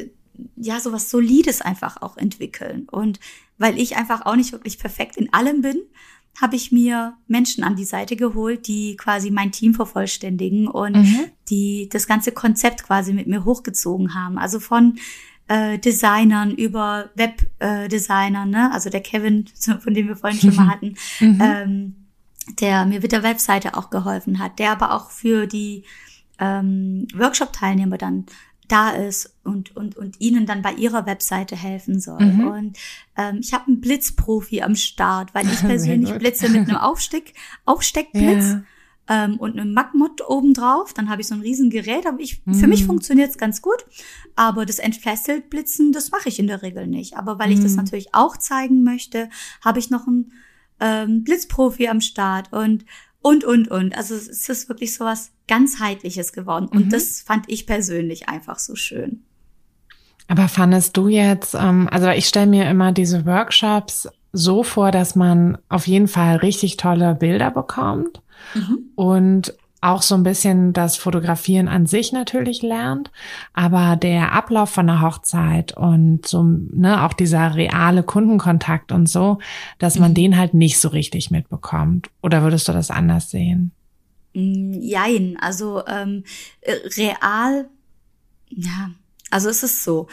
ja, 0.57 0.81
sowas 0.81 1.11
Solides 1.11 1.61
einfach 1.61 2.01
auch 2.03 2.17
entwickeln. 2.17 2.87
Und 2.91 3.21
weil 3.59 3.79
ich 3.79 3.97
einfach 3.97 4.25
auch 4.27 4.37
nicht 4.37 4.53
wirklich 4.53 4.79
perfekt 4.79 5.17
in 5.17 5.33
allem 5.33 5.63
bin, 5.63 5.83
habe 6.41 6.57
ich 6.57 6.71
mir 6.71 7.15
Menschen 7.27 7.65
an 7.65 7.75
die 7.75 7.85
Seite 7.85 8.15
geholt, 8.15 8.69
die 8.69 8.97
quasi 8.97 9.31
mein 9.31 9.51
Team 9.51 9.75
vervollständigen 9.75 10.69
und 10.69 10.97
mhm. 10.97 11.25
die 11.49 11.89
das 11.91 12.07
ganze 12.07 12.31
Konzept 12.31 12.85
quasi 12.85 13.13
mit 13.13 13.27
mir 13.27 13.45
hochgezogen 13.45 14.15
haben. 14.15 14.39
Also 14.39 14.61
von 14.61 14.99
äh, 15.49 15.79
Designern 15.79 16.53
über 16.53 17.11
Webdesignern, 17.17 18.55
äh, 18.55 18.57
ne? 18.57 18.73
also 18.73 18.89
der 18.91 19.01
Kevin, 19.01 19.47
von 19.81 19.95
dem 19.95 20.07
wir 20.09 20.17
vorhin 20.17 20.39
schon 20.39 20.55
mal 20.55 20.69
hatten, 20.73 20.95
mhm. 21.19 21.41
ähm, 21.43 21.95
der 22.61 22.87
mir 22.87 23.01
mit 23.01 23.13
der 23.13 23.25
Webseite 23.25 23.77
auch 23.77 23.91
geholfen 23.91 24.39
hat, 24.39 24.59
der 24.59 24.71
aber 24.73 24.95
auch 24.95 25.11
für 25.11 25.47
die 25.47 25.83
ähm, 26.39 27.07
Workshop-Teilnehmer 27.15 27.99
dann 27.99 28.27
da 28.69 28.91
ist 28.91 29.35
und, 29.45 29.75
und, 29.77 29.97
und 29.97 30.21
ihnen 30.21 30.47
dann 30.47 30.63
bei 30.63 30.73
ihrer 30.75 31.07
Webseite 31.07 31.57
helfen 31.57 32.01
soll. 32.01 32.21
Mhm. 32.21 32.47
Und 32.47 32.79
ähm, 33.17 33.39
ich 33.41 33.53
habe 33.53 33.67
einen 33.67 33.81
Blitzprofi 33.81 34.63
am 34.63 34.77
Start, 34.77 35.35
weil 35.35 35.47
ich 35.47 35.61
persönlich 35.67 36.13
blitze 36.15 36.49
mit 36.51 36.69
einem 36.69 36.77
Aufsteck, 36.77 37.33
Aufsteckblitz. 37.65 38.45
Ja. 38.45 38.63
Ähm, 39.11 39.39
und 39.39 39.59
einem 39.59 39.73
Magmod 39.73 40.21
obendrauf, 40.29 40.93
dann 40.93 41.09
habe 41.09 41.23
ich 41.23 41.29
so 41.29 41.35
ein 41.35 41.41
Riesengerät, 41.41 42.07
aber 42.07 42.21
ich, 42.21 42.45
mhm. 42.45 42.53
für 42.53 42.67
mich 42.67 42.83
mhm. 42.83 42.89
funktioniert 42.89 43.31
es 43.31 43.39
ganz 43.39 43.63
gut. 43.63 43.87
Aber 44.37 44.67
das 44.67 44.79
Entfesselt-Blitzen, 44.79 45.93
das 45.93 46.11
mache 46.11 46.29
ich 46.29 46.39
in 46.39 46.47
der 46.47 46.61
Regel 46.61 46.87
nicht. 46.87 47.17
Aber 47.17 47.39
weil 47.39 47.51
ich 47.51 47.61
das 47.61 47.71
mhm. 47.71 47.79
natürlich 47.79 48.15
auch 48.15 48.37
zeigen 48.37 48.83
möchte, 48.83 49.31
habe 49.65 49.79
ich 49.79 49.89
noch 49.89 50.07
einen 50.07 50.33
ähm, 50.79 51.25
Blitzprofi 51.25 51.89
am 51.89 52.03
Start. 52.03 52.53
Und 52.53 52.85
und, 53.23 53.45
und, 53.45 53.69
und. 53.69 53.97
Also 53.97 54.15
es 54.15 54.49
ist 54.49 54.69
wirklich 54.69 54.95
so 54.95 55.05
was 55.05 55.33
ganzheitliches 55.47 56.33
geworden. 56.33 56.69
Und 56.69 56.87
mhm. 56.87 56.91
das 56.91 57.23
fand 57.23 57.45
ich 57.49 57.67
persönlich 57.67 58.29
einfach 58.29 58.59
so 58.59 58.75
schön. 58.75 59.25
Aber 60.29 60.49
fandest 60.49 60.97
du 60.97 61.09
jetzt, 61.09 61.55
ähm, 61.55 61.89
also 61.91 62.09
ich 62.11 62.27
stelle 62.27 62.47
mir 62.47 62.69
immer 62.71 62.93
diese 62.93 63.25
Workshops 63.25 64.09
so 64.33 64.63
vor, 64.63 64.91
dass 64.91 65.15
man 65.15 65.57
auf 65.69 65.87
jeden 65.87 66.07
Fall 66.07 66.37
richtig 66.37 66.77
tolle 66.77 67.15
Bilder 67.15 67.51
bekommt 67.51 68.21
mhm. 68.55 68.91
und 68.95 69.55
auch 69.81 70.03
so 70.03 70.15
ein 70.17 70.23
bisschen 70.23 70.73
das 70.73 70.97
Fotografieren 70.97 71.69
an 71.69 71.87
sich 71.87 72.13
natürlich 72.13 72.63
lernt, 72.63 73.11
aber 73.53 73.97
der 73.97 74.33
Ablauf 74.33 74.71
von 74.71 74.87
der 74.87 75.01
Hochzeit 75.01 75.77
und 75.77 76.27
so, 76.27 76.43
ne, 76.43 77.05
auch 77.05 77.13
dieser 77.13 77.55
reale 77.55 78.03
Kundenkontakt 78.03 78.91
und 78.91 79.09
so, 79.09 79.39
dass 79.79 79.99
man 79.99 80.11
mhm. 80.11 80.17
den 80.17 80.37
halt 80.37 80.55
nicht 80.55 80.81
so 80.81 80.89
richtig 80.89 81.31
mitbekommt. 81.31 82.11
Oder 82.23 82.43
würdest 82.43 82.67
du 82.69 82.73
das 82.73 82.91
anders 82.91 83.31
sehen? 83.31 83.73
Mm, 84.35 84.73
jein, 84.73 85.37
also 85.41 85.85
ähm, 85.87 86.25
äh, 86.61 86.75
real, 86.97 87.69
ja, 88.51 88.91
also 89.31 89.49
es 89.49 89.63
ist 89.63 89.85
so 89.85 90.09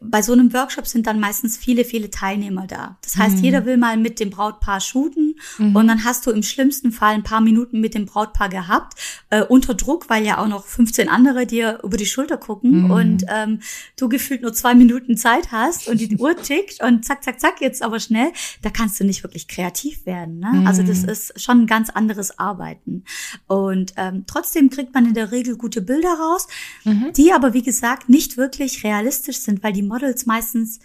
bei 0.00 0.22
so 0.22 0.32
einem 0.32 0.52
Workshop 0.52 0.86
sind 0.86 1.06
dann 1.06 1.20
meistens 1.20 1.56
viele, 1.56 1.84
viele 1.84 2.10
Teilnehmer 2.10 2.66
da. 2.66 2.98
Das 3.02 3.16
heißt, 3.16 3.38
mhm. 3.38 3.44
jeder 3.44 3.64
will 3.64 3.76
mal 3.76 3.96
mit 3.96 4.20
dem 4.20 4.30
Brautpaar 4.30 4.80
shooten 4.80 5.36
mhm. 5.58 5.76
und 5.76 5.86
dann 5.88 6.04
hast 6.04 6.26
du 6.26 6.30
im 6.30 6.42
schlimmsten 6.42 6.92
Fall 6.92 7.14
ein 7.14 7.22
paar 7.22 7.40
Minuten 7.40 7.80
mit 7.80 7.94
dem 7.94 8.06
Brautpaar 8.06 8.48
gehabt, 8.48 8.94
äh, 9.30 9.42
unter 9.42 9.74
Druck, 9.74 10.08
weil 10.08 10.24
ja 10.24 10.38
auch 10.38 10.48
noch 10.48 10.64
15 10.64 11.08
andere 11.08 11.46
dir 11.46 11.80
über 11.82 11.96
die 11.96 12.06
Schulter 12.06 12.36
gucken 12.36 12.84
mhm. 12.84 12.90
und 12.90 13.24
ähm, 13.28 13.60
du 13.98 14.08
gefühlt 14.08 14.42
nur 14.42 14.52
zwei 14.52 14.74
Minuten 14.74 15.16
Zeit 15.16 15.52
hast 15.52 15.88
und 15.88 16.00
die 16.00 16.16
Uhr 16.16 16.36
tickt 16.36 16.82
und 16.82 17.04
zack, 17.04 17.22
zack, 17.22 17.40
zack, 17.40 17.60
jetzt 17.60 17.82
aber 17.82 18.00
schnell, 18.00 18.32
da 18.62 18.70
kannst 18.70 18.98
du 19.00 19.04
nicht 19.04 19.22
wirklich 19.22 19.48
kreativ 19.48 20.06
werden. 20.06 20.40
Ne? 20.40 20.64
Also 20.66 20.82
das 20.82 21.02
mhm. 21.02 21.08
ist 21.08 21.40
schon 21.40 21.62
ein 21.62 21.66
ganz 21.66 21.90
anderes 21.90 22.38
Arbeiten. 22.38 23.04
Und 23.46 23.94
ähm, 23.96 24.24
trotzdem 24.26 24.70
kriegt 24.70 24.94
man 24.94 25.06
in 25.06 25.14
der 25.14 25.32
Regel 25.32 25.56
gute 25.56 25.82
Bilder 25.82 26.14
raus, 26.14 26.48
mhm. 26.84 27.12
die 27.16 27.32
aber, 27.32 27.54
wie 27.54 27.62
gesagt, 27.62 28.08
nicht 28.08 28.36
wirklich 28.36 28.84
realistisch 28.84 29.38
sind, 29.38 29.62
weil 29.62 29.75
die 29.76 29.82
Models 29.82 30.26
meistens 30.26 30.80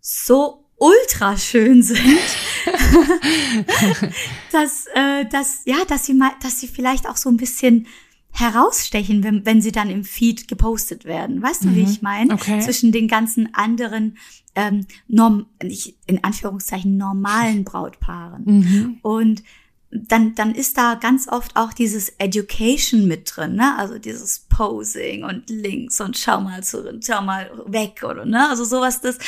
so 0.00 0.64
ultra 0.76 1.36
schön 1.36 1.82
sind, 1.82 2.00
dass, 4.52 4.86
äh, 4.94 5.26
dass, 5.26 5.62
ja, 5.64 5.84
dass 5.86 6.06
sie 6.06 6.14
mal, 6.14 6.30
dass 6.42 6.60
sie 6.60 6.68
vielleicht 6.68 7.08
auch 7.08 7.16
so 7.16 7.28
ein 7.28 7.36
bisschen 7.36 7.86
herausstechen, 8.30 9.24
wenn, 9.24 9.44
wenn 9.44 9.60
sie 9.60 9.72
dann 9.72 9.90
im 9.90 10.04
Feed 10.04 10.48
gepostet 10.48 11.04
werden. 11.04 11.42
Weißt 11.42 11.64
du, 11.64 11.68
mhm. 11.68 11.76
wie 11.76 11.82
ich 11.82 12.02
meine? 12.02 12.34
Okay. 12.34 12.60
Zwischen 12.60 12.92
den 12.92 13.08
ganzen 13.08 13.52
anderen, 13.54 14.16
ähm, 14.54 14.86
norm, 15.08 15.46
in 16.06 16.22
Anführungszeichen 16.22 16.96
normalen 16.96 17.64
Brautpaaren. 17.64 18.44
Mhm. 18.44 18.98
Und 19.02 19.42
dann, 19.90 20.34
dann 20.34 20.54
ist 20.54 20.76
da 20.76 20.94
ganz 20.94 21.28
oft 21.28 21.56
auch 21.56 21.72
dieses 21.72 22.10
Education 22.18 23.06
mit 23.06 23.32
drin, 23.34 23.54
ne? 23.54 23.76
Also 23.78 23.98
dieses 23.98 24.40
Posing 24.40 25.24
und 25.24 25.48
links 25.48 26.00
und 26.00 26.18
schau 26.18 26.40
mal 26.40 26.62
zu, 26.62 27.00
schau 27.02 27.22
mal 27.22 27.50
weg 27.66 28.04
oder 28.04 28.26
ne? 28.26 28.50
Also 28.50 28.64
sowas, 28.64 29.00
das, 29.00 29.18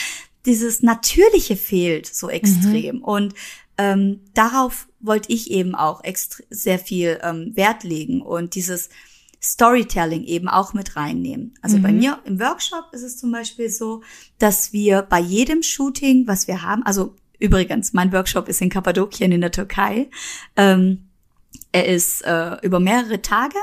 dieses 0.45 0.83
Natürliche 0.83 1.57
fehlt 1.57 2.07
so 2.07 2.29
extrem. 2.29 2.97
Mhm. 2.97 3.03
Und 3.03 3.35
ähm, 3.79 4.21
darauf 4.35 4.89
wollte 5.01 5.33
ich 5.33 5.51
eben 5.51 5.75
auch 5.75 6.03
sehr 6.51 6.79
viel 6.79 7.19
ähm, 7.23 7.53
Wert 7.57 7.83
legen 7.83 8.21
und 8.21 8.55
dieses 8.55 8.91
Storytelling 9.43 10.25
eben 10.25 10.49
auch 10.49 10.75
mit 10.75 10.97
reinnehmen. 10.97 11.55
Also 11.63 11.79
mhm. 11.79 11.83
bei 11.83 11.93
mir 11.93 12.19
im 12.25 12.39
Workshop 12.39 12.91
ist 12.93 13.03
es 13.03 13.17
zum 13.17 13.33
Beispiel 13.33 13.71
so, 13.71 14.03
dass 14.39 14.75
wir 14.75 15.01
bei 15.03 15.21
jedem 15.21 15.63
Shooting, 15.63 16.27
was 16.27 16.47
wir 16.47 16.63
haben, 16.63 16.83
also 16.83 17.17
Übrigens, 17.41 17.93
mein 17.93 18.13
Workshop 18.13 18.49
ist 18.49 18.61
in 18.61 18.69
Kappadokien 18.69 19.33
in 19.33 19.41
der 19.41 19.51
Türkei. 19.51 20.11
Ähm, 20.57 21.09
er 21.73 21.87
ist 21.87 22.23
äh, 22.23 22.57
über 22.63 22.81
mehrere 22.81 23.23
Tage 23.23 23.57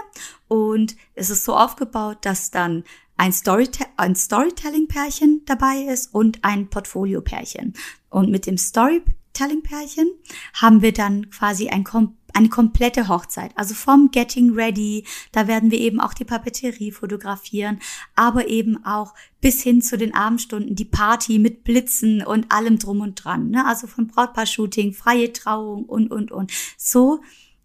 und 0.47 0.95
es 1.15 1.29
ist 1.29 1.45
so 1.45 1.55
aufgebaut, 1.55 2.17
dass 2.21 2.51
dann 2.51 2.83
ein, 3.17 3.31
Storyte 3.31 3.85
ein 3.97 4.15
Storytelling-Pärchen 4.15 5.43
dabei 5.45 5.87
ist 5.91 6.13
und 6.13 6.43
ein 6.43 6.69
Portfolio-Pärchen. 6.69 7.73
Und 8.09 8.29
mit 8.29 8.45
dem 8.45 8.57
Storytelling 8.57 9.16
Storytelling-Pärchen 9.37 10.09
haben 10.53 10.81
wir 10.81 10.93
dann 10.93 11.29
quasi 11.29 11.69
ein 11.69 11.85
eine 12.33 12.49
komplette 12.49 13.07
Hochzeit. 13.07 13.51
Also 13.55 13.73
vom 13.73 14.11
Getting 14.11 14.53
Ready, 14.53 15.05
da 15.31 15.47
werden 15.47 15.71
wir 15.71 15.79
eben 15.79 15.99
auch 15.99 16.13
die 16.13 16.25
Papeterie 16.25 16.91
fotografieren, 16.91 17.79
aber 18.15 18.47
eben 18.47 18.85
auch 18.85 19.15
bis 19.41 19.63
hin 19.63 19.81
zu 19.81 19.97
den 19.97 20.13
Abendstunden 20.13 20.75
die 20.75 20.85
Party 20.85 21.39
mit 21.39 21.63
Blitzen 21.63 22.23
und 22.23 22.51
allem 22.51 22.77
drum 22.77 23.01
und 23.01 23.15
dran. 23.15 23.49
Ne? 23.49 23.65
Also 23.65 23.87
von 23.87 24.07
Brautpaar-Shooting, 24.07 24.93
freie 24.93 25.33
Trauung 25.33 25.85
und, 25.85 26.11
und, 26.11 26.31
und. 26.31 26.51
So, 26.77 27.21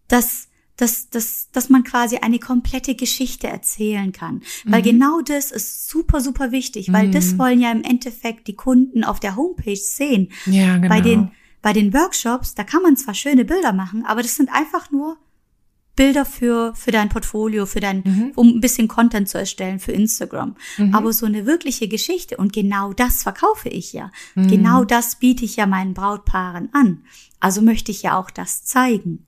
dass 0.07 0.47
dass, 0.75 1.09
dass, 1.09 1.51
dass 1.51 1.69
man 1.69 1.83
quasi 1.83 2.17
eine 2.17 2.39
komplette 2.39 2.95
Geschichte 2.95 3.47
erzählen 3.47 4.11
kann. 4.11 4.41
Weil 4.65 4.79
mhm. 4.79 4.85
genau 4.85 5.21
das 5.21 5.51
ist 5.51 5.87
super, 5.87 6.19
super 6.19 6.51
wichtig, 6.51 6.91
weil 6.91 7.07
mhm. 7.07 7.11
das 7.11 7.37
wollen 7.37 7.61
ja 7.61 7.71
im 7.71 7.83
Endeffekt 7.83 8.47
die 8.47 8.55
Kunden 8.55 9.03
auf 9.03 9.19
der 9.19 9.35
Homepage 9.35 9.75
sehen. 9.75 10.29
Ja, 10.47 10.77
genau. 10.77 10.89
Bei 10.89 10.99
den, 10.99 11.31
bei 11.63 11.73
den 11.73 11.93
Workshops, 11.93 12.53
da 12.53 12.63
kann 12.63 12.83
man 12.83 12.97
zwar 12.97 13.15
schöne 13.15 13.45
Bilder 13.45 13.73
machen, 13.73 14.05
aber 14.05 14.21
das 14.21 14.35
sind 14.35 14.53
einfach 14.53 14.91
nur 14.91 15.17
Bilder 15.95 16.25
für, 16.25 16.75
für 16.75 16.91
dein 16.91 17.09
Portfolio, 17.09 17.65
für 17.65 17.79
dein, 17.79 18.03
mhm. 18.03 18.31
um 18.35 18.49
ein 18.49 18.61
bisschen 18.61 18.87
Content 18.87 19.29
zu 19.29 19.37
erstellen 19.37 19.79
für 19.79 19.93
Instagram. 19.93 20.55
Mhm. 20.77 20.93
Aber 20.93 21.13
so 21.13 21.25
eine 21.25 21.45
wirkliche 21.45 21.87
Geschichte 21.87 22.37
und 22.37 22.51
genau 22.51 22.93
das 22.93 23.23
verkaufe 23.23 23.69
ich 23.69 23.93
ja. 23.93 24.11
Mhm. 24.35 24.47
Genau 24.49 24.83
das 24.83 25.15
biete 25.19 25.45
ich 25.45 25.55
ja 25.55 25.65
meinen 25.65 25.93
Brautpaaren 25.93 26.69
an. 26.73 27.03
Also 27.39 27.61
möchte 27.61 27.91
ich 27.91 28.01
ja 28.03 28.19
auch 28.19 28.29
das 28.29 28.65
zeigen. 28.65 29.25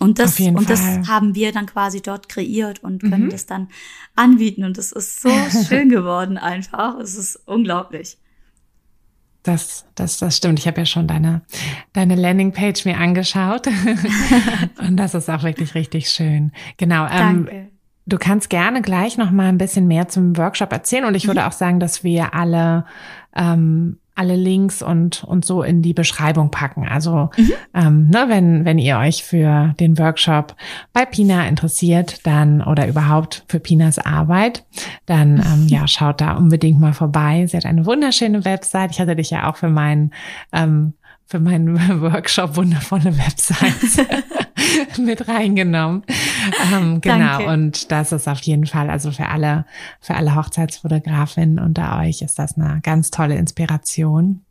Und 0.00 0.18
das, 0.18 0.40
und 0.40 0.68
das 0.68 0.80
haben 1.08 1.34
wir 1.34 1.52
dann 1.52 1.66
quasi 1.66 2.00
dort 2.00 2.30
kreiert 2.30 2.82
und 2.82 3.02
können 3.02 3.26
mhm. 3.26 3.30
das 3.30 3.44
dann 3.44 3.68
anbieten. 4.16 4.64
Und 4.64 4.78
es 4.78 4.92
ist 4.92 5.20
so 5.20 5.28
schön 5.68 5.90
geworden 5.90 6.38
einfach. 6.38 6.98
Es 6.98 7.16
ist 7.16 7.36
unglaublich. 7.46 8.16
Das, 9.42 9.86
das, 9.94 10.18
das 10.18 10.36
stimmt. 10.36 10.58
Ich 10.58 10.66
habe 10.66 10.80
ja 10.80 10.86
schon 10.86 11.06
deine, 11.06 11.42
deine 11.92 12.14
Landingpage 12.14 12.84
mir 12.84 12.98
angeschaut. 12.98 13.66
und 14.78 14.96
das 14.96 15.14
ist 15.14 15.30
auch 15.30 15.42
wirklich 15.42 15.74
richtig 15.74 16.10
schön. 16.10 16.52
Genau. 16.76 17.06
Ähm. 17.06 17.48
Du 18.06 18.18
kannst 18.18 18.50
gerne 18.50 18.82
gleich 18.82 19.18
noch 19.18 19.30
mal 19.30 19.48
ein 19.48 19.58
bisschen 19.58 19.86
mehr 19.86 20.08
zum 20.08 20.36
Workshop 20.36 20.72
erzählen. 20.72 21.04
Und 21.04 21.14
ich 21.14 21.28
würde 21.28 21.40
mhm. 21.40 21.46
auch 21.46 21.52
sagen, 21.52 21.78
dass 21.78 22.02
wir 22.02 22.34
alle 22.34 22.84
ähm, 23.36 23.99
alle 24.14 24.36
Links 24.36 24.82
und, 24.82 25.24
und 25.24 25.44
so 25.44 25.62
in 25.62 25.82
die 25.82 25.94
Beschreibung 25.94 26.50
packen. 26.50 26.86
Also 26.86 27.30
mhm. 27.36 27.52
ähm, 27.74 28.08
ne, 28.10 28.24
wenn, 28.28 28.64
wenn 28.64 28.78
ihr 28.78 28.98
euch 28.98 29.24
für 29.24 29.74
den 29.80 29.98
Workshop 29.98 30.54
bei 30.92 31.04
Pina 31.06 31.46
interessiert, 31.46 32.26
dann 32.26 32.62
oder 32.62 32.86
überhaupt 32.86 33.44
für 33.48 33.60
Pinas 33.60 33.98
Arbeit, 33.98 34.64
dann 35.06 35.38
ähm, 35.38 35.66
ja, 35.68 35.86
schaut 35.86 36.20
da 36.20 36.36
unbedingt 36.36 36.80
mal 36.80 36.92
vorbei. 36.92 37.46
Sie 37.46 37.56
hat 37.56 37.66
eine 37.66 37.86
wunderschöne 37.86 38.44
Website. 38.44 38.90
Ich 38.92 39.00
hatte 39.00 39.16
dich 39.16 39.30
ja 39.30 39.50
auch 39.50 39.56
für 39.56 39.68
meinen 39.70 40.12
ähm, 40.52 40.94
für 41.30 41.38
meinen 41.38 42.00
Workshop 42.02 42.56
wundervolle 42.56 43.16
Websites 43.16 43.98
mit 44.98 45.28
reingenommen. 45.28 46.02
Ähm, 46.72 47.00
genau. 47.00 47.38
Danke. 47.38 47.46
Und 47.46 47.90
das 47.90 48.12
ist 48.12 48.28
auf 48.28 48.40
jeden 48.42 48.66
Fall, 48.66 48.90
also 48.90 49.10
für 49.10 49.28
alle, 49.28 49.64
für 50.00 50.14
alle 50.14 50.34
Hochzeitsfotografinnen 50.34 51.58
unter 51.58 51.98
euch 51.98 52.22
ist 52.22 52.38
das 52.38 52.56
eine 52.56 52.80
ganz 52.82 53.10
tolle 53.10 53.36
Inspiration. 53.36 54.42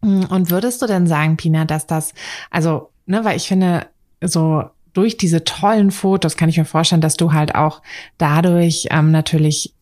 Und 0.00 0.50
würdest 0.50 0.82
du 0.82 0.86
denn 0.86 1.06
sagen, 1.06 1.36
Pina, 1.36 1.64
dass 1.64 1.86
das, 1.86 2.12
also, 2.50 2.90
ne, 3.06 3.24
weil 3.24 3.36
ich 3.36 3.46
finde, 3.46 3.86
so 4.20 4.64
durch 4.92 5.16
diese 5.16 5.44
tollen 5.44 5.90
Fotos 5.90 6.36
kann 6.36 6.48
ich 6.48 6.58
mir 6.58 6.64
vorstellen, 6.64 7.00
dass 7.00 7.16
du 7.16 7.32
halt 7.32 7.54
auch 7.54 7.82
dadurch 8.18 8.88
ähm, 8.90 9.10
natürlich 9.10 9.74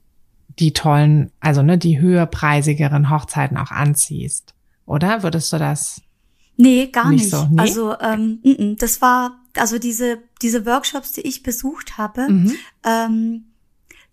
die 0.58 0.72
tollen, 0.72 1.30
also 1.40 1.62
ne, 1.62 1.78
die 1.78 2.00
höherpreisigeren 2.00 3.08
Hochzeiten 3.10 3.56
auch 3.56 3.70
anziehst. 3.70 4.54
Oder 4.84 5.22
würdest 5.22 5.52
du 5.52 5.58
das 5.58 6.02
Nee, 6.60 6.88
gar 6.88 7.10
nicht. 7.10 7.22
nicht. 7.22 7.30
So, 7.30 7.46
nee? 7.50 7.60
Also 7.60 7.94
ähm, 8.00 8.40
n 8.44 8.56
-n, 8.56 8.78
das 8.78 9.00
war, 9.00 9.39
also 9.56 9.78
diese, 9.78 10.22
diese 10.42 10.66
Workshops, 10.66 11.12
die 11.12 11.22
ich 11.22 11.42
besucht 11.42 11.98
habe, 11.98 12.28
mhm. 12.28 12.54
ähm, 12.84 13.44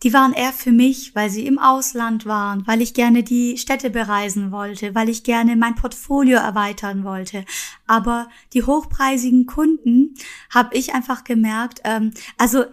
die 0.04 0.14
waren 0.14 0.34
eher 0.34 0.54
für 0.54 0.72
mich, 0.72 1.16
weil 1.16 1.30
sie 1.30 1.48
im 1.48 1.58
Ausland 1.58 2.26
waren, 2.28 2.68
weil 2.68 2.82
ich 2.82 2.94
gerne 2.94 3.24
die 3.24 3.58
Städte 3.58 3.90
bereisen 3.90 4.52
wollte, 4.52 4.94
weil 4.94 5.10
ich 5.10 5.24
gerne 5.24 5.56
mein 5.56 5.74
Portfolio 5.74 6.38
erweitern 6.38 7.04
wollte. 7.04 7.46
Aber 7.88 8.30
die 8.54 8.64
hochpreisigen 8.64 9.48
Kunden 9.48 10.14
habe 10.52 10.76
ich 10.78 10.94
einfach 10.94 11.24
gemerkt, 11.24 11.82
ähm, 11.84 12.14
also 12.38 12.66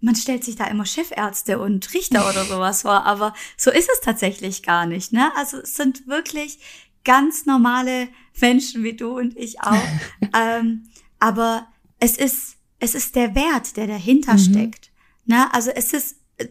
man 0.00 0.14
stellt 0.14 0.44
sich 0.44 0.56
da 0.56 0.66
immer 0.66 0.86
Chefärzte 0.86 1.58
und 1.58 1.92
Richter 1.92 2.28
oder 2.28 2.44
sowas 2.48 2.82
vor, 2.82 3.04
aber 3.04 3.34
so 3.56 3.70
ist 3.70 3.90
es 3.92 4.00
tatsächlich 4.00 4.62
gar 4.62 4.86
nicht. 4.86 5.12
Ne? 5.12 5.30
Also 5.36 5.58
es 5.58 5.76
sind 5.76 6.06
wirklich 6.06 6.58
ganz 7.04 7.44
normale 7.44 8.08
Menschen 8.40 8.82
wie 8.82 8.94
du 8.94 9.18
und 9.18 9.36
ich 9.36 9.60
auch. 9.60 9.82
ähm, 10.34 10.88
aber 11.18 11.66
es 11.98 12.16
ist, 12.16 12.56
es 12.78 12.94
ist 12.94 13.16
der 13.16 13.34
Wert, 13.34 13.76
der 13.76 13.86
dahinter 13.86 14.34
mhm. 14.34 14.38
steckt. 14.38 14.90
Ne? 15.24 15.52
Also 15.52 15.70
es 15.70 15.92
ist, 15.92 16.16
äh, 16.38 16.46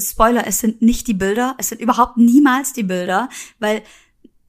Spoiler, 0.00 0.46
es 0.46 0.58
sind 0.58 0.82
nicht 0.82 1.06
die 1.06 1.14
Bilder, 1.14 1.54
es 1.58 1.68
sind 1.68 1.80
überhaupt 1.80 2.16
niemals 2.16 2.72
die 2.72 2.82
Bilder, 2.82 3.28
weil, 3.58 3.82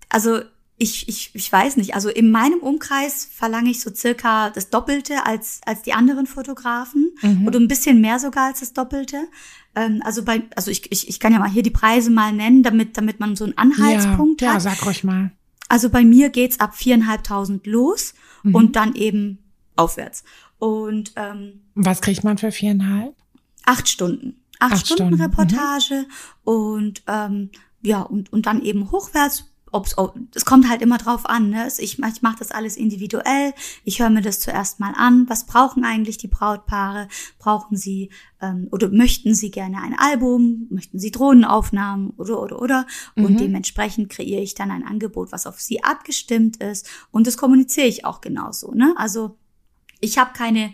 also 0.09 0.41
ich, 0.77 1.07
ich, 1.07 1.29
ich 1.33 1.51
weiß 1.51 1.77
nicht, 1.77 1.93
also 1.93 2.09
in 2.09 2.31
meinem 2.31 2.59
Umkreis 2.59 3.29
verlange 3.31 3.69
ich 3.69 3.81
so 3.81 3.93
circa 3.93 4.49
das 4.49 4.71
Doppelte 4.71 5.25
als, 5.27 5.61
als 5.63 5.83
die 5.83 5.93
anderen 5.93 6.25
Fotografen 6.25 7.11
mhm. 7.21 7.47
oder 7.47 7.59
ein 7.59 7.67
bisschen 7.67 8.01
mehr 8.01 8.17
sogar 8.17 8.47
als 8.47 8.61
das 8.61 8.73
Doppelte. 8.73 9.27
Ähm, 9.75 10.01
also 10.03 10.23
bei, 10.23 10.43
also 10.55 10.71
ich, 10.71 10.91
ich, 10.91 11.07
ich 11.07 11.19
kann 11.19 11.33
ja 11.33 11.39
mal 11.39 11.51
hier 11.51 11.61
die 11.61 11.69
Preise 11.69 12.09
mal 12.09 12.33
nennen, 12.33 12.63
damit, 12.63 12.97
damit 12.97 13.19
man 13.19 13.35
so 13.35 13.43
einen 13.43 13.57
Anhaltspunkt 13.57 14.41
ja, 14.41 14.49
hat. 14.49 14.55
Ja, 14.55 14.59
sag 14.71 14.85
ruhig 14.85 15.03
mal. 15.03 15.31
Also 15.69 15.91
bei 15.91 16.03
mir 16.03 16.29
geht's 16.29 16.59
ab 16.59 16.75
viereinhalbtausend 16.75 17.67
los 17.67 18.15
mhm. 18.41 18.55
und 18.55 18.75
dann 18.75 18.95
eben 18.95 19.37
aufwärts. 19.81 20.23
Und 20.59 21.13
ähm, 21.15 21.61
was 21.75 22.01
kriegt 22.01 22.23
man 22.23 22.37
für 22.37 22.51
viereinhalb? 22.51 23.15
Acht 23.65 23.89
Stunden. 23.89 24.41
Acht, 24.59 24.73
acht 24.73 24.85
Stunden, 24.85 25.15
Stunden, 25.15 25.21
Reportage 25.21 26.05
mhm. 26.05 26.05
und 26.43 27.03
ähm, 27.07 27.49
ja 27.81 28.01
und 28.01 28.31
und 28.31 28.45
dann 28.45 28.61
eben 28.61 28.91
hochwärts 28.91 29.51
ob's, 29.71 29.97
ob, 29.97 30.15
es 30.35 30.45
kommt 30.45 30.69
halt 30.69 30.81
immer 30.81 30.97
drauf 30.97 31.25
an. 31.25 31.49
Ne? 31.49 31.67
Ich, 31.77 31.99
ich 31.99 32.21
mache 32.21 32.35
das 32.39 32.51
alles 32.51 32.77
individuell. 32.77 33.53
Ich 33.83 33.99
höre 33.99 34.09
mir 34.09 34.21
das 34.21 34.39
zuerst 34.39 34.79
mal 34.79 34.93
an. 34.95 35.25
Was 35.29 35.45
brauchen 35.45 35.83
eigentlich 35.83 36.17
die 36.17 36.27
Brautpaare? 36.27 37.07
Brauchen 37.39 37.77
sie 37.77 38.09
ähm, 38.41 38.67
oder 38.71 38.89
möchten 38.89 39.33
sie 39.33 39.51
gerne 39.51 39.81
ein 39.81 39.97
Album? 39.97 40.67
Möchten 40.69 40.99
sie 40.99 41.11
Drohnenaufnahmen 41.11 42.11
oder 42.17 42.41
oder 42.41 42.61
oder? 42.61 42.87
Und 43.15 43.31
mhm. 43.31 43.37
dementsprechend 43.37 44.09
kreiere 44.09 44.41
ich 44.41 44.55
dann 44.55 44.71
ein 44.71 44.85
Angebot, 44.85 45.31
was 45.31 45.47
auf 45.47 45.59
sie 45.59 45.83
abgestimmt 45.83 46.57
ist. 46.57 46.89
Und 47.11 47.27
das 47.27 47.37
kommuniziere 47.37 47.87
ich 47.87 48.05
auch 48.05 48.21
genauso. 48.21 48.73
Ne? 48.73 48.93
Also 48.97 49.37
ich 50.01 50.17
habe 50.17 50.33
keine 50.33 50.73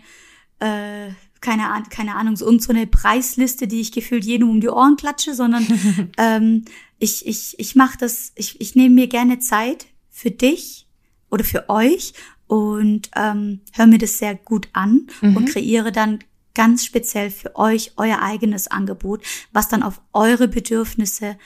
äh, 0.58 1.10
keine, 1.40 1.70
Ahnung, 1.70 1.88
keine 1.88 2.16
Ahnung, 2.16 2.36
so 2.36 2.44
irgendeine 2.44 2.86
Preisliste, 2.86 3.68
die 3.68 3.80
ich 3.80 3.92
gefühlt 3.92 4.24
jedem 4.24 4.50
um 4.50 4.60
die 4.60 4.68
Ohren 4.68 4.96
klatsche, 4.96 5.34
sondern 5.34 5.66
ähm, 6.18 6.64
ich, 6.98 7.26
ich, 7.26 7.58
ich 7.58 7.76
mache 7.76 7.96
das, 7.98 8.32
ich, 8.34 8.60
ich 8.60 8.74
nehme 8.74 8.94
mir 8.94 9.06
gerne 9.06 9.38
Zeit 9.38 9.86
für 10.10 10.30
dich 10.30 10.86
oder 11.30 11.44
für 11.44 11.68
euch 11.68 12.12
und 12.46 13.10
ähm, 13.14 13.60
höre 13.72 13.86
mir 13.86 13.98
das 13.98 14.18
sehr 14.18 14.34
gut 14.34 14.68
an 14.72 15.06
mhm. 15.20 15.36
und 15.36 15.48
kreiere 15.48 15.92
dann 15.92 16.18
ganz 16.54 16.84
speziell 16.84 17.30
für 17.30 17.54
euch 17.54 17.92
euer 17.96 18.20
eigenes 18.20 18.68
Angebot, 18.68 19.22
was 19.52 19.68
dann 19.68 19.84
auf 19.84 20.00
eure 20.12 20.48
Bedürfnisse 20.48 21.38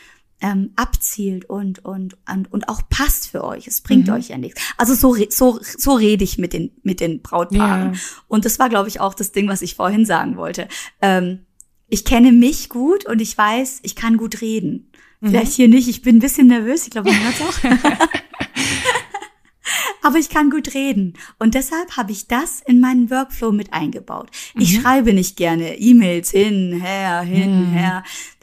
ähm, 0.42 0.72
abzielt 0.76 1.46
und, 1.46 1.84
und, 1.84 2.16
und, 2.30 2.52
und 2.52 2.68
auch 2.68 2.82
passt 2.90 3.30
für 3.30 3.44
euch. 3.44 3.66
Es 3.66 3.80
bringt 3.80 4.08
mhm. 4.08 4.14
euch 4.14 4.28
ja 4.28 4.36
nichts. 4.36 4.60
Also 4.76 4.94
so, 4.94 5.16
so, 5.30 5.58
so 5.62 5.94
rede 5.94 6.24
ich 6.24 6.36
mit 6.36 6.52
den, 6.52 6.72
mit 6.82 7.00
den 7.00 7.22
Brautpaaren. 7.22 7.94
Ja. 7.94 8.00
Und 8.28 8.44
das 8.44 8.58
war, 8.58 8.68
glaube 8.68 8.88
ich, 8.88 9.00
auch 9.00 9.14
das 9.14 9.32
Ding, 9.32 9.48
was 9.48 9.62
ich 9.62 9.76
vorhin 9.76 10.04
sagen 10.04 10.36
wollte. 10.36 10.68
Ähm, 11.00 11.46
ich 11.88 12.04
kenne 12.04 12.32
mich 12.32 12.68
gut 12.68 13.06
und 13.06 13.20
ich 13.20 13.38
weiß, 13.38 13.80
ich 13.82 13.94
kann 13.96 14.16
gut 14.16 14.40
reden. 14.40 14.90
Vielleicht 15.24 15.52
hier 15.52 15.68
nicht. 15.68 15.88
Ich 15.88 16.02
bin 16.02 16.16
ein 16.16 16.20
bisschen 16.20 16.48
nervös. 16.48 16.84
Ich 16.84 16.90
glaube, 16.90 17.12
man 17.12 17.22
hört 17.22 17.40
auch. 17.42 17.56
Aber 20.02 20.18
ich 20.18 20.28
kann 20.28 20.50
gut 20.50 20.74
reden. 20.74 21.14
Und 21.38 21.54
deshalb 21.54 21.96
habe 21.96 22.10
ich 22.10 22.26
das 22.26 22.60
in 22.60 22.80
meinen 22.80 23.08
Workflow 23.08 23.52
mit 23.52 23.72
eingebaut. 23.72 24.30
Ich 24.58 24.76
mhm. 24.76 24.80
schreibe 24.82 25.12
nicht 25.12 25.36
gerne 25.36 25.78
E-Mails 25.78 26.32
hin, 26.32 26.80
her, 26.82 27.20
hin, 27.20 27.68
mhm. 27.68 27.72
her. 27.72 28.02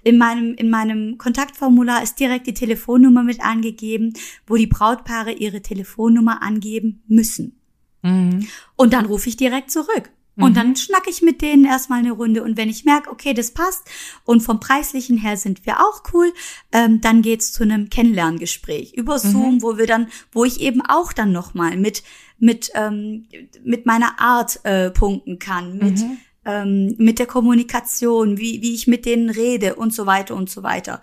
In 0.09 0.17
meinem, 0.17 0.55
in 0.55 0.71
meinem 0.71 1.19
Kontaktformular 1.19 2.01
ist 2.01 2.19
direkt 2.19 2.47
die 2.47 2.55
Telefonnummer 2.55 3.21
mit 3.21 3.41
angegeben, 3.41 4.13
wo 4.47 4.55
die 4.55 4.65
Brautpaare 4.65 5.33
ihre 5.33 5.61
Telefonnummer 5.61 6.41
angeben 6.41 7.03
müssen. 7.07 7.59
Mhm. 8.01 8.47
Und 8.75 8.93
dann 8.93 9.05
rufe 9.05 9.29
ich 9.29 9.37
direkt 9.37 9.69
zurück. 9.69 10.09
Und 10.35 10.57
dann 10.57 10.69
mhm. 10.69 10.75
schnack 10.77 11.03
ich 11.07 11.21
mit 11.21 11.41
denen 11.41 11.65
erstmal 11.65 11.99
eine 11.99 12.11
Runde. 12.11 12.43
Und 12.43 12.57
wenn 12.57 12.69
ich 12.69 12.85
merke, 12.85 13.11
okay, 13.11 13.33
das 13.33 13.51
passt 13.51 13.87
und 14.23 14.41
vom 14.41 14.59
Preislichen 14.59 15.17
her 15.17 15.37
sind 15.37 15.65
wir 15.65 15.79
auch 15.79 16.01
cool, 16.13 16.33
ähm, 16.71 17.01
dann 17.01 17.21
geht's 17.21 17.51
zu 17.51 17.63
einem 17.63 17.89
Kennenlerngespräch 17.89 18.93
über 18.93 19.15
mhm. 19.15 19.31
Zoom, 19.31 19.55
mhm. 19.55 19.61
wo 19.61 19.77
wir 19.77 19.85
dann, 19.85 20.07
wo 20.31 20.45
ich 20.45 20.61
eben 20.61 20.81
auch 20.81 21.13
dann 21.13 21.31
nochmal 21.31 21.77
mit, 21.77 22.03
mit, 22.39 22.71
ähm, 22.73 23.27
mit 23.63 23.85
meiner 23.85 24.19
Art 24.19 24.61
äh, 24.63 24.89
punkten 24.91 25.37
kann, 25.37 25.77
mit, 25.77 25.99
mhm. 25.99 26.17
Ähm, 26.49 26.95
mit 26.97 27.19
der 27.19 27.27
Kommunikation, 27.27 28.37
wie, 28.37 28.61
wie 28.61 28.73
ich 28.73 28.87
mit 28.87 29.05
denen 29.05 29.29
rede 29.29 29.75
und 29.75 29.93
so 29.93 30.05
weiter 30.05 30.35
und 30.35 30.49
so 30.49 30.63
weiter. 30.63 31.01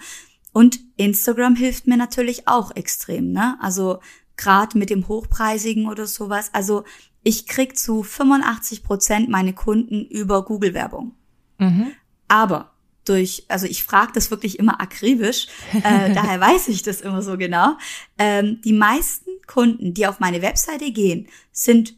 Und 0.52 0.80
Instagram 0.96 1.54
hilft 1.54 1.86
mir 1.86 1.96
natürlich 1.96 2.48
auch 2.48 2.74
extrem, 2.74 3.32
ne? 3.32 3.56
Also 3.60 4.00
gerade 4.36 4.76
mit 4.76 4.90
dem 4.90 5.06
Hochpreisigen 5.08 5.86
oder 5.88 6.06
sowas. 6.06 6.50
Also 6.52 6.84
ich 7.22 7.46
krieg 7.46 7.78
zu 7.78 8.02
85 8.02 8.82
Prozent 8.82 9.28
meine 9.28 9.52
Kunden 9.52 10.04
über 10.06 10.44
Google-Werbung. 10.44 11.14
Mhm. 11.58 11.92
Aber 12.28 12.72
durch, 13.04 13.44
also 13.48 13.66
ich 13.66 13.84
frage 13.84 14.12
das 14.14 14.30
wirklich 14.30 14.58
immer 14.58 14.80
akribisch, 14.80 15.46
äh, 15.72 15.80
daher 16.14 16.40
weiß 16.40 16.68
ich 16.68 16.82
das 16.82 17.00
immer 17.00 17.22
so 17.22 17.36
genau. 17.36 17.76
Ähm, 18.18 18.60
die 18.64 18.72
meisten 18.72 19.30
Kunden, 19.46 19.94
die 19.94 20.06
auf 20.06 20.20
meine 20.20 20.42
Webseite 20.42 20.90
gehen, 20.90 21.28
sind 21.52 21.94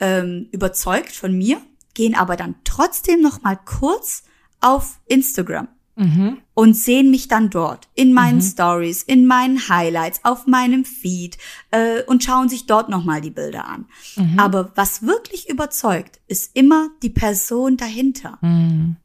ähm, 0.00 0.48
überzeugt 0.50 1.12
von 1.12 1.36
mir, 1.36 1.60
gehen 1.96 2.14
aber 2.14 2.36
dann 2.36 2.54
trotzdem 2.62 3.20
noch 3.20 3.42
mal 3.42 3.56
kurz 3.56 4.22
auf 4.60 5.00
Instagram 5.06 5.66
mhm. 5.96 6.38
und 6.54 6.74
sehen 6.74 7.10
mich 7.10 7.26
dann 7.26 7.50
dort 7.50 7.88
in 7.94 8.12
meinen 8.12 8.36
mhm. 8.36 8.42
Stories, 8.42 9.02
in 9.02 9.26
meinen 9.26 9.68
Highlights, 9.68 10.20
auf 10.22 10.46
meinem 10.46 10.84
Feed 10.84 11.38
äh, 11.72 12.02
und 12.04 12.22
schauen 12.22 12.48
sich 12.48 12.66
dort 12.66 12.88
noch 12.88 13.04
mal 13.04 13.20
die 13.20 13.30
Bilder 13.30 13.66
an. 13.66 13.86
Mhm. 14.14 14.38
Aber 14.38 14.72
was 14.76 15.02
wirklich 15.02 15.48
überzeugt, 15.48 16.20
ist 16.28 16.54
immer 16.54 16.90
die 17.02 17.10
Person 17.10 17.76
dahinter. 17.76 18.38
Mhm. 18.42 18.96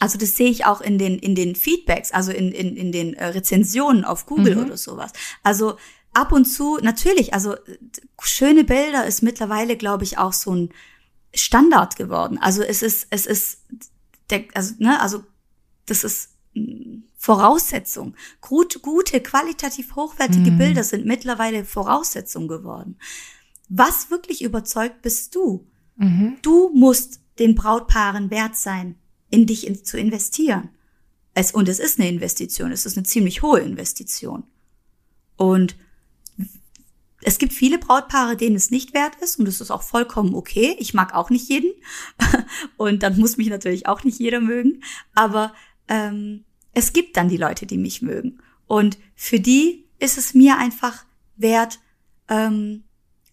Also 0.00 0.18
das 0.18 0.36
sehe 0.36 0.50
ich 0.50 0.64
auch 0.64 0.80
in 0.80 0.98
den, 0.98 1.18
in 1.18 1.34
den 1.34 1.56
Feedbacks, 1.56 2.12
also 2.12 2.30
in, 2.30 2.52
in, 2.52 2.76
in 2.76 2.92
den 2.92 3.14
äh, 3.14 3.26
Rezensionen 3.26 4.04
auf 4.04 4.26
Google 4.26 4.56
mhm. 4.56 4.64
oder 4.64 4.76
sowas. 4.76 5.12
Also 5.42 5.76
ab 6.12 6.32
und 6.32 6.44
zu, 6.44 6.78
natürlich, 6.82 7.34
also 7.34 7.56
schöne 8.20 8.64
Bilder 8.64 9.06
ist 9.06 9.22
mittlerweile, 9.22 9.76
glaube 9.76 10.04
ich, 10.04 10.18
auch 10.18 10.32
so 10.32 10.54
ein 10.54 10.70
Standard 11.34 11.96
geworden. 11.96 12.38
Also 12.38 12.62
es 12.62 12.82
ist, 12.82 13.06
es 13.10 13.26
ist, 13.26 13.62
der, 14.30 14.44
also, 14.54 14.74
ne, 14.78 15.00
also 15.00 15.24
das 15.86 16.04
ist 16.04 16.30
hm, 16.54 17.04
Voraussetzung. 17.16 18.14
Gut, 18.40 18.82
gute, 18.82 19.20
qualitativ 19.20 19.96
hochwertige 19.96 20.52
mhm. 20.52 20.58
Bilder 20.58 20.84
sind 20.84 21.04
mittlerweile 21.04 21.64
Voraussetzung 21.64 22.48
geworden. 22.48 22.96
Was 23.68 24.10
wirklich 24.10 24.42
überzeugt 24.42 25.02
bist 25.02 25.34
du? 25.34 25.66
Mhm. 25.96 26.38
Du 26.42 26.70
musst 26.74 27.20
den 27.38 27.54
Brautpaaren 27.54 28.30
wert 28.30 28.56
sein 28.56 28.96
in 29.30 29.46
dich 29.46 29.66
in, 29.66 29.84
zu 29.84 29.98
investieren. 29.98 30.70
Es, 31.34 31.52
und 31.52 31.68
es 31.68 31.78
ist 31.78 31.98
eine 31.98 32.08
Investition, 32.08 32.72
es 32.72 32.86
ist 32.86 32.96
eine 32.96 33.04
ziemlich 33.04 33.42
hohe 33.42 33.60
Investition. 33.60 34.44
Und 35.36 35.76
es 37.22 37.38
gibt 37.38 37.52
viele 37.52 37.78
Brautpaare, 37.78 38.36
denen 38.36 38.56
es 38.56 38.70
nicht 38.70 38.94
wert 38.94 39.16
ist 39.16 39.38
und 39.38 39.44
das 39.46 39.60
ist 39.60 39.70
auch 39.70 39.82
vollkommen 39.82 40.34
okay. 40.34 40.76
Ich 40.78 40.94
mag 40.94 41.14
auch 41.14 41.30
nicht 41.30 41.48
jeden. 41.48 41.72
Und 42.76 43.02
dann 43.02 43.18
muss 43.18 43.36
mich 43.36 43.48
natürlich 43.48 43.86
auch 43.86 44.04
nicht 44.04 44.20
jeder 44.20 44.40
mögen, 44.40 44.82
aber 45.14 45.52
ähm, 45.88 46.44
es 46.74 46.92
gibt 46.92 47.16
dann 47.16 47.28
die 47.28 47.36
Leute, 47.36 47.66
die 47.66 47.78
mich 47.78 48.02
mögen. 48.02 48.38
Und 48.66 48.98
für 49.16 49.40
die 49.40 49.86
ist 49.98 50.16
es 50.16 50.34
mir 50.34 50.58
einfach 50.58 51.04
wert 51.36 51.80
ähm, 52.28 52.84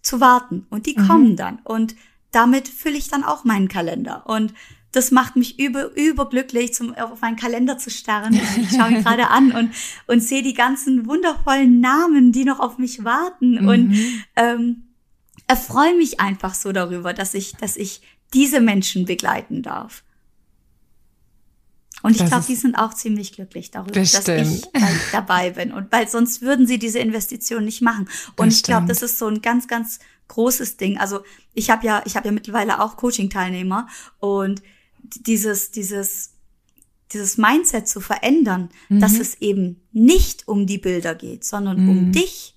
zu 0.01 0.19
warten. 0.19 0.65
Und 0.69 0.88
die 0.88 0.97
mhm. 0.97 1.07
kommen 1.07 1.36
dann. 1.36 1.59
Und 1.63 1.95
damit 2.31 2.67
fülle 2.67 2.97
ich 2.97 3.09
dann 3.09 3.23
auch 3.23 3.43
meinen 3.43 3.67
Kalender. 3.67 4.25
Und 4.27 4.53
das 4.95 5.11
macht 5.11 5.35
mich 5.35 5.59
über, 5.59 5.93
überglücklich, 5.95 6.73
zum, 6.73 6.95
auf 6.95 7.21
meinen 7.21 7.35
Kalender 7.35 7.77
zu 7.77 7.89
starren. 7.89 8.39
Ich 8.61 8.69
schaue 8.75 8.91
ihn 8.91 9.03
gerade 9.03 9.27
an 9.29 9.51
und, 9.51 9.71
und 10.07 10.21
sehe 10.21 10.41
die 10.41 10.53
ganzen 10.53 11.05
wundervollen 11.05 11.81
Namen, 11.81 12.31
die 12.31 12.45
noch 12.45 12.59
auf 12.59 12.77
mich 12.77 13.03
warten 13.03 13.61
mhm. 13.61 13.67
und 13.67 13.97
ähm, 14.35 14.83
erfreue 15.47 15.95
mich 15.95 16.19
einfach 16.19 16.53
so 16.53 16.71
darüber, 16.71 17.13
dass 17.13 17.33
ich, 17.33 17.53
dass 17.57 17.75
ich 17.75 18.01
diese 18.33 18.61
Menschen 18.61 19.05
begleiten 19.05 19.61
darf. 19.61 20.03
Und 22.01 22.15
ich 22.15 22.25
glaube, 22.25 22.45
die 22.47 22.55
sind 22.55 22.75
auch 22.75 22.93
ziemlich 22.93 23.33
glücklich 23.33 23.71
darüber, 23.71 23.99
dass 23.99 24.27
ich 24.27 24.61
dabei 25.11 25.49
bin. 25.49 25.71
Und 25.71 25.91
weil 25.91 26.07
sonst 26.07 26.41
würden 26.41 26.67
sie 26.67 26.77
diese 26.77 26.99
Investition 26.99 27.65
nicht 27.65 27.81
machen. 27.81 28.07
Und 28.35 28.47
das 28.47 28.57
ich 28.57 28.63
glaube, 28.63 28.85
das 28.85 29.01
ist 29.01 29.17
so 29.17 29.27
ein 29.27 29.41
ganz, 29.41 29.67
ganz 29.67 29.99
großes 30.27 30.77
Ding. 30.77 30.99
Also 30.99 31.23
ich 31.53 31.69
habe 31.69 31.85
ja, 31.85 32.03
ich 32.05 32.15
habe 32.15 32.27
ja 32.27 32.31
mittlerweile 32.31 32.79
auch 32.79 32.97
Coaching-Teilnehmer 32.97 33.87
und 34.19 34.61
dieses, 35.26 35.72
dieses, 35.72 36.34
dieses 37.12 37.38
Mindset 37.38 37.88
zu 37.88 38.01
verändern, 38.01 38.70
mhm. 38.89 38.99
dass 38.99 39.20
es 39.20 39.41
eben 39.41 39.82
nicht 39.91 40.47
um 40.47 40.66
die 40.66 40.78
Bilder 40.78 41.16
geht, 41.16 41.43
sondern 41.43 41.84
mhm. 41.84 41.89
um 41.89 42.12
dich. 42.12 42.53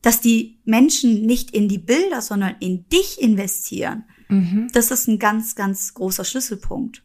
Dass 0.00 0.20
die 0.20 0.58
Menschen 0.64 1.26
nicht 1.26 1.52
in 1.52 1.68
die 1.68 1.78
Bilder, 1.78 2.22
sondern 2.22 2.56
in 2.58 2.88
dich 2.88 3.20
investieren. 3.20 4.04
Mhm. 4.28 4.68
Das 4.72 4.90
ist 4.90 5.06
ein 5.06 5.20
ganz, 5.20 5.54
ganz 5.54 5.94
großer 5.94 6.24
Schlüsselpunkt. 6.24 7.04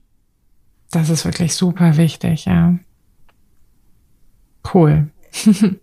Das 0.89 1.09
ist 1.09 1.25
wirklich 1.25 1.53
super 1.53 1.97
wichtig, 1.97 2.45
ja. 2.45 2.79
Cool. 4.73 5.11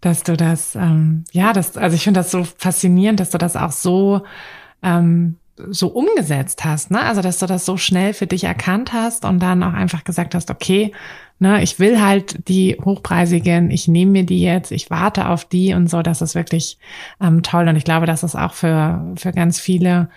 dass 0.00 0.22
du 0.22 0.36
das, 0.36 0.74
ähm, 0.74 1.24
ja, 1.32 1.52
das, 1.52 1.76
also 1.76 1.94
ich 1.94 2.04
finde 2.04 2.20
das 2.20 2.30
so 2.30 2.44
faszinierend, 2.44 3.20
dass 3.20 3.30
du 3.30 3.38
das 3.38 3.56
auch 3.56 3.72
so 3.72 4.24
ähm, 4.82 5.36
so 5.56 5.88
umgesetzt 5.88 6.64
hast, 6.64 6.90
ne? 6.90 7.00
Also 7.00 7.20
dass 7.20 7.38
du 7.38 7.46
das 7.46 7.64
so 7.64 7.76
schnell 7.76 8.12
für 8.12 8.26
dich 8.26 8.44
erkannt 8.44 8.92
hast 8.92 9.24
und 9.24 9.40
dann 9.40 9.62
auch 9.62 9.72
einfach 9.72 10.04
gesagt 10.04 10.34
hast, 10.34 10.50
okay, 10.50 10.92
ne, 11.38 11.62
ich 11.62 11.78
will 11.78 12.00
halt 12.02 12.48
die 12.48 12.76
hochpreisigen, 12.84 13.70
ich 13.70 13.86
nehme 13.86 14.12
mir 14.12 14.24
die 14.24 14.42
jetzt, 14.42 14.72
ich 14.72 14.90
warte 14.90 15.28
auf 15.28 15.44
die 15.44 15.74
und 15.74 15.88
so, 15.88 16.02
das 16.02 16.22
ist 16.22 16.34
wirklich 16.34 16.78
ähm, 17.20 17.42
toll. 17.42 17.68
Und 17.68 17.76
ich 17.76 17.84
glaube, 17.84 18.06
das 18.06 18.22
ist 18.22 18.34
auch 18.34 18.54
für, 18.54 19.12
für 19.16 19.32
ganz 19.32 19.60
viele, 19.60 20.08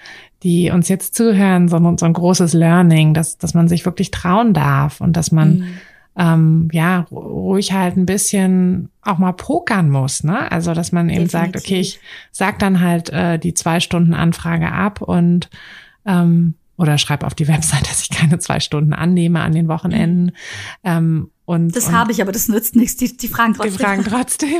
die 0.43 0.71
uns 0.71 0.89
jetzt 0.89 1.15
zuhören, 1.15 1.67
so, 1.67 1.77
so 1.97 2.05
ein 2.05 2.13
großes 2.13 2.53
Learning, 2.53 3.13
dass, 3.13 3.37
dass 3.37 3.53
man 3.53 3.67
sich 3.67 3.85
wirklich 3.85 4.11
trauen 4.11 4.53
darf 4.53 5.01
und 5.01 5.13
dass 5.13 5.31
man 5.31 5.59
mhm 5.59 5.77
ähm, 6.17 6.67
ja, 6.71 7.01
ruhig 7.11 7.73
halt 7.73 7.95
ein 7.95 8.07
bisschen 8.07 8.89
auch 9.03 9.19
mal 9.19 9.33
pokern 9.33 9.89
muss, 9.89 10.23
ne? 10.23 10.51
Also, 10.51 10.73
dass 10.73 10.91
man 10.91 11.09
eben 11.09 11.25
Definitiv. 11.25 11.31
sagt, 11.31 11.55
okay, 11.55 11.79
ich 11.79 11.99
sag 12.31 12.57
dann 12.59 12.81
halt 12.81 13.09
äh, 13.09 13.37
die 13.37 13.53
zwei 13.53 13.79
Stunden 13.79 14.15
Anfrage 14.15 14.71
ab 14.71 15.01
und 15.01 15.49
ähm, 16.05 16.55
oder 16.75 16.97
schreib 16.97 17.23
auf 17.23 17.35
die 17.35 17.47
Website, 17.47 17.89
dass 17.89 18.01
ich 18.01 18.09
keine 18.09 18.39
zwei 18.39 18.59
Stunden 18.59 18.93
annehme 18.93 19.41
an 19.41 19.53
den 19.53 19.67
Wochenenden. 19.67 20.31
Ähm, 20.83 21.29
und, 21.45 21.75
das 21.75 21.91
habe 21.91 22.11
ich, 22.11 22.21
aber 22.21 22.31
das 22.31 22.49
nützt 22.49 22.75
nichts. 22.75 22.97
Die, 22.97 23.15
die 23.15 23.27
fragen 23.27 23.53
trotzdem. 23.53 23.77
Die 23.77 23.83
fragen 23.83 24.03
trotzdem. 24.03 24.59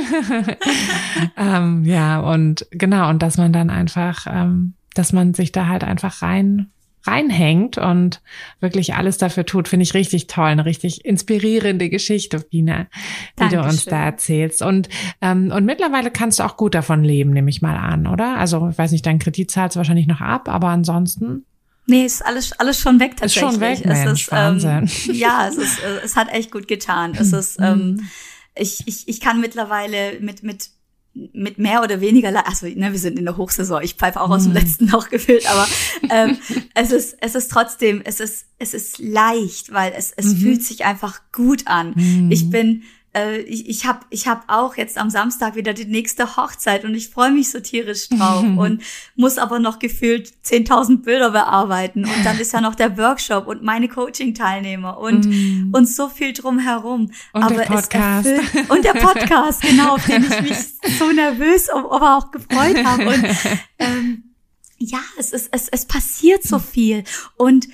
ähm, 1.36 1.84
ja, 1.84 2.20
und 2.20 2.66
genau, 2.70 3.10
und 3.10 3.20
dass 3.20 3.36
man 3.36 3.52
dann 3.52 3.68
einfach, 3.68 4.26
ähm, 4.26 4.74
dass 4.94 5.12
man 5.12 5.34
sich 5.34 5.52
da 5.52 5.66
halt 5.66 5.84
einfach 5.84 6.22
rein 6.22 6.70
reinhängt 7.04 7.78
und 7.78 8.20
wirklich 8.60 8.94
alles 8.94 9.18
dafür 9.18 9.46
tut, 9.46 9.68
finde 9.68 9.84
ich 9.84 9.94
richtig 9.94 10.26
toll. 10.26 10.46
Eine 10.46 10.64
richtig 10.64 11.04
inspirierende 11.04 11.88
Geschichte, 11.88 12.40
Pina, 12.40 12.84
die 12.84 12.88
Dankeschön. 13.36 13.62
du 13.62 13.68
uns 13.68 13.84
da 13.84 14.04
erzählst. 14.04 14.62
Und, 14.62 14.88
ähm, 15.20 15.52
und 15.54 15.64
mittlerweile 15.64 16.10
kannst 16.10 16.38
du 16.38 16.44
auch 16.44 16.56
gut 16.56 16.74
davon 16.74 17.04
leben, 17.04 17.30
nehme 17.30 17.50
ich 17.50 17.62
mal 17.62 17.76
an, 17.76 18.06
oder? 18.06 18.36
Also, 18.36 18.68
ich 18.68 18.78
weiß 18.78 18.92
nicht, 18.92 19.06
dein 19.06 19.18
Kredit 19.18 19.50
zahlst 19.50 19.76
du 19.76 19.78
wahrscheinlich 19.78 20.06
noch 20.06 20.20
ab, 20.20 20.48
aber 20.48 20.68
ansonsten. 20.68 21.44
Nee, 21.86 22.04
ist 22.04 22.24
alles, 22.24 22.52
alles 22.52 22.78
schon 22.78 23.00
weg 23.00 23.16
tatsächlich. 23.16 23.50
Ist 23.50 23.52
schon 23.52 23.60
weg, 23.60 23.84
Mensch, 23.84 24.12
es 24.12 24.20
ist, 24.20 24.32
Wahnsinn. 24.32 24.70
Ähm, 24.70 24.88
ja, 25.14 25.48
es 25.48 25.56
ist, 25.56 25.82
äh, 25.82 26.04
es 26.04 26.16
hat 26.16 26.28
echt 26.32 26.50
gut 26.50 26.68
getan. 26.68 27.16
Es 27.18 27.32
ist, 27.32 27.58
ähm, 27.60 27.78
mhm. 27.78 28.08
ich, 28.54 28.86
ich, 28.86 29.08
ich 29.08 29.20
kann 29.20 29.40
mittlerweile 29.40 30.20
mit, 30.20 30.42
mit 30.42 30.70
mit 31.32 31.58
mehr 31.58 31.82
oder 31.82 32.00
weniger, 32.00 32.46
also 32.46 32.66
ne, 32.66 32.92
wir 32.92 32.98
sind 32.98 33.18
in 33.18 33.24
der 33.24 33.36
Hochsaison, 33.36 33.82
ich 33.82 33.94
pfeife 33.94 34.20
auch 34.20 34.30
aus 34.30 34.44
dem 34.44 34.52
mhm. 34.52 34.58
letzten 34.58 34.88
Loch 34.88 35.08
gefüllt, 35.08 35.50
aber 35.50 35.66
ähm, 36.10 36.36
es 36.74 36.92
ist 36.92 37.16
es 37.20 37.34
ist 37.34 37.50
trotzdem, 37.50 38.02
es 38.04 38.20
ist 38.20 38.46
es 38.58 38.74
ist 38.74 38.98
leicht, 38.98 39.72
weil 39.72 39.92
es 39.96 40.12
es 40.16 40.34
mhm. 40.34 40.36
fühlt 40.36 40.62
sich 40.62 40.84
einfach 40.84 41.20
gut 41.32 41.66
an. 41.66 41.92
Mhm. 41.96 42.30
Ich 42.30 42.50
bin 42.50 42.82
äh, 43.18 43.38
ich, 43.40 43.68
ich 43.68 43.86
habe 43.86 44.00
ich 44.10 44.26
hab 44.28 44.44
auch 44.48 44.76
jetzt 44.76 44.98
am 44.98 45.10
Samstag 45.10 45.54
wieder 45.56 45.74
die 45.74 45.84
nächste 45.84 46.36
Hochzeit 46.36 46.84
und 46.84 46.94
ich 46.94 47.10
freue 47.10 47.30
mich 47.30 47.50
so 47.50 47.60
tierisch 47.60 48.08
drauf 48.08 48.42
und 48.56 48.82
muss 49.16 49.38
aber 49.38 49.58
noch 49.58 49.78
gefühlt 49.78 50.32
10.000 50.44 51.02
Bilder 51.02 51.30
bearbeiten 51.30 52.04
und 52.04 52.24
dann 52.24 52.38
ist 52.38 52.52
ja 52.52 52.60
noch 52.60 52.74
der 52.74 52.96
Workshop 52.96 53.46
und 53.46 53.62
meine 53.62 53.88
Coaching-Teilnehmer 53.88 54.98
und, 54.98 55.26
mm. 55.26 55.74
und 55.74 55.88
so 55.88 56.08
viel 56.08 56.32
drumherum. 56.32 57.10
Und 57.32 57.42
aber 57.42 57.54
der 57.56 57.64
Podcast. 57.64 58.26
Es 58.26 58.38
erfüllt, 58.38 58.70
und 58.70 58.84
der 58.84 58.92
Podcast, 58.94 59.62
genau, 59.62 59.94
auf 59.94 60.06
den 60.06 60.24
ich 60.24 60.40
mich 60.42 60.58
so 60.98 61.10
nervös, 61.12 61.68
aber 61.70 62.16
auch 62.16 62.30
gefreut 62.30 62.84
habe. 62.84 63.08
Und 63.08 63.24
ähm, 63.78 64.24
ja, 64.78 65.00
es, 65.18 65.32
ist, 65.32 65.48
es, 65.52 65.68
es 65.68 65.86
passiert 65.86 66.44
so 66.44 66.58
viel 66.58 67.04
und 67.36 67.66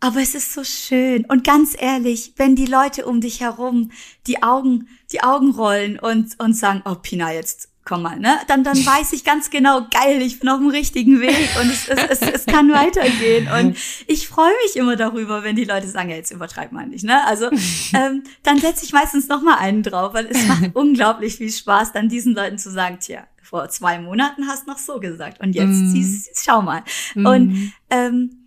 aber 0.00 0.20
es 0.20 0.34
ist 0.34 0.54
so 0.54 0.64
schön. 0.64 1.26
Und 1.26 1.44
ganz 1.44 1.76
ehrlich, 1.78 2.32
wenn 2.36 2.56
die 2.56 2.66
Leute 2.66 3.06
um 3.06 3.20
dich 3.20 3.40
herum 3.40 3.90
die 4.26 4.42
Augen, 4.42 4.88
die 5.12 5.22
Augen 5.22 5.52
rollen 5.52 5.98
und, 5.98 6.40
und 6.40 6.54
sagen, 6.54 6.82
oh 6.86 6.94
Pina, 6.94 7.32
jetzt 7.32 7.68
komm 7.84 8.02
mal, 8.02 8.18
ne? 8.18 8.38
Dann, 8.46 8.64
dann 8.64 8.76
weiß 8.86 9.12
ich 9.12 9.24
ganz 9.24 9.50
genau, 9.50 9.86
geil, 9.90 10.22
ich 10.22 10.38
bin 10.38 10.48
auf 10.48 10.58
dem 10.58 10.68
richtigen 10.68 11.20
Weg 11.20 11.48
und 11.60 11.70
es, 11.70 11.88
es, 11.88 12.20
es, 12.20 12.20
es 12.22 12.46
kann 12.46 12.70
weitergehen. 12.72 13.48
Und 13.50 13.76
ich 14.06 14.28
freue 14.28 14.52
mich 14.64 14.76
immer 14.76 14.96
darüber, 14.96 15.42
wenn 15.42 15.56
die 15.56 15.64
Leute 15.64 15.88
sagen, 15.88 16.10
ja, 16.10 16.16
jetzt 16.16 16.30
übertreib 16.30 16.72
mal 16.72 16.86
nicht, 16.86 17.04
ne? 17.04 17.24
Also, 17.26 17.50
ähm, 17.92 18.22
dann 18.42 18.58
setze 18.58 18.84
ich 18.84 18.92
meistens 18.92 19.28
noch 19.28 19.42
mal 19.42 19.56
einen 19.58 19.82
drauf, 19.82 20.14
weil 20.14 20.26
es 20.26 20.46
macht 20.46 20.70
unglaublich 20.74 21.36
viel 21.36 21.50
Spaß, 21.50 21.92
dann 21.92 22.08
diesen 22.08 22.34
Leuten 22.34 22.58
zu 22.58 22.70
sagen, 22.70 22.98
tja, 23.00 23.26
vor 23.42 23.68
zwei 23.68 23.98
Monaten 23.98 24.46
hast 24.46 24.68
noch 24.68 24.78
so 24.78 25.00
gesagt 25.00 25.40
und 25.40 25.54
jetzt 25.54 25.70
mm. 25.70 25.90
siehst, 25.90 26.44
schau 26.44 26.62
mal. 26.62 26.84
Mm. 27.16 27.26
Und 27.26 27.72
ähm, 27.90 28.39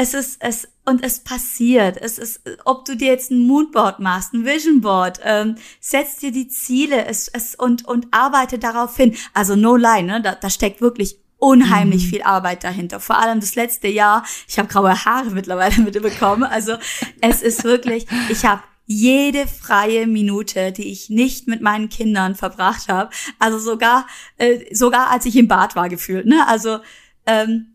es 0.00 0.14
ist, 0.14 0.38
es, 0.40 0.66
und 0.86 1.04
es 1.04 1.20
passiert. 1.20 1.98
Es 2.00 2.16
ist, 2.16 2.40
ob 2.64 2.86
du 2.86 2.96
dir 2.96 3.08
jetzt 3.08 3.30
ein 3.30 3.46
Moodboard 3.46 4.00
machst, 4.00 4.32
ein 4.32 4.46
Visionboard, 4.46 5.20
ähm, 5.22 5.56
setz 5.78 6.16
dir 6.16 6.32
die 6.32 6.48
Ziele, 6.48 7.04
es, 7.04 7.28
es, 7.28 7.54
und, 7.54 7.86
und 7.86 8.06
arbeite 8.10 8.58
darauf 8.58 8.96
hin. 8.96 9.14
Also 9.34 9.56
no 9.56 9.76
lie, 9.76 10.02
ne, 10.02 10.22
da, 10.22 10.34
da 10.36 10.48
steckt 10.48 10.80
wirklich 10.80 11.18
unheimlich 11.36 12.04
mhm. 12.04 12.08
viel 12.08 12.22
Arbeit 12.22 12.64
dahinter. 12.64 12.98
Vor 12.98 13.18
allem 13.18 13.40
das 13.40 13.56
letzte 13.56 13.88
Jahr. 13.88 14.24
Ich 14.48 14.58
habe 14.58 14.68
graue 14.68 15.04
Haare 15.04 15.30
mittlerweile 15.30 15.78
mitbekommen. 15.82 16.44
Also 16.44 16.76
es 17.20 17.42
ist 17.42 17.64
wirklich, 17.64 18.06
ich 18.30 18.46
habe 18.46 18.62
jede 18.86 19.46
freie 19.46 20.06
Minute, 20.06 20.72
die 20.72 20.90
ich 20.90 21.10
nicht 21.10 21.46
mit 21.46 21.60
meinen 21.60 21.90
Kindern 21.90 22.34
verbracht 22.34 22.88
habe, 22.88 23.10
also 23.38 23.58
sogar 23.58 24.06
äh, 24.38 24.74
sogar 24.74 25.10
als 25.10 25.26
ich 25.26 25.36
im 25.36 25.46
Bad 25.46 25.76
war 25.76 25.88
gefühlt, 25.90 26.26
ne? 26.26 26.46
Also 26.48 26.78
ähm, 27.26 27.74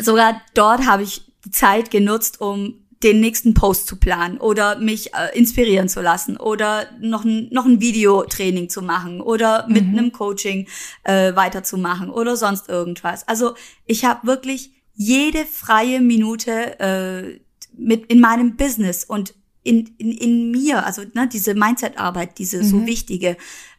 sogar 0.00 0.40
dort 0.54 0.86
habe 0.86 1.02
ich 1.02 1.26
die 1.46 1.50
Zeit 1.52 1.90
genutzt, 1.90 2.40
um 2.40 2.86
den 3.02 3.20
nächsten 3.20 3.54
Post 3.54 3.86
zu 3.86 3.96
planen 3.96 4.38
oder 4.38 4.78
mich 4.78 5.14
äh, 5.14 5.36
inspirieren 5.38 5.88
zu 5.88 6.00
lassen 6.00 6.36
oder 6.36 6.86
noch 7.00 7.24
ein, 7.24 7.48
noch 7.52 7.64
ein 7.66 7.80
Videotraining 7.80 8.68
zu 8.68 8.82
machen 8.82 9.20
oder 9.20 9.66
mit 9.68 9.86
mhm. 9.86 9.98
einem 9.98 10.12
Coaching 10.12 10.66
äh, 11.04 11.34
weiterzumachen 11.36 12.10
oder 12.10 12.36
sonst 12.36 12.68
irgendwas. 12.68 13.28
Also 13.28 13.54
ich 13.84 14.04
habe 14.04 14.26
wirklich 14.26 14.72
jede 14.94 15.44
freie 15.44 16.00
Minute 16.00 16.80
äh, 16.80 17.40
mit 17.76 18.06
in 18.06 18.20
meinem 18.20 18.56
Business 18.56 19.04
und 19.04 19.34
in, 19.62 19.94
in, 19.98 20.12
in 20.12 20.50
mir, 20.50 20.86
also 20.86 21.02
ne, 21.12 21.28
diese 21.30 21.54
Mindset-Arbeit, 21.54 22.38
diese 22.38 22.58
mhm. 22.58 22.64
so 22.64 22.86
wichtige, 22.86 23.36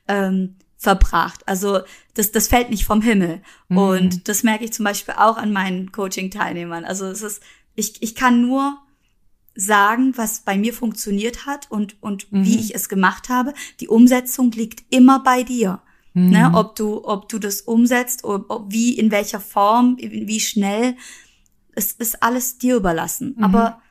ähm, 0.07 0.55
verbracht. 0.77 1.41
Also 1.47 1.79
das, 2.13 2.31
das 2.31 2.47
fällt 2.47 2.69
nicht 2.69 2.85
vom 2.85 3.01
Himmel. 3.01 3.41
Mhm. 3.67 3.77
Und 3.77 4.27
das 4.27 4.43
merke 4.43 4.63
ich 4.63 4.73
zum 4.73 4.85
Beispiel 4.85 5.15
auch 5.17 5.37
an 5.37 5.51
meinen 5.51 5.91
Coaching-Teilnehmern. 5.91 6.85
Also 6.85 7.07
es 7.07 7.23
ist, 7.23 7.41
ich, 7.77 8.01
ich 8.01 8.15
kann 8.15 8.41
nur 8.41 8.77
sagen, 9.55 10.13
was 10.17 10.41
bei 10.41 10.57
mir 10.57 10.73
funktioniert 10.73 11.45
hat 11.45 11.71
und, 11.71 11.95
und 12.01 12.31
mhm. 12.31 12.45
wie 12.45 12.59
ich 12.59 12.75
es 12.75 12.89
gemacht 12.89 13.29
habe. 13.29 13.53
Die 13.79 13.87
Umsetzung 13.87 14.51
liegt 14.51 14.83
immer 14.93 15.23
bei 15.23 15.43
dir. 15.43 15.81
Mhm. 16.13 16.29
Ne? 16.29 16.51
Ob 16.53 16.75
du, 16.75 17.05
ob 17.05 17.29
du 17.29 17.39
das 17.39 17.61
umsetzt, 17.61 18.23
ob, 18.23 18.49
ob, 18.49 18.71
wie, 18.71 18.97
in 18.97 19.11
welcher 19.11 19.39
Form, 19.39 19.97
wie 19.99 20.39
schnell, 20.39 20.95
es 21.73 21.93
ist 21.93 22.21
alles 22.21 22.57
dir 22.57 22.75
überlassen. 22.75 23.35
Mhm. 23.37 23.43
Aber 23.43 23.81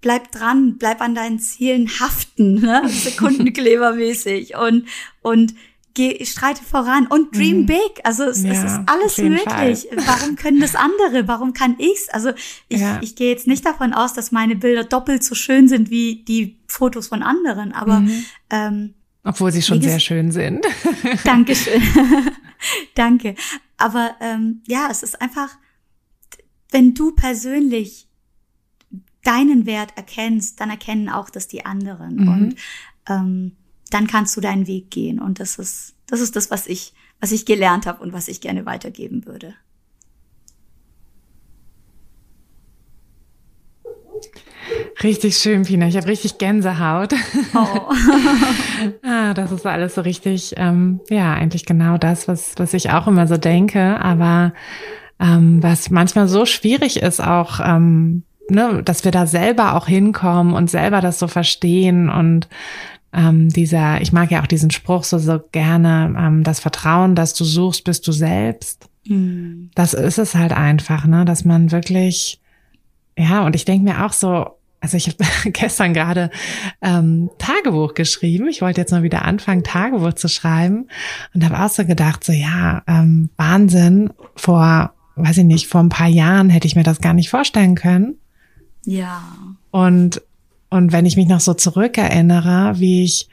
bleib 0.00 0.30
dran, 0.32 0.78
bleib 0.78 1.00
an 1.00 1.14
deinen 1.14 1.40
Zielen 1.40 1.88
haften, 2.00 2.54
ne? 2.54 2.82
Sekundenklebermäßig 2.88 4.56
und, 4.56 4.86
und 5.22 5.54
geh, 5.94 6.24
streite 6.24 6.62
voran 6.62 7.06
und 7.06 7.36
dream 7.36 7.62
mhm. 7.62 7.66
big. 7.66 8.00
Also 8.04 8.24
es, 8.24 8.42
ja, 8.42 8.52
es 8.52 8.64
ist 8.64 8.80
alles 8.86 9.18
möglich. 9.18 9.44
Fall. 9.44 10.06
Warum 10.06 10.36
können 10.36 10.60
das 10.60 10.74
andere? 10.74 11.28
Warum 11.28 11.52
kann 11.52 11.76
ich's? 11.78 12.08
Also 12.08 12.30
ich, 12.68 12.80
ja. 12.80 12.98
ich 13.02 13.16
gehe 13.16 13.30
jetzt 13.30 13.46
nicht 13.46 13.64
davon 13.64 13.92
aus, 13.92 14.14
dass 14.14 14.32
meine 14.32 14.56
Bilder 14.56 14.84
doppelt 14.84 15.24
so 15.24 15.34
schön 15.34 15.68
sind 15.68 15.90
wie 15.90 16.24
die 16.24 16.58
Fotos 16.66 17.08
von 17.08 17.22
anderen, 17.22 17.72
aber 17.72 18.00
mhm. 18.00 18.24
ähm, 18.50 18.94
obwohl 19.22 19.52
sie 19.52 19.62
schon 19.62 19.82
sehr 19.82 20.00
schön 20.00 20.32
sind. 20.32 20.64
Dankeschön. 21.24 21.82
Danke. 22.94 23.34
Aber 23.76 24.12
ähm, 24.20 24.62
ja, 24.66 24.88
es 24.90 25.02
ist 25.02 25.20
einfach, 25.20 25.50
wenn 26.70 26.94
du 26.94 27.12
persönlich 27.12 28.08
deinen 29.22 29.66
Wert 29.66 29.92
erkennst, 29.96 30.60
dann 30.60 30.70
erkennen 30.70 31.10
auch 31.10 31.28
das 31.28 31.48
die 31.48 31.66
anderen. 31.66 32.16
Mhm. 32.16 32.28
Und 32.28 32.54
ähm, 33.08 33.56
dann 33.90 34.06
kannst 34.06 34.36
du 34.36 34.40
deinen 34.40 34.66
Weg 34.66 34.90
gehen. 34.90 35.20
Und 35.20 35.40
das 35.40 35.58
ist, 35.58 35.94
das 36.06 36.20
ist 36.20 36.36
das, 36.36 36.50
was 36.50 36.66
ich, 36.66 36.92
was 37.20 37.32
ich 37.32 37.44
gelernt 37.44 37.86
habe 37.86 38.02
und 38.02 38.12
was 38.12 38.28
ich 38.28 38.40
gerne 38.40 38.66
weitergeben 38.66 39.26
würde. 39.26 39.54
Richtig 45.02 45.36
schön, 45.38 45.62
Pina. 45.62 45.86
Ich 45.86 45.96
habe 45.96 46.06
richtig 46.06 46.38
Gänsehaut. 46.38 47.14
Oh. 47.54 47.92
ah, 49.02 49.34
das 49.34 49.50
ist 49.50 49.66
alles 49.66 49.94
so 49.94 50.02
richtig, 50.02 50.54
ähm, 50.56 51.00
ja, 51.08 51.32
eigentlich 51.32 51.64
genau 51.64 51.96
das, 51.96 52.28
was, 52.28 52.54
was 52.56 52.74
ich 52.74 52.90
auch 52.90 53.06
immer 53.06 53.26
so 53.26 53.38
denke, 53.38 53.98
aber 54.00 54.52
ähm, 55.18 55.62
was 55.62 55.90
manchmal 55.90 56.28
so 56.28 56.44
schwierig 56.44 57.02
ist, 57.02 57.20
auch 57.20 57.60
ähm, 57.64 58.24
ne, 58.50 58.82
dass 58.82 59.04
wir 59.04 59.12
da 59.12 59.26
selber 59.26 59.74
auch 59.74 59.86
hinkommen 59.86 60.52
und 60.52 60.70
selber 60.70 61.00
das 61.00 61.18
so 61.18 61.28
verstehen 61.28 62.10
und 62.10 62.48
ähm, 63.12 63.48
dieser, 63.48 64.00
ich 64.00 64.12
mag 64.12 64.30
ja 64.30 64.42
auch 64.42 64.46
diesen 64.46 64.70
Spruch 64.70 65.04
so, 65.04 65.18
so 65.18 65.40
gerne, 65.52 66.14
ähm, 66.18 66.44
das 66.44 66.60
Vertrauen, 66.60 67.14
dass 67.14 67.34
du 67.34 67.44
suchst, 67.44 67.84
bist 67.84 68.06
du 68.06 68.12
selbst. 68.12 68.88
Mhm. 69.06 69.70
Das 69.74 69.94
ist 69.94 70.18
es 70.18 70.34
halt 70.34 70.52
einfach, 70.52 71.06
ne, 71.06 71.24
dass 71.24 71.44
man 71.44 71.72
wirklich, 71.72 72.40
ja, 73.18 73.44
und 73.44 73.56
ich 73.56 73.64
denke 73.64 73.84
mir 73.84 74.04
auch 74.04 74.12
so, 74.12 74.46
also 74.80 74.96
ich 74.96 75.08
habe 75.08 75.24
gestern 75.50 75.92
gerade 75.92 76.30
ähm, 76.80 77.30
Tagebuch 77.38 77.94
geschrieben. 77.94 78.48
Ich 78.48 78.62
wollte 78.62 78.80
jetzt 78.80 78.92
mal 78.92 79.02
wieder 79.02 79.24
anfangen, 79.24 79.62
Tagebuch 79.62 80.14
zu 80.14 80.28
schreiben 80.28 80.88
und 81.34 81.44
habe 81.44 81.62
auch 81.62 81.68
so 81.68 81.84
gedacht, 81.84 82.24
so 82.24 82.32
ja, 82.32 82.82
ähm, 82.86 83.30
Wahnsinn, 83.36 84.10
vor, 84.36 84.94
weiß 85.16 85.38
ich 85.38 85.44
nicht, 85.44 85.66
vor 85.66 85.82
ein 85.82 85.90
paar 85.90 86.08
Jahren 86.08 86.48
hätte 86.48 86.66
ich 86.66 86.76
mir 86.76 86.82
das 86.82 87.00
gar 87.00 87.12
nicht 87.12 87.30
vorstellen 87.30 87.74
können. 87.74 88.16
Ja. 88.86 89.22
Und, 89.70 90.22
und 90.70 90.92
wenn 90.92 91.06
ich 91.06 91.16
mich 91.16 91.28
noch 91.28 91.40
so 91.40 91.54
zurückerinnere, 91.54 92.74
wie 92.78 93.04
ich, 93.04 93.28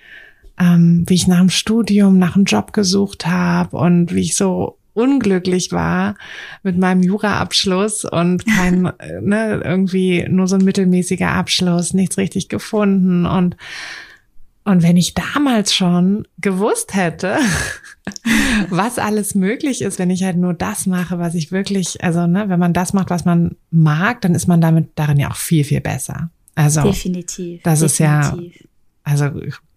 ähm, 0.60 1.06
wie 1.08 1.14
ich 1.14 1.28
nach 1.28 1.40
dem 1.40 1.50
Studium 1.50 2.18
nach 2.18 2.36
einem 2.36 2.46
Job 2.46 2.74
gesucht 2.74 3.28
habe 3.28 3.78
und 3.78 4.14
wie 4.14 4.22
ich 4.22 4.36
so 4.36 4.78
unglücklich 4.94 5.72
war 5.72 6.16
mit 6.64 6.78
meinem 6.78 7.04
Juraabschluss 7.04 8.04
und 8.06 8.46
kein, 8.48 8.82
ne, 9.22 9.62
irgendwie 9.64 10.26
nur 10.28 10.48
so 10.48 10.56
ein 10.56 10.66
mittelmäßiger 10.66 11.30
Abschluss, 11.30 11.94
nichts 11.94 12.18
richtig 12.18 12.50
gefunden 12.50 13.26
und 13.26 13.56
und 14.64 14.84
wenn 14.84 14.98
ich 14.98 15.14
damals 15.14 15.74
schon 15.74 16.28
gewusst 16.40 16.94
hätte, 16.94 17.38
was 18.70 19.00
alles 19.00 19.34
möglich 19.34 19.82
ist, 19.82 19.98
wenn 19.98 20.10
ich 20.10 20.26
halt 20.26 20.36
nur 20.36 20.54
das 20.54 20.88
mache, 20.88 21.20
was 21.20 21.36
ich 21.36 21.54
wirklich, 21.54 22.04
also 22.04 22.28
ne, 22.28 22.50
wenn 22.50 22.60
man 22.60 22.74
das 22.74 22.92
macht, 22.92 23.10
was 23.10 23.24
man 23.24 23.56
mag, 23.72 24.20
dann 24.20 24.36
ist 24.36 24.48
man 24.48 24.60
damit 24.60 24.90
darin 24.96 25.20
ja 25.20 25.32
auch 25.32 25.38
viel, 25.38 25.64
viel 25.64 25.80
besser. 25.80 26.32
Also 26.58 26.82
definitiv. 26.82 27.62
Das 27.62 27.82
definitiv. 27.82 27.94
ist 27.94 28.00
ja, 28.00 28.38
also 29.04 29.32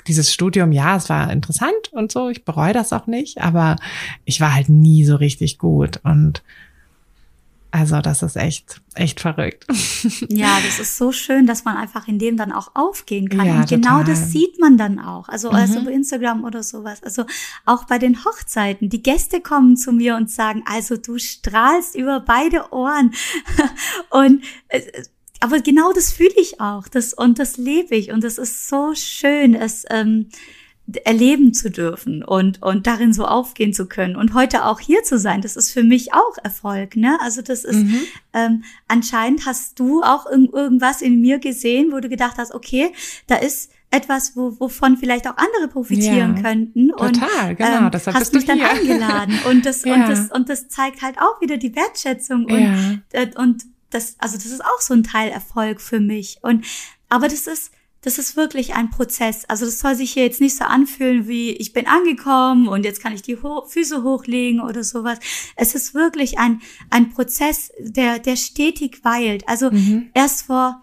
dieses 0.06 0.32
Studium, 0.32 0.72
ja, 0.72 0.96
es 0.96 1.10
war 1.10 1.30
interessant 1.30 1.92
und 1.92 2.10
so, 2.10 2.30
ich 2.30 2.44
bereue 2.44 2.72
das 2.72 2.92
auch 2.94 3.06
nicht, 3.06 3.40
aber 3.42 3.76
ich 4.24 4.40
war 4.40 4.54
halt 4.54 4.70
nie 4.70 5.04
so 5.04 5.16
richtig 5.16 5.58
gut 5.58 6.00
und 6.04 6.42
also 7.70 8.00
das 8.00 8.22
ist 8.22 8.36
echt, 8.36 8.80
echt 8.94 9.20
verrückt. 9.20 9.66
Ja, 10.28 10.58
das 10.64 10.80
ist 10.80 10.96
so 10.96 11.12
schön, 11.12 11.46
dass 11.46 11.64
man 11.64 11.76
einfach 11.76 12.08
in 12.08 12.18
dem 12.18 12.36
dann 12.36 12.50
auch 12.50 12.72
aufgehen 12.74 13.28
kann. 13.28 13.46
Ja, 13.46 13.60
und 13.60 13.68
genau 13.68 13.98
total. 13.98 14.04
das 14.04 14.32
sieht 14.32 14.58
man 14.58 14.76
dann 14.76 14.98
auch. 14.98 15.28
Also, 15.28 15.50
mhm. 15.50 15.56
also 15.56 15.84
bei 15.84 15.92
Instagram 15.92 16.44
oder 16.44 16.62
sowas. 16.62 17.02
Also 17.02 17.24
auch 17.66 17.84
bei 17.84 17.98
den 17.98 18.24
Hochzeiten. 18.24 18.88
Die 18.88 19.02
Gäste 19.02 19.40
kommen 19.40 19.76
zu 19.76 19.92
mir 19.92 20.16
und 20.16 20.30
sagen, 20.30 20.64
also 20.66 20.96
du 20.96 21.18
strahlst 21.18 21.94
über 21.94 22.20
beide 22.20 22.72
Ohren. 22.72 23.12
und 24.10 24.42
aber 25.40 25.60
genau 25.60 25.92
das 25.92 26.12
fühle 26.12 26.34
ich 26.36 26.60
auch. 26.60 26.86
Das, 26.88 27.14
und 27.14 27.38
das 27.38 27.56
lebe 27.56 27.96
ich. 27.96 28.12
Und 28.12 28.22
das 28.22 28.38
ist 28.38 28.68
so 28.68 28.94
schön. 28.94 29.54
Es, 29.54 29.84
ähm, 29.90 30.28
erleben 31.04 31.54
zu 31.54 31.70
dürfen 31.70 32.24
und, 32.24 32.62
und 32.62 32.86
darin 32.86 33.12
so 33.12 33.24
aufgehen 33.24 33.72
zu 33.72 33.86
können 33.86 34.16
und 34.16 34.34
heute 34.34 34.64
auch 34.64 34.80
hier 34.80 35.02
zu 35.02 35.18
sein, 35.18 35.40
das 35.40 35.56
ist 35.56 35.70
für 35.70 35.82
mich 35.82 36.12
auch 36.12 36.36
Erfolg, 36.42 36.96
ne? 36.96 37.18
Also 37.20 37.42
das 37.42 37.64
ist, 37.64 37.84
mhm. 37.84 38.00
ähm, 38.32 38.64
anscheinend 38.88 39.46
hast 39.46 39.78
du 39.78 40.02
auch 40.02 40.26
in, 40.26 40.46
irgendwas 40.46 41.02
in 41.02 41.20
mir 41.20 41.38
gesehen, 41.38 41.92
wo 41.92 42.00
du 42.00 42.08
gedacht 42.08 42.36
hast, 42.38 42.54
okay, 42.54 42.92
da 43.26 43.36
ist 43.36 43.70
etwas, 43.90 44.36
wo, 44.36 44.58
wovon 44.60 44.96
vielleicht 44.96 45.26
auch 45.26 45.36
andere 45.36 45.68
profitieren 45.68 46.36
ja, 46.36 46.42
könnten. 46.42 46.88
Total, 46.88 47.50
und, 47.50 47.58
genau. 47.58 47.78
Ähm, 47.78 47.90
Deshalb 47.90 48.16
hast 48.16 48.32
mich 48.32 48.44
dann 48.44 48.58
hier. 48.58 48.70
eingeladen. 48.70 49.38
Und 49.48 49.66
das, 49.66 49.84
ja. 49.84 49.94
und 49.94 50.08
das, 50.08 50.30
und 50.30 50.48
das 50.48 50.68
zeigt 50.68 51.02
halt 51.02 51.18
auch 51.18 51.40
wieder 51.40 51.56
die 51.56 51.74
Wertschätzung 51.74 52.44
und, 52.44 52.60
ja. 52.60 52.98
äh, 53.12 53.30
und 53.36 53.64
das, 53.90 54.16
also 54.18 54.36
das 54.36 54.46
ist 54.46 54.64
auch 54.64 54.80
so 54.80 54.94
ein 54.94 55.02
Teil 55.02 55.30
Erfolg 55.30 55.80
für 55.80 56.00
mich. 56.00 56.38
Und, 56.42 56.64
aber 57.08 57.28
das 57.28 57.46
ist, 57.46 57.72
das 58.02 58.18
ist 58.18 58.36
wirklich 58.36 58.74
ein 58.74 58.90
Prozess. 58.90 59.44
Also 59.46 59.66
das 59.66 59.78
soll 59.78 59.94
sich 59.94 60.12
hier 60.12 60.24
jetzt 60.24 60.40
nicht 60.40 60.56
so 60.56 60.64
anfühlen 60.64 61.28
wie 61.28 61.50
ich 61.50 61.72
bin 61.72 61.86
angekommen 61.86 62.66
und 62.66 62.84
jetzt 62.84 63.02
kann 63.02 63.12
ich 63.12 63.22
die 63.22 63.40
Ho 63.42 63.66
Füße 63.66 64.02
hochlegen 64.02 64.60
oder 64.60 64.84
sowas. 64.84 65.18
Es 65.56 65.74
ist 65.74 65.94
wirklich 65.94 66.38
ein, 66.38 66.62
ein 66.88 67.10
Prozess, 67.10 67.72
der, 67.78 68.18
der 68.18 68.36
stetig 68.36 69.04
weilt. 69.04 69.46
Also 69.48 69.70
mhm. 69.70 70.10
erst 70.14 70.42
vor, 70.42 70.82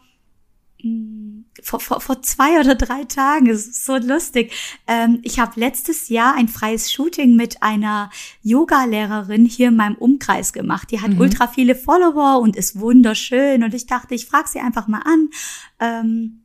hm, 0.81 1.36
vor, 1.63 1.79
vor, 1.79 2.01
vor 2.01 2.21
zwei 2.21 2.59
oder 2.59 2.75
drei 2.75 3.03
Tagen, 3.03 3.49
es 3.49 3.67
ist 3.67 3.85
so 3.85 3.97
lustig. 3.97 4.51
Ähm, 4.87 5.19
ich 5.23 5.39
habe 5.39 5.59
letztes 5.59 6.09
Jahr 6.09 6.35
ein 6.35 6.47
freies 6.47 6.91
Shooting 6.91 7.35
mit 7.35 7.63
einer 7.63 8.09
Yoga-Lehrerin 8.43 9.45
hier 9.45 9.69
in 9.69 9.75
meinem 9.75 9.95
Umkreis 9.95 10.53
gemacht. 10.53 10.91
Die 10.91 11.01
hat 11.01 11.11
mhm. 11.11 11.21
ultra 11.21 11.47
viele 11.47 11.75
Follower 11.75 12.39
und 12.39 12.55
ist 12.55 12.79
wunderschön. 12.79 13.63
Und 13.63 13.73
ich 13.73 13.87
dachte, 13.87 14.15
ich 14.15 14.25
frage 14.25 14.49
sie 14.49 14.59
einfach 14.59 14.87
mal 14.87 15.01
an. 15.05 15.29
Ähm, 15.79 16.43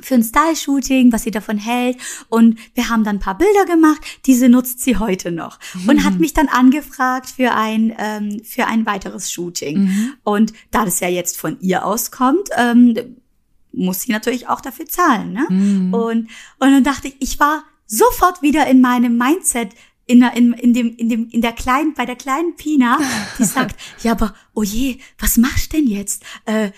für 0.00 0.14
ein 0.14 0.22
Style-Shooting, 0.22 1.12
was 1.12 1.22
sie 1.22 1.30
davon 1.30 1.58
hält. 1.58 1.98
Und 2.28 2.58
wir 2.74 2.88
haben 2.88 3.04
dann 3.04 3.16
ein 3.16 3.20
paar 3.20 3.36
Bilder 3.36 3.66
gemacht. 3.66 4.00
Diese 4.26 4.48
nutzt 4.48 4.80
sie 4.80 4.96
heute 4.96 5.30
noch. 5.30 5.58
Mhm. 5.74 5.88
Und 5.88 6.04
hat 6.04 6.18
mich 6.18 6.32
dann 6.32 6.48
angefragt 6.48 7.30
für 7.36 7.52
ein, 7.52 7.94
ähm, 7.98 8.40
für 8.44 8.66
ein 8.66 8.86
weiteres 8.86 9.30
Shooting. 9.30 9.84
Mhm. 9.84 10.14
Und 10.24 10.52
da 10.70 10.84
das 10.84 11.00
ja 11.00 11.08
jetzt 11.08 11.38
von 11.38 11.58
ihr 11.60 11.84
auskommt, 11.84 12.48
ähm, 12.56 13.21
muss 13.72 14.02
sie 14.02 14.12
natürlich 14.12 14.48
auch 14.48 14.60
dafür 14.60 14.86
zahlen. 14.86 15.32
Ne? 15.32 15.46
Mhm. 15.48 15.94
Und, 15.94 16.28
und 16.58 16.70
dann 16.70 16.84
dachte 16.84 17.08
ich, 17.08 17.16
ich 17.20 17.40
war 17.40 17.64
sofort 17.86 18.42
wieder 18.42 18.66
in 18.66 18.80
meinem 18.80 19.16
Mindset, 19.16 19.70
in, 20.06 20.20
der, 20.20 20.34
in, 20.36 20.52
in 20.54 20.74
dem, 20.74 20.96
in 20.96 21.08
dem, 21.08 21.28
in 21.30 21.40
der 21.42 21.52
kleinen, 21.52 21.94
bei 21.94 22.04
der 22.04 22.16
kleinen 22.16 22.56
Pina, 22.56 22.98
die 23.38 23.44
sagt, 23.44 23.80
ja, 24.02 24.12
aber, 24.12 24.34
oh 24.54 24.62
je, 24.62 24.98
was 25.18 25.36
machst 25.36 25.72
denn 25.72 25.86
jetzt? 25.86 26.22
Äh, 26.44 26.70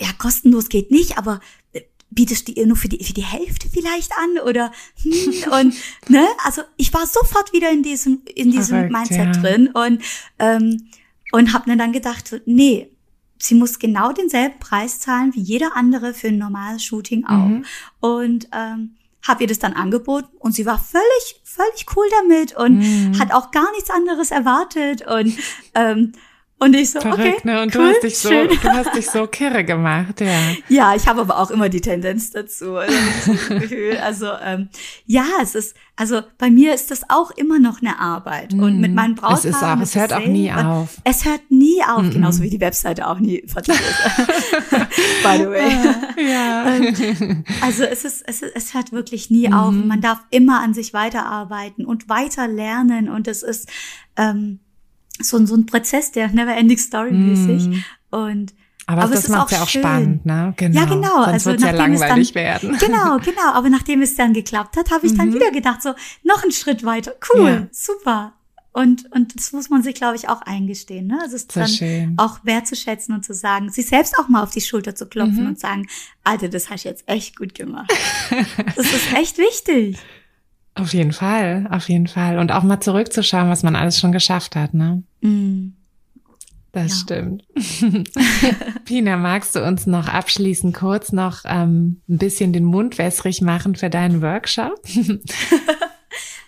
ja, 0.00 0.12
kostenlos 0.18 0.68
geht 0.68 0.90
nicht, 0.90 1.16
aber 1.16 1.40
äh, 1.72 1.82
bietest 2.10 2.48
du 2.48 2.52
ihr 2.52 2.66
nur 2.66 2.76
für 2.76 2.88
die, 2.88 3.02
für 3.04 3.12
die 3.12 3.24
Hälfte 3.24 3.68
vielleicht 3.72 4.12
an 4.18 4.38
oder, 4.46 4.72
hm, 5.02 5.52
und, 5.52 5.74
ne, 6.08 6.26
also 6.44 6.62
ich 6.76 6.92
war 6.92 7.06
sofort 7.06 7.52
wieder 7.52 7.70
in 7.70 7.82
diesem, 7.82 8.22
in 8.34 8.50
diesem 8.50 8.88
Verrückt, 8.88 8.92
Mindset 8.92 9.36
ja. 9.36 9.42
drin 9.42 9.68
und, 9.68 10.02
ähm, 10.38 10.90
und 11.32 11.52
hab 11.52 11.66
mir 11.66 11.76
dann 11.76 11.92
gedacht, 11.92 12.40
nee, 12.46 12.90
sie 13.38 13.54
muss 13.54 13.78
genau 13.78 14.12
denselben 14.12 14.58
Preis 14.58 15.00
zahlen 15.00 15.34
wie 15.34 15.40
jeder 15.40 15.76
andere 15.76 16.14
für 16.14 16.28
ein 16.28 16.38
normales 16.38 16.84
Shooting 16.84 17.26
auch. 17.26 17.46
Mhm. 17.46 17.64
Und, 18.00 18.48
ähm, 18.52 18.96
habe 19.26 19.42
ihr 19.42 19.48
das 19.48 19.58
dann 19.58 19.72
angeboten 19.72 20.28
und 20.38 20.52
sie 20.52 20.66
war 20.66 20.78
völlig, 20.78 21.40
völlig 21.42 21.86
cool 21.96 22.06
damit 22.22 22.56
und 22.56 22.78
mm. 22.78 23.18
hat 23.18 23.32
auch 23.32 23.50
gar 23.50 23.70
nichts 23.72 23.90
anderes 23.90 24.30
erwartet 24.30 25.06
und 25.06 25.36
ähm, 25.74 26.12
und 26.58 26.74
ich 26.74 26.90
so, 26.90 27.00
Verrückt, 27.00 27.20
okay, 27.20 27.40
ne? 27.44 27.60
Und 27.60 27.76
cool, 27.76 27.82
du 27.82 27.88
hast 27.90 28.02
dich 28.02 28.18
so, 28.18 28.30
schön. 28.30 28.48
du 28.48 28.68
hast 28.70 28.94
dich 28.94 29.10
so 29.10 29.26
kirre 29.26 29.62
gemacht, 29.62 30.22
ja. 30.22 30.38
Ja, 30.68 30.94
ich 30.94 31.06
habe 31.06 31.20
aber 31.20 31.38
auch 31.38 31.50
immer 31.50 31.68
die 31.68 31.82
Tendenz 31.82 32.30
dazu. 32.30 32.76
Also, 34.00 34.28
ähm, 34.42 34.70
ja, 35.04 35.26
es 35.42 35.54
ist, 35.54 35.76
also 35.96 36.22
bei 36.38 36.50
mir 36.50 36.72
ist 36.72 36.90
das 36.90 37.02
auch 37.10 37.30
immer 37.30 37.58
noch 37.58 37.82
eine 37.82 37.98
Arbeit. 37.98 38.54
Mm. 38.54 38.62
Und 38.62 38.80
mit 38.80 38.94
meinen 38.94 39.14
Brautpaaren. 39.16 39.38
Es 39.38 39.44
ist 39.44 39.62
auch, 39.62 39.80
es 39.80 39.94
hört 39.96 40.12
auch 40.14 40.26
nie 40.26 40.50
auf. 40.50 40.96
Es 41.04 41.26
hört 41.26 41.50
nie 41.50 41.82
auf, 41.82 42.02
mm 42.02 42.10
genauso 42.10 42.42
wie 42.42 42.50
die 42.50 42.60
Webseite 42.60 43.06
auch 43.06 43.18
nie 43.18 43.44
fertig 43.46 43.74
ist. 43.74 44.70
By 45.22 45.36
the 45.36 45.48
way. 45.50 45.70
Ja. 46.30 46.74
Ähm, 46.74 47.44
also 47.60 47.84
es 47.84 48.06
ist, 48.06 48.24
es 48.26 48.40
ist, 48.40 48.52
es 48.54 48.74
hört 48.74 48.92
wirklich 48.92 49.30
nie 49.30 49.48
mm 49.48 49.52
auf. 49.52 49.72
Man 49.72 50.00
darf 50.00 50.20
immer 50.30 50.60
an 50.62 50.72
sich 50.72 50.94
weiterarbeiten 50.94 51.84
und 51.84 52.08
weiter 52.08 52.48
lernen. 52.48 53.10
Und 53.10 53.28
es 53.28 53.42
ist, 53.42 53.68
ähm, 54.16 54.60
so, 55.20 55.44
so 55.46 55.56
ein 55.56 55.66
Prozess, 55.66 56.12
der 56.12 56.28
never 56.28 56.56
ending 56.56 56.78
story 56.78 57.12
mäßig. 57.12 57.68
Mm. 57.68 57.84
Und 58.10 58.54
aber, 58.88 59.02
aber 59.02 59.14
das 59.14 59.28
macht 59.28 59.50
ja 59.50 59.62
auch 59.62 59.68
schön. 59.68 59.82
spannend, 59.82 60.26
ne? 60.26 60.54
Genau. 60.56 60.80
Ja, 60.80 60.86
genau. 60.86 61.24
Sonst 61.24 61.46
also 61.48 61.66
ja 61.66 61.72
langweilig 61.72 62.32
dann, 62.32 62.42
werden. 62.42 62.78
Genau, 62.80 63.18
genau. 63.18 63.52
Aber 63.52 63.68
nachdem 63.68 64.00
es 64.00 64.14
dann 64.14 64.32
geklappt 64.32 64.76
hat, 64.76 64.92
habe 64.92 65.06
ich 65.06 65.16
dann 65.16 65.30
mhm. 65.30 65.34
wieder 65.34 65.50
gedacht, 65.50 65.82
so 65.82 65.92
noch 66.22 66.42
einen 66.42 66.52
Schritt 66.52 66.84
weiter. 66.84 67.12
Cool, 67.34 67.48
ja. 67.48 67.66
super. 67.72 68.34
Und, 68.72 69.10
und 69.12 69.34
das 69.34 69.52
muss 69.52 69.70
man 69.70 69.82
sich, 69.82 69.94
glaube 69.94 70.16
ich, 70.16 70.28
auch 70.28 70.42
eingestehen. 70.42 71.06
Ne? 71.06 71.18
Also 71.22 71.34
es 71.34 71.42
ist 71.42 71.56
dann 71.56 71.66
schön. 71.66 72.14
auch 72.18 72.40
wertzuschätzen 72.44 73.14
und 73.14 73.24
zu 73.24 73.32
sagen, 73.32 73.70
sich 73.70 73.86
selbst 73.86 74.18
auch 74.18 74.28
mal 74.28 74.42
auf 74.42 74.50
die 74.50 74.60
Schulter 74.60 74.94
zu 74.94 75.06
klopfen 75.06 75.44
mhm. 75.44 75.48
und 75.48 75.58
sagen, 75.58 75.88
Alter, 76.24 76.48
das 76.48 76.68
hast 76.68 76.84
du 76.84 76.90
jetzt 76.90 77.04
echt 77.06 77.36
gut 77.36 77.54
gemacht. 77.54 77.90
das 78.76 78.92
ist 78.92 79.14
echt 79.14 79.38
wichtig. 79.38 79.96
Auf 80.76 80.92
jeden 80.92 81.12
Fall, 81.12 81.66
auf 81.70 81.88
jeden 81.88 82.06
Fall. 82.06 82.38
Und 82.38 82.52
auch 82.52 82.62
mal 82.62 82.80
zurückzuschauen, 82.80 83.48
was 83.48 83.62
man 83.62 83.74
alles 83.74 83.98
schon 83.98 84.12
geschafft 84.12 84.56
hat, 84.56 84.74
ne? 84.74 85.02
Mm. 85.22 85.72
Das 86.72 86.92
ja. 86.92 86.96
stimmt. 86.98 87.44
Pina, 88.84 89.16
magst 89.16 89.56
du 89.56 89.64
uns 89.64 89.86
noch 89.86 90.08
abschließend 90.08 90.76
kurz 90.76 91.10
noch 91.10 91.40
ähm, 91.46 92.02
ein 92.06 92.18
bisschen 92.18 92.52
den 92.52 92.64
Mund 92.64 92.98
wässrig 92.98 93.40
machen 93.40 93.74
für 93.74 93.88
deinen 93.88 94.20
Workshop? 94.20 94.78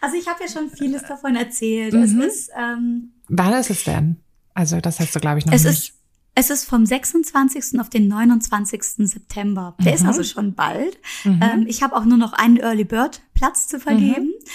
also 0.02 0.16
ich 0.16 0.28
habe 0.28 0.44
ja 0.44 0.52
schon 0.52 0.68
vieles 0.76 1.04
davon 1.04 1.34
erzählt. 1.34 1.94
Mhm. 1.94 2.02
Es 2.02 2.12
ist 2.12 2.50
ähm, 2.54 3.12
Wann 3.28 3.54
ist 3.54 3.70
es 3.70 3.84
denn? 3.84 4.16
Also 4.52 4.80
das 4.80 5.00
hast 5.00 5.16
du, 5.16 5.20
glaube 5.20 5.38
ich, 5.38 5.46
noch 5.46 5.54
es 5.54 5.64
nicht. 5.64 5.78
Ist, 5.78 5.97
es 6.38 6.50
ist 6.50 6.66
vom 6.66 6.86
26. 6.86 7.80
auf 7.80 7.90
den 7.90 8.06
29. 8.06 9.08
September. 9.08 9.74
Der 9.80 9.90
mhm. 9.90 9.94
ist 9.96 10.04
also 10.04 10.22
schon 10.22 10.54
bald. 10.54 10.96
Mhm. 11.24 11.40
Ähm, 11.42 11.64
ich 11.66 11.82
habe 11.82 11.96
auch 11.96 12.04
nur 12.04 12.16
noch 12.16 12.32
einen 12.32 12.58
Early 12.58 12.84
Bird 12.84 13.22
Platz 13.34 13.66
zu 13.66 13.80
vergeben. 13.80 14.26
Mhm. 14.26 14.48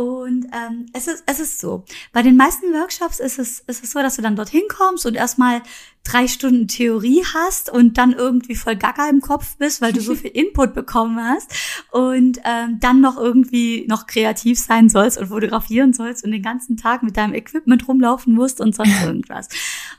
Und 0.00 0.46
ähm, 0.46 0.86
es, 0.94 1.08
ist, 1.08 1.24
es 1.26 1.40
ist 1.40 1.58
so, 1.58 1.84
bei 2.14 2.22
den 2.22 2.34
meisten 2.34 2.72
Workshops 2.72 3.20
ist 3.20 3.38
es, 3.38 3.60
ist 3.60 3.84
es 3.84 3.90
so, 3.90 3.98
dass 3.98 4.16
du 4.16 4.22
dann 4.22 4.34
dorthin 4.34 4.62
kommst 4.74 5.04
und 5.04 5.14
erstmal 5.14 5.60
drei 6.04 6.26
Stunden 6.26 6.68
Theorie 6.68 7.22
hast 7.34 7.68
und 7.68 7.98
dann 7.98 8.14
irgendwie 8.14 8.54
voll 8.54 8.76
gaga 8.76 9.10
im 9.10 9.20
Kopf 9.20 9.58
bist, 9.58 9.82
weil 9.82 9.92
du 9.92 10.00
so 10.00 10.14
viel 10.16 10.30
Input 10.30 10.72
bekommen 10.72 11.22
hast 11.22 11.52
und 11.90 12.40
ähm, 12.46 12.78
dann 12.80 13.02
noch 13.02 13.18
irgendwie 13.18 13.84
noch 13.88 14.06
kreativ 14.06 14.58
sein 14.58 14.88
sollst 14.88 15.18
und 15.18 15.26
fotografieren 15.26 15.92
sollst 15.92 16.24
und 16.24 16.30
den 16.30 16.42
ganzen 16.42 16.78
Tag 16.78 17.02
mit 17.02 17.18
deinem 17.18 17.34
Equipment 17.34 17.86
rumlaufen 17.86 18.32
musst 18.32 18.62
und 18.62 18.74
sonst 18.74 19.02
irgendwas. 19.04 19.50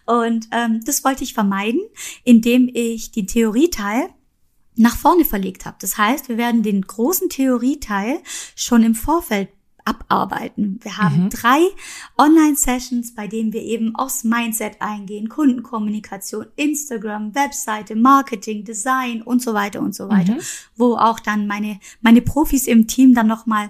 Und 0.07 0.47
ähm, 0.51 0.81
das 0.83 1.03
wollte 1.03 1.23
ich 1.23 1.35
vermeiden, 1.35 1.81
indem 2.23 2.71
ich 2.73 3.11
die 3.11 3.27
Theorieteil 3.27 4.09
nach 4.75 4.97
vorne 4.97 5.25
verlegt 5.25 5.67
habe. 5.67 5.77
Das 5.79 5.99
heißt, 5.99 6.27
wir 6.27 6.37
werden 6.37 6.63
den 6.63 6.81
großen 6.81 7.29
Theorieteil 7.29 8.19
schon 8.55 8.81
im 8.81 8.95
Vorfeld 8.95 9.49
abarbeiten. 9.85 10.79
Wir 10.81 10.97
haben 10.97 11.25
mhm. 11.25 11.29
drei 11.29 11.59
Online-Sessions, 12.17 13.15
bei 13.15 13.27
denen 13.27 13.53
wir 13.53 13.61
eben 13.61 13.95
aufs 13.95 14.23
Mindset 14.23 14.81
eingehen, 14.81 15.29
Kundenkommunikation, 15.29 16.45
Instagram, 16.55 17.33
Webseite, 17.35 17.95
Marketing, 17.95 18.63
Design 18.63 19.21
und 19.21 19.41
so 19.41 19.53
weiter 19.53 19.81
und 19.81 19.95
so 19.95 20.09
weiter, 20.09 20.33
mhm. 20.33 20.41
wo 20.75 20.95
auch 20.95 21.19
dann 21.19 21.47
meine, 21.47 21.79
meine 22.01 22.21
Profis 22.21 22.67
im 22.67 22.87
Team 22.87 23.13
dann 23.13 23.27
nochmal 23.27 23.69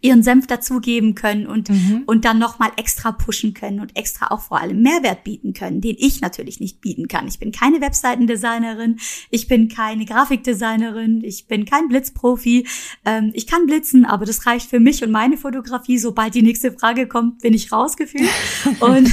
ihren 0.00 0.22
Senf 0.22 0.46
dazugeben 0.46 1.14
können 1.14 1.46
und, 1.46 1.70
mhm. 1.70 2.02
und 2.06 2.24
dann 2.24 2.38
nochmal 2.38 2.70
extra 2.76 3.12
pushen 3.12 3.54
können 3.54 3.80
und 3.80 3.96
extra 3.96 4.30
auch 4.30 4.40
vor 4.40 4.60
allem 4.60 4.82
Mehrwert 4.82 5.24
bieten 5.24 5.52
können, 5.52 5.80
den 5.80 5.96
ich 5.98 6.20
natürlich 6.20 6.60
nicht 6.60 6.80
bieten 6.80 7.08
kann. 7.08 7.26
Ich 7.26 7.38
bin 7.38 7.52
keine 7.52 7.80
Webseitendesignerin, 7.80 8.98
ich 9.30 9.48
bin 9.48 9.68
keine 9.68 10.04
Grafikdesignerin, 10.04 11.22
ich 11.24 11.46
bin 11.46 11.64
kein 11.64 11.88
Blitzprofi. 11.88 12.66
Ähm, 13.04 13.30
ich 13.34 13.46
kann 13.46 13.66
blitzen, 13.66 14.04
aber 14.04 14.24
das 14.24 14.46
reicht 14.46 14.70
für 14.70 14.80
mich 14.80 15.02
und 15.02 15.10
meine 15.10 15.36
Fotografie. 15.36 15.98
Sobald 15.98 16.34
die 16.34 16.42
nächste 16.42 16.72
Frage 16.72 17.06
kommt, 17.08 17.40
bin 17.40 17.54
ich 17.54 17.72
rausgefühlt. 17.72 18.30
und, 18.80 19.12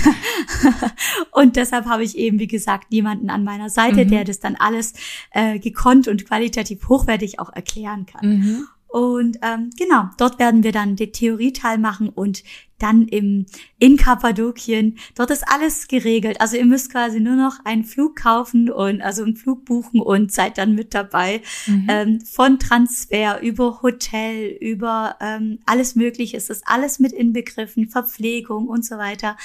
und 1.31 1.55
deshalb 1.55 1.85
habe 1.85 2.03
ich 2.03 2.17
eben, 2.17 2.39
wie 2.39 2.47
gesagt, 2.47 2.93
jemanden 2.93 3.29
an 3.29 3.43
meiner 3.43 3.69
Seite, 3.69 4.05
mhm. 4.05 4.09
der 4.09 4.23
das 4.23 4.39
dann 4.39 4.55
alles 4.55 4.93
äh, 5.31 5.59
gekonnt 5.59 6.07
und 6.07 6.25
qualitativ 6.25 6.87
hochwertig 6.87 7.39
auch 7.39 7.51
erklären 7.51 8.05
kann. 8.05 8.27
Mhm. 8.27 8.67
Und 8.95 9.39
ähm, 9.41 9.71
genau, 9.77 10.05
dort 10.17 10.39
werden 10.39 10.63
wir 10.63 10.71
dann 10.71 10.95
den 10.95 11.11
Theorieteil 11.11 11.77
machen 11.77 12.07
und 12.07 12.43
dann 12.79 13.09
im 13.09 13.45
in 13.77 13.97
Kappadokien. 13.97 14.97
Dort 15.15 15.31
ist 15.31 15.43
alles 15.49 15.89
geregelt. 15.89 16.39
Also 16.39 16.55
ihr 16.55 16.65
müsst 16.65 16.93
quasi 16.93 17.19
nur 17.19 17.35
noch 17.35 17.59
einen 17.65 17.83
Flug 17.83 18.15
kaufen 18.15 18.69
und 18.71 19.01
also 19.01 19.23
einen 19.23 19.35
Flug 19.35 19.65
buchen 19.65 19.99
und 19.99 20.31
seid 20.31 20.57
dann 20.57 20.75
mit 20.75 20.93
dabei. 20.93 21.41
Mhm. 21.67 21.87
Ähm, 21.89 22.21
von 22.21 22.57
Transfer 22.57 23.41
über 23.41 23.81
Hotel, 23.81 24.55
über 24.61 25.17
ähm, 25.19 25.59
alles 25.65 25.95
Mögliche 25.95 26.37
ist 26.37 26.49
das 26.49 26.61
alles 26.65 26.97
mit 26.99 27.11
inbegriffen, 27.11 27.89
Verpflegung 27.89 28.69
und 28.69 28.85
so 28.85 28.97
weiter. 28.97 29.35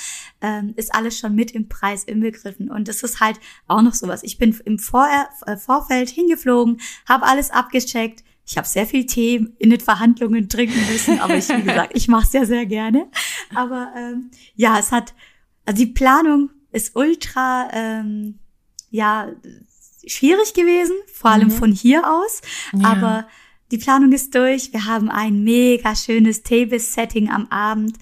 Ähm, 0.40 0.74
ist 0.76 0.94
alles 0.94 1.18
schon 1.18 1.34
mit 1.34 1.50
im 1.50 1.68
Preis 1.68 2.04
inbegriffen. 2.04 2.70
Und 2.70 2.86
das 2.86 3.02
ist 3.02 3.18
halt 3.18 3.40
auch 3.66 3.82
noch 3.82 3.94
sowas. 3.94 4.22
Ich 4.22 4.38
bin 4.38 4.56
im 4.64 4.78
Vor 4.78 5.08
äh, 5.46 5.56
Vorfeld 5.56 6.08
hingeflogen, 6.08 6.80
habe 7.08 7.26
alles 7.26 7.50
abgecheckt 7.50 8.22
ich 8.50 8.56
habe 8.56 8.66
sehr 8.66 8.84
viel 8.84 9.06
Tee 9.06 9.46
in 9.58 9.70
den 9.70 9.78
Verhandlungen 9.78 10.48
trinken 10.48 10.84
müssen, 10.90 11.20
aber 11.20 11.36
ich, 11.36 11.48
wie 11.48 11.62
gesagt, 11.62 11.92
ich 11.94 12.08
mache 12.08 12.26
es 12.26 12.32
ja 12.32 12.44
sehr 12.44 12.66
gerne. 12.66 13.08
Aber 13.54 13.92
ähm, 13.96 14.32
ja, 14.56 14.76
es 14.76 14.90
hat, 14.90 15.14
also 15.64 15.78
die 15.84 15.92
Planung 15.92 16.50
ist 16.72 16.96
ultra, 16.96 17.68
ähm, 17.72 18.40
ja, 18.90 19.28
schwierig 20.04 20.52
gewesen, 20.54 20.96
vor 21.14 21.30
allem 21.30 21.46
mhm. 21.46 21.52
von 21.52 21.70
hier 21.70 22.02
aus. 22.10 22.42
Ja. 22.72 22.88
Aber 22.88 23.28
die 23.70 23.78
Planung 23.78 24.10
ist 24.10 24.34
durch. 24.34 24.72
Wir 24.72 24.84
haben 24.84 25.10
ein 25.10 25.44
mega 25.44 25.94
schönes 25.94 26.42
Table-Setting 26.42 27.30
am 27.30 27.46
Abend. 27.52 27.98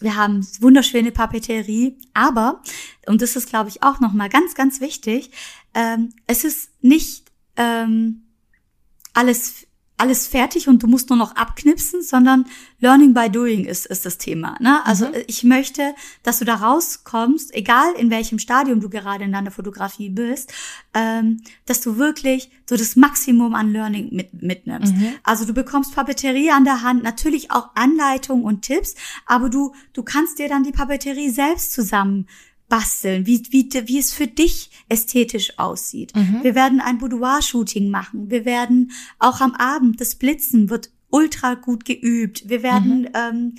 Wir 0.00 0.16
haben 0.16 0.44
wunderschöne 0.58 1.12
Papeterie. 1.12 1.96
Aber, 2.12 2.60
und 3.06 3.22
das 3.22 3.36
ist, 3.36 3.50
glaube 3.50 3.68
ich, 3.68 3.84
auch 3.84 4.00
nochmal 4.00 4.30
ganz, 4.30 4.56
ganz 4.56 4.80
wichtig, 4.80 5.30
ähm, 5.74 6.12
es 6.26 6.42
ist 6.42 6.70
nicht 6.82 7.30
ähm, 7.56 8.23
alles 9.14 9.66
alles 9.96 10.26
fertig 10.26 10.68
und 10.68 10.82
du 10.82 10.88
musst 10.88 11.08
nur 11.08 11.18
noch 11.18 11.36
abknipsen, 11.36 12.02
sondern 12.02 12.46
Learning 12.80 13.14
by 13.14 13.30
Doing 13.30 13.64
ist, 13.64 13.86
ist 13.86 14.04
das 14.04 14.18
Thema. 14.18 14.56
Ne? 14.60 14.84
Also 14.84 15.06
mhm. 15.06 15.14
ich 15.28 15.44
möchte, 15.44 15.94
dass 16.24 16.40
du 16.40 16.44
da 16.44 16.56
rauskommst, 16.56 17.54
egal 17.54 17.94
in 17.96 18.10
welchem 18.10 18.40
Stadium 18.40 18.80
du 18.80 18.88
gerade 18.88 19.24
in 19.24 19.32
deiner 19.32 19.52
Fotografie 19.52 20.10
bist, 20.10 20.52
ähm, 20.94 21.42
dass 21.66 21.80
du 21.80 21.96
wirklich 21.96 22.50
so 22.68 22.76
das 22.76 22.96
Maximum 22.96 23.54
an 23.54 23.72
Learning 23.72 24.08
mit, 24.12 24.42
mitnimmst. 24.42 24.94
Mhm. 24.94 25.14
Also 25.22 25.44
du 25.44 25.54
bekommst 25.54 25.94
Papeterie 25.94 26.50
an 26.50 26.64
der 26.64 26.82
Hand, 26.82 27.04
natürlich 27.04 27.52
auch 27.52 27.70
Anleitungen 27.76 28.44
und 28.44 28.62
Tipps, 28.62 28.96
aber 29.26 29.48
du, 29.48 29.74
du 29.92 30.02
kannst 30.02 30.40
dir 30.40 30.48
dann 30.48 30.64
die 30.64 30.72
Papeterie 30.72 31.30
selbst 31.30 31.72
zusammen 31.72 32.26
basteln, 32.68 33.26
wie, 33.26 33.42
wie, 33.50 33.68
wie 33.86 33.98
es 33.98 34.12
für 34.12 34.26
dich 34.26 34.70
ästhetisch 34.88 35.58
aussieht. 35.58 36.14
Mhm. 36.16 36.40
Wir 36.42 36.54
werden 36.54 36.80
ein 36.80 36.98
Boudoir-Shooting 36.98 37.90
machen. 37.90 38.30
Wir 38.30 38.44
werden 38.44 38.92
auch 39.18 39.40
am 39.40 39.54
Abend, 39.54 40.00
das 40.00 40.14
Blitzen 40.14 40.70
wird 40.70 40.90
ultra 41.10 41.54
gut 41.54 41.84
geübt. 41.84 42.48
Wir 42.48 42.62
werden 42.62 43.02
mhm. 43.02 43.08
ähm, 43.14 43.54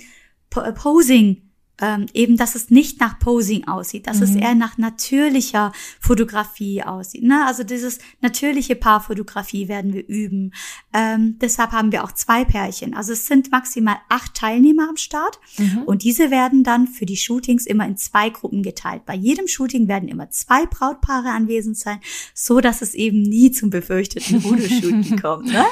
Posing 0.50 1.45
ähm, 1.80 2.06
eben, 2.14 2.36
dass 2.36 2.54
es 2.54 2.70
nicht 2.70 3.00
nach 3.00 3.18
Posing 3.18 3.68
aussieht, 3.68 4.06
dass 4.06 4.18
mhm. 4.18 4.22
es 4.22 4.34
eher 4.34 4.54
nach 4.54 4.78
natürlicher 4.78 5.72
Fotografie 6.00 6.82
aussieht. 6.82 7.22
Ne? 7.22 7.44
Also 7.46 7.64
dieses 7.64 7.98
natürliche 8.20 8.76
Paarfotografie 8.76 9.68
werden 9.68 9.92
wir 9.92 10.06
üben. 10.08 10.52
Ähm, 10.94 11.36
deshalb 11.40 11.72
haben 11.72 11.92
wir 11.92 12.04
auch 12.04 12.12
zwei 12.12 12.44
Pärchen. 12.44 12.94
Also 12.94 13.12
es 13.12 13.26
sind 13.26 13.50
maximal 13.50 13.96
acht 14.08 14.34
Teilnehmer 14.34 14.88
am 14.88 14.96
Start 14.96 15.38
mhm. 15.58 15.82
und 15.84 16.02
diese 16.02 16.30
werden 16.30 16.64
dann 16.64 16.86
für 16.86 17.04
die 17.04 17.16
Shootings 17.16 17.66
immer 17.66 17.86
in 17.86 17.96
zwei 17.96 18.30
Gruppen 18.30 18.62
geteilt. 18.62 19.04
Bei 19.04 19.14
jedem 19.14 19.46
Shooting 19.46 19.88
werden 19.88 20.08
immer 20.08 20.30
zwei 20.30 20.64
Brautpaare 20.66 21.28
anwesend 21.28 21.76
sein, 21.76 21.98
so 22.32 22.60
dass 22.60 22.80
es 22.80 22.94
eben 22.94 23.20
nie 23.20 23.50
zum 23.50 23.68
befürchteten 23.68 24.40
Fotoshooting 24.40 25.16
kommt. 25.20 25.46
Ne? 25.46 25.64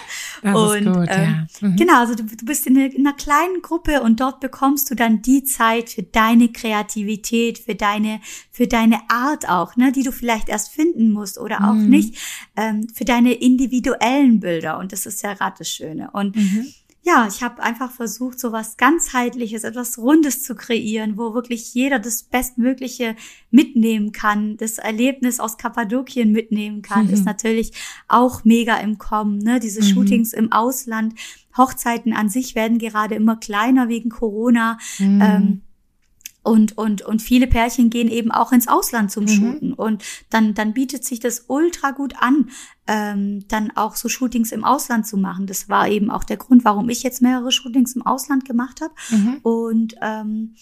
Das 0.42 0.54
und 0.54 0.84
gut, 0.84 1.08
ähm, 1.10 1.46
ja. 1.60 1.68
mhm. 1.68 1.76
genau, 1.76 2.00
also 2.00 2.14
du, 2.14 2.24
du 2.24 2.44
bist 2.44 2.66
in, 2.66 2.76
eine, 2.76 2.92
in 2.92 3.06
einer 3.06 3.16
kleinen 3.16 3.62
Gruppe 3.62 4.02
und 4.02 4.20
dort 4.20 4.40
bekommst 4.40 4.90
du 4.90 4.94
dann 4.94 5.22
die 5.22 5.44
Zeit 5.44 5.93
für 5.94 6.02
deine 6.02 6.48
Kreativität, 6.48 7.58
für 7.58 7.74
deine, 7.74 8.20
für 8.50 8.66
deine 8.66 8.98
Art 9.08 9.48
auch, 9.48 9.76
ne, 9.76 9.92
die 9.92 10.02
du 10.02 10.10
vielleicht 10.10 10.48
erst 10.48 10.72
finden 10.72 11.12
musst 11.12 11.38
oder 11.38 11.68
auch 11.68 11.74
mhm. 11.74 11.88
nicht, 11.88 12.18
ähm, 12.56 12.88
für 12.92 13.04
deine 13.04 13.32
individuellen 13.32 14.40
Bilder. 14.40 14.78
Und 14.78 14.92
das 14.92 15.06
ist 15.06 15.22
ja 15.22 15.34
gerade 15.34 15.56
das 15.58 15.70
Schöne. 15.70 16.10
Und 16.12 16.34
mhm. 16.34 16.66
ja, 17.02 17.28
ich 17.28 17.44
habe 17.44 17.62
einfach 17.62 17.92
versucht, 17.92 18.40
so 18.40 18.50
was 18.50 18.76
ganzheitliches, 18.76 19.62
etwas 19.62 19.98
Rundes 19.98 20.42
zu 20.42 20.56
kreieren, 20.56 21.16
wo 21.16 21.32
wirklich 21.32 21.72
jeder 21.74 22.00
das 22.00 22.24
Bestmögliche 22.24 23.14
mitnehmen 23.52 24.10
kann, 24.10 24.56
das 24.56 24.78
Erlebnis 24.78 25.38
aus 25.38 25.58
Kappadokien 25.58 26.32
mitnehmen 26.32 26.82
kann, 26.82 27.06
mhm. 27.06 27.12
ist 27.12 27.24
natürlich 27.24 27.70
auch 28.08 28.44
mega 28.44 28.78
im 28.78 28.98
Kommen. 28.98 29.38
Ne? 29.38 29.60
Diese 29.60 29.80
mhm. 29.80 29.86
Shootings 29.86 30.32
im 30.32 30.50
Ausland, 30.50 31.14
Hochzeiten 31.56 32.12
an 32.14 32.28
sich 32.28 32.56
werden 32.56 32.78
gerade 32.78 33.14
immer 33.14 33.36
kleiner 33.36 33.88
wegen 33.88 34.10
Corona. 34.10 34.78
Mhm. 34.98 35.20
Ähm, 35.22 35.60
und, 36.44 36.76
und, 36.76 37.02
und 37.02 37.22
viele 37.22 37.46
Pärchen 37.46 37.88
gehen 37.88 38.08
eben 38.08 38.30
auch 38.30 38.52
ins 38.52 38.68
Ausland 38.68 39.10
zum 39.10 39.24
mhm. 39.24 39.28
Shooten. 39.28 39.72
Und 39.72 40.04
dann, 40.28 40.52
dann 40.52 40.74
bietet 40.74 41.02
sich 41.02 41.18
das 41.18 41.46
ultra 41.48 41.90
gut 41.90 42.14
an, 42.18 42.50
ähm, 42.86 43.48
dann 43.48 43.72
auch 43.74 43.96
so 43.96 44.10
Shootings 44.10 44.52
im 44.52 44.62
Ausland 44.62 45.06
zu 45.06 45.16
machen. 45.16 45.46
Das 45.46 45.70
war 45.70 45.88
eben 45.88 46.10
auch 46.10 46.22
der 46.22 46.36
Grund, 46.36 46.64
warum 46.64 46.90
ich 46.90 47.02
jetzt 47.02 47.22
mehrere 47.22 47.50
Shootings 47.50 47.96
im 47.96 48.06
Ausland 48.06 48.44
gemacht 48.44 48.82
habe. 48.82 48.92
Mhm. 49.10 49.38
Und 49.42 49.94
ähm, 50.02 50.54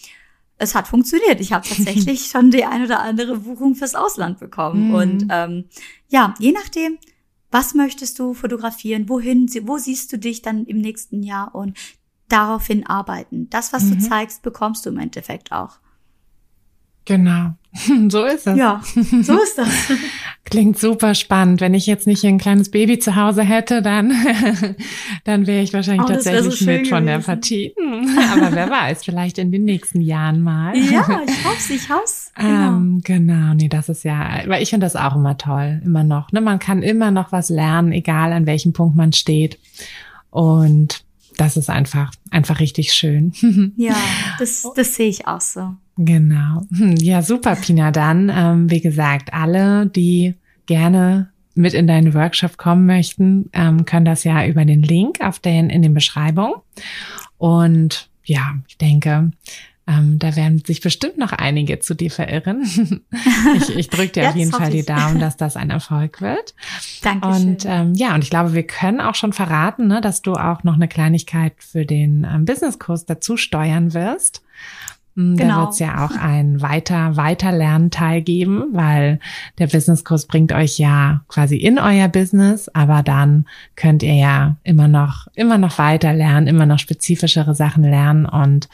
es 0.56 0.76
hat 0.76 0.86
funktioniert. 0.86 1.40
Ich 1.40 1.52
habe 1.52 1.68
tatsächlich 1.68 2.26
schon 2.30 2.52
die 2.52 2.64
ein 2.64 2.84
oder 2.84 3.00
andere 3.00 3.38
Buchung 3.38 3.74
fürs 3.74 3.96
Ausland 3.96 4.38
bekommen. 4.38 4.88
Mhm. 4.88 4.94
Und 4.94 5.26
ähm, 5.30 5.64
ja, 6.08 6.34
je 6.38 6.52
nachdem, 6.52 6.98
was 7.50 7.74
möchtest 7.74 8.20
du 8.20 8.34
fotografieren, 8.34 9.08
wohin, 9.08 9.50
wo 9.62 9.78
siehst 9.78 10.12
du 10.12 10.18
dich 10.18 10.42
dann 10.42 10.64
im 10.64 10.78
nächsten 10.78 11.24
Jahr 11.24 11.56
und 11.56 11.76
daraufhin 12.32 12.86
arbeiten. 12.86 13.48
Das, 13.50 13.72
was 13.72 13.84
mhm. 13.84 13.98
du 13.98 14.08
zeigst, 14.08 14.42
bekommst 14.42 14.86
du 14.86 14.90
im 14.90 14.98
Endeffekt 14.98 15.52
auch. 15.52 15.78
Genau, 17.04 17.54
so 18.08 18.24
ist 18.24 18.46
es. 18.46 18.56
Ja, 18.56 18.80
so 18.84 19.34
ist 19.40 19.58
das. 19.58 19.68
Klingt 20.44 20.78
super 20.78 21.14
spannend. 21.14 21.60
Wenn 21.60 21.72
ich 21.72 21.86
jetzt 21.86 22.06
nicht 22.06 22.24
ein 22.24 22.38
kleines 22.38 22.70
Baby 22.70 22.98
zu 22.98 23.16
Hause 23.16 23.42
hätte, 23.42 23.80
dann, 23.80 24.12
dann 25.24 25.46
wäre 25.46 25.62
ich 25.62 25.72
wahrscheinlich 25.72 26.04
oh, 26.04 26.12
tatsächlich 26.12 26.58
so 26.58 26.64
mit 26.66 26.88
von 26.88 27.06
der 27.06 27.20
Partie. 27.20 27.74
Aber 28.32 28.52
wer 28.52 28.68
weiß, 28.68 29.04
vielleicht 29.04 29.38
in 29.38 29.50
den 29.50 29.64
nächsten 29.64 30.00
Jahren 30.00 30.42
mal. 30.42 30.76
Ja, 30.76 31.22
ich 31.26 31.44
hoffe 31.44 31.72
ich 31.72 31.88
hoffe 31.88 32.30
Genau. 32.36 32.68
Ähm, 32.68 33.00
genau, 33.02 33.54
nee, 33.54 33.68
das 33.68 33.88
ist 33.88 34.04
ja, 34.04 34.42
weil 34.46 34.62
ich 34.62 34.70
finde 34.70 34.86
das 34.86 34.96
auch 34.96 35.16
immer 35.16 35.38
toll, 35.38 35.80
immer 35.84 36.04
noch. 36.04 36.32
Ne? 36.32 36.40
Man 36.40 36.58
kann 36.58 36.82
immer 36.82 37.10
noch 37.10 37.32
was 37.32 37.48
lernen, 37.48 37.92
egal 37.92 38.32
an 38.32 38.46
welchem 38.46 38.72
Punkt 38.72 38.96
man 38.96 39.12
steht. 39.12 39.58
Und 40.30 41.04
das 41.36 41.56
ist 41.56 41.70
einfach, 41.70 42.12
einfach 42.30 42.60
richtig 42.60 42.92
schön. 42.92 43.32
Ja, 43.76 43.96
das, 44.38 44.66
das 44.74 44.94
sehe 44.94 45.08
ich 45.08 45.26
auch 45.26 45.40
so. 45.40 45.74
Genau. 45.96 46.62
Hm, 46.76 46.96
ja, 46.96 47.22
super, 47.22 47.56
Pina. 47.56 47.90
Dann, 47.90 48.30
ähm, 48.34 48.70
wie 48.70 48.80
gesagt, 48.80 49.32
alle, 49.32 49.86
die 49.86 50.34
gerne 50.66 51.30
mit 51.54 51.74
in 51.74 51.86
deinen 51.86 52.14
Workshop 52.14 52.56
kommen 52.56 52.86
möchten, 52.86 53.50
ähm, 53.52 53.84
können 53.84 54.04
das 54.04 54.24
ja 54.24 54.46
über 54.46 54.64
den 54.64 54.82
Link 54.82 55.20
auf 55.20 55.38
den, 55.38 55.70
in 55.70 55.82
den 55.82 55.94
Beschreibung. 55.94 56.54
Und 57.38 58.08
ja, 58.24 58.54
ich 58.68 58.78
denke, 58.78 59.32
ähm, 59.86 60.18
da 60.20 60.36
werden 60.36 60.62
sich 60.64 60.80
bestimmt 60.80 61.18
noch 61.18 61.32
einige 61.32 61.80
zu 61.80 61.94
dir 61.94 62.10
verirren. 62.10 62.62
ich 63.56 63.76
ich 63.76 63.90
drücke 63.90 64.12
dir 64.12 64.28
auf 64.28 64.36
jeden 64.36 64.52
Fall 64.52 64.70
die 64.70 64.84
Daumen, 64.84 65.18
dass 65.20 65.36
das 65.36 65.56
ein 65.56 65.70
Erfolg 65.70 66.20
wird. 66.20 66.54
Danke. 67.02 67.26
Und 67.26 67.64
ähm, 67.66 67.92
ja, 67.94 68.14
und 68.14 68.22
ich 68.22 68.30
glaube, 68.30 68.54
wir 68.54 68.62
können 68.62 69.00
auch 69.00 69.16
schon 69.16 69.32
verraten, 69.32 69.88
ne, 69.88 70.00
dass 70.00 70.22
du 70.22 70.34
auch 70.34 70.62
noch 70.62 70.74
eine 70.74 70.86
Kleinigkeit 70.86 71.54
für 71.58 71.84
den 71.84 72.24
ähm, 72.30 72.44
Businesskurs 72.44 73.06
dazu 73.06 73.36
steuern 73.36 73.92
wirst. 73.92 74.42
Hm, 75.14 75.36
da 75.36 75.44
genau. 75.44 75.60
wird 75.60 75.72
es 75.72 75.78
ja 75.78 76.04
auch 76.04 76.16
ein 76.16 76.62
weiter, 76.62 77.16
weiter 77.16 77.52
Lernteil 77.52 78.22
geben, 78.22 78.64
weil 78.72 79.20
der 79.58 79.66
Businesskurs 79.66 80.26
bringt 80.26 80.52
euch 80.52 80.78
ja 80.78 81.22
quasi 81.28 81.56
in 81.56 81.78
euer 81.78 82.08
Business, 82.08 82.70
aber 82.70 83.02
dann 83.02 83.46
könnt 83.76 84.02
ihr 84.02 84.14
ja 84.14 84.56
immer 84.62 84.88
noch, 84.88 85.26
immer 85.34 85.58
noch 85.58 85.78
weiter 85.78 86.14
lernen, 86.14 86.46
immer 86.46 86.64
noch 86.64 86.78
spezifischere 86.78 87.54
Sachen 87.54 87.84
lernen. 87.84 88.24
Und 88.24 88.68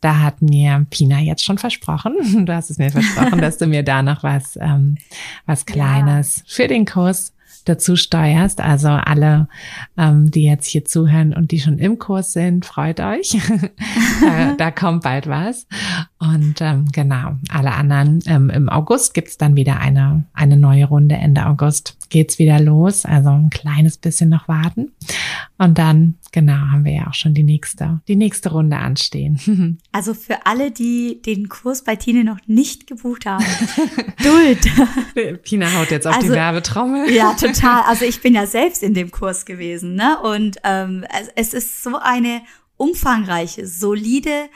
da 0.00 0.20
hat 0.20 0.40
mir 0.40 0.86
Pina 0.88 1.18
jetzt 1.20 1.44
schon 1.44 1.58
versprochen, 1.58 2.14
du 2.46 2.54
hast 2.54 2.70
es 2.70 2.78
mir 2.78 2.90
versprochen, 2.90 3.40
dass 3.40 3.58
du 3.58 3.66
mir 3.66 3.82
da 3.82 4.02
noch 4.02 4.22
was, 4.22 4.58
ähm, 4.60 4.96
was 5.44 5.66
Kleines 5.66 6.38
ja. 6.38 6.42
für 6.46 6.68
den 6.68 6.86
Kurs 6.86 7.34
dazu 7.68 7.96
steuerst. 7.96 8.60
Also 8.60 8.88
alle, 8.88 9.48
ähm, 9.96 10.30
die 10.30 10.44
jetzt 10.44 10.66
hier 10.66 10.84
zuhören 10.84 11.34
und 11.34 11.50
die 11.50 11.60
schon 11.60 11.78
im 11.78 11.98
Kurs 11.98 12.32
sind, 12.32 12.64
freut 12.64 13.00
euch. 13.00 13.38
da, 14.20 14.54
da, 14.58 14.70
kommt 14.70 15.02
bald 15.02 15.28
was. 15.28 15.66
Und 16.22 16.60
ähm, 16.60 16.84
genau, 16.92 17.34
alle 17.48 17.72
anderen 17.72 18.20
ähm, 18.26 18.48
im 18.48 18.68
August 18.68 19.12
gibt's 19.12 19.38
dann 19.38 19.56
wieder 19.56 19.80
eine, 19.80 20.24
eine 20.34 20.56
neue 20.56 20.84
Runde. 20.84 21.16
Ende 21.16 21.46
August 21.46 21.96
geht's 22.10 22.38
wieder 22.38 22.60
los. 22.60 23.04
Also 23.04 23.30
ein 23.30 23.50
kleines 23.50 23.96
bisschen 23.96 24.28
noch 24.28 24.46
warten. 24.46 24.92
Und 25.58 25.78
dann, 25.78 26.14
genau, 26.30 26.52
haben 26.52 26.84
wir 26.84 26.92
ja 26.92 27.08
auch 27.08 27.14
schon 27.14 27.34
die 27.34 27.42
nächste, 27.42 28.02
die 28.06 28.14
nächste 28.14 28.52
Runde 28.52 28.76
anstehen. 28.76 29.40
Also 29.94 30.14
für 30.14 30.46
alle, 30.46 30.70
die 30.70 31.20
den 31.22 31.48
Kurs 31.48 31.84
bei 31.84 31.96
Tine 31.96 32.24
noch 32.24 32.38
nicht 32.46 32.86
gebucht 32.86 33.26
haben, 33.26 33.44
Duld. 34.22 35.42
Pina 35.42 35.72
haut 35.74 35.90
jetzt 35.90 36.06
auf 36.06 36.16
also, 36.16 36.28
die 36.28 36.32
Werbetrommel. 36.32 37.10
Ja, 37.10 37.34
total. 37.34 37.82
Also 37.82 38.04
ich 38.04 38.20
bin 38.20 38.34
ja 38.34 38.46
selbst 38.46 38.82
in 38.82 38.94
dem 38.94 39.10
Kurs 39.10 39.44
gewesen, 39.44 39.94
ne? 39.94 40.18
Und 40.22 40.56
ähm, 40.64 41.04
es 41.36 41.52
ist 41.52 41.82
so 41.82 41.98
eine 42.00 42.42
umfangreiche, 42.76 43.66
solide 43.66 44.48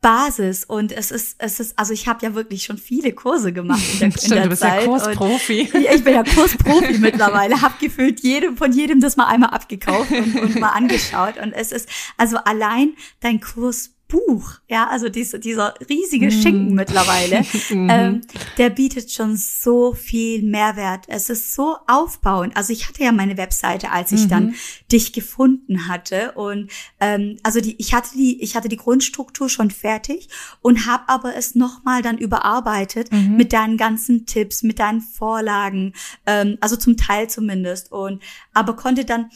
Basis. 0.00 0.64
Und 0.64 0.92
es 0.92 1.10
ist 1.10 1.36
es 1.38 1.60
ist 1.60 1.78
also 1.78 1.92
ich 1.92 2.08
habe 2.08 2.24
ja 2.24 2.34
wirklich 2.34 2.64
schon 2.64 2.78
viele 2.78 3.12
Kurse 3.12 3.52
gemacht 3.52 3.82
in 3.94 4.10
der, 4.10 4.10
Stimmt, 4.18 4.24
in 4.24 4.30
der 4.30 4.42
du 4.44 4.48
bist 4.50 4.62
Zeit. 4.62 4.82
Ja 4.82 4.86
Kursprofi. 4.86 5.60
ich 5.94 6.04
bin 6.04 6.14
ja 6.14 6.24
Kursprofi 6.24 6.98
mittlerweile, 6.98 7.60
habe 7.60 7.74
gefühlt 7.80 8.20
jedem 8.20 8.56
von 8.56 8.72
jedem 8.72 9.00
das 9.00 9.16
mal 9.16 9.26
einmal 9.26 9.50
abgekauft 9.50 10.10
und, 10.10 10.40
und 10.40 10.60
mal 10.60 10.70
angeschaut. 10.70 11.36
Und 11.38 11.52
es 11.52 11.72
ist 11.72 11.88
also 12.16 12.38
allein 12.38 12.94
dein 13.20 13.40
Kurs 13.40 13.94
Buch, 14.10 14.58
ja, 14.68 14.88
also 14.88 15.08
diese, 15.08 15.38
dieser 15.38 15.74
riesige 15.88 16.26
mm. 16.26 16.30
Schinken 16.30 16.74
mittlerweile, 16.74 17.40
mhm. 17.70 17.88
ähm, 17.90 18.20
der 18.58 18.68
bietet 18.68 19.10
schon 19.10 19.36
so 19.36 19.94
viel 19.94 20.42
Mehrwert. 20.42 21.04
Es 21.08 21.30
ist 21.30 21.54
so 21.54 21.76
aufbauend. 21.86 22.56
Also 22.56 22.72
ich 22.72 22.88
hatte 22.88 23.04
ja 23.04 23.12
meine 23.12 23.36
Webseite, 23.36 23.90
als 23.90 24.12
ich 24.12 24.24
mhm. 24.24 24.28
dann 24.28 24.54
dich 24.92 25.12
gefunden 25.12 25.88
hatte 25.88 26.32
und 26.32 26.70
ähm, 26.98 27.38
also 27.42 27.60
die, 27.60 27.76
ich 27.78 27.94
hatte 27.94 28.10
die, 28.14 28.42
ich 28.42 28.56
hatte 28.56 28.68
die 28.68 28.76
Grundstruktur 28.76 29.48
schon 29.48 29.70
fertig 29.70 30.28
und 30.60 30.86
habe 30.86 31.04
aber 31.06 31.36
es 31.36 31.54
nochmal 31.54 32.02
dann 32.02 32.18
überarbeitet 32.18 33.12
mhm. 33.12 33.36
mit 33.36 33.52
deinen 33.52 33.76
ganzen 33.76 34.26
Tipps, 34.26 34.62
mit 34.62 34.80
deinen 34.80 35.00
Vorlagen, 35.00 35.94
ähm, 36.26 36.58
also 36.60 36.76
zum 36.76 36.96
Teil 36.96 37.30
zumindest 37.30 37.92
und 37.92 38.22
aber 38.52 38.74
konnte 38.74 39.04
dann 39.04 39.30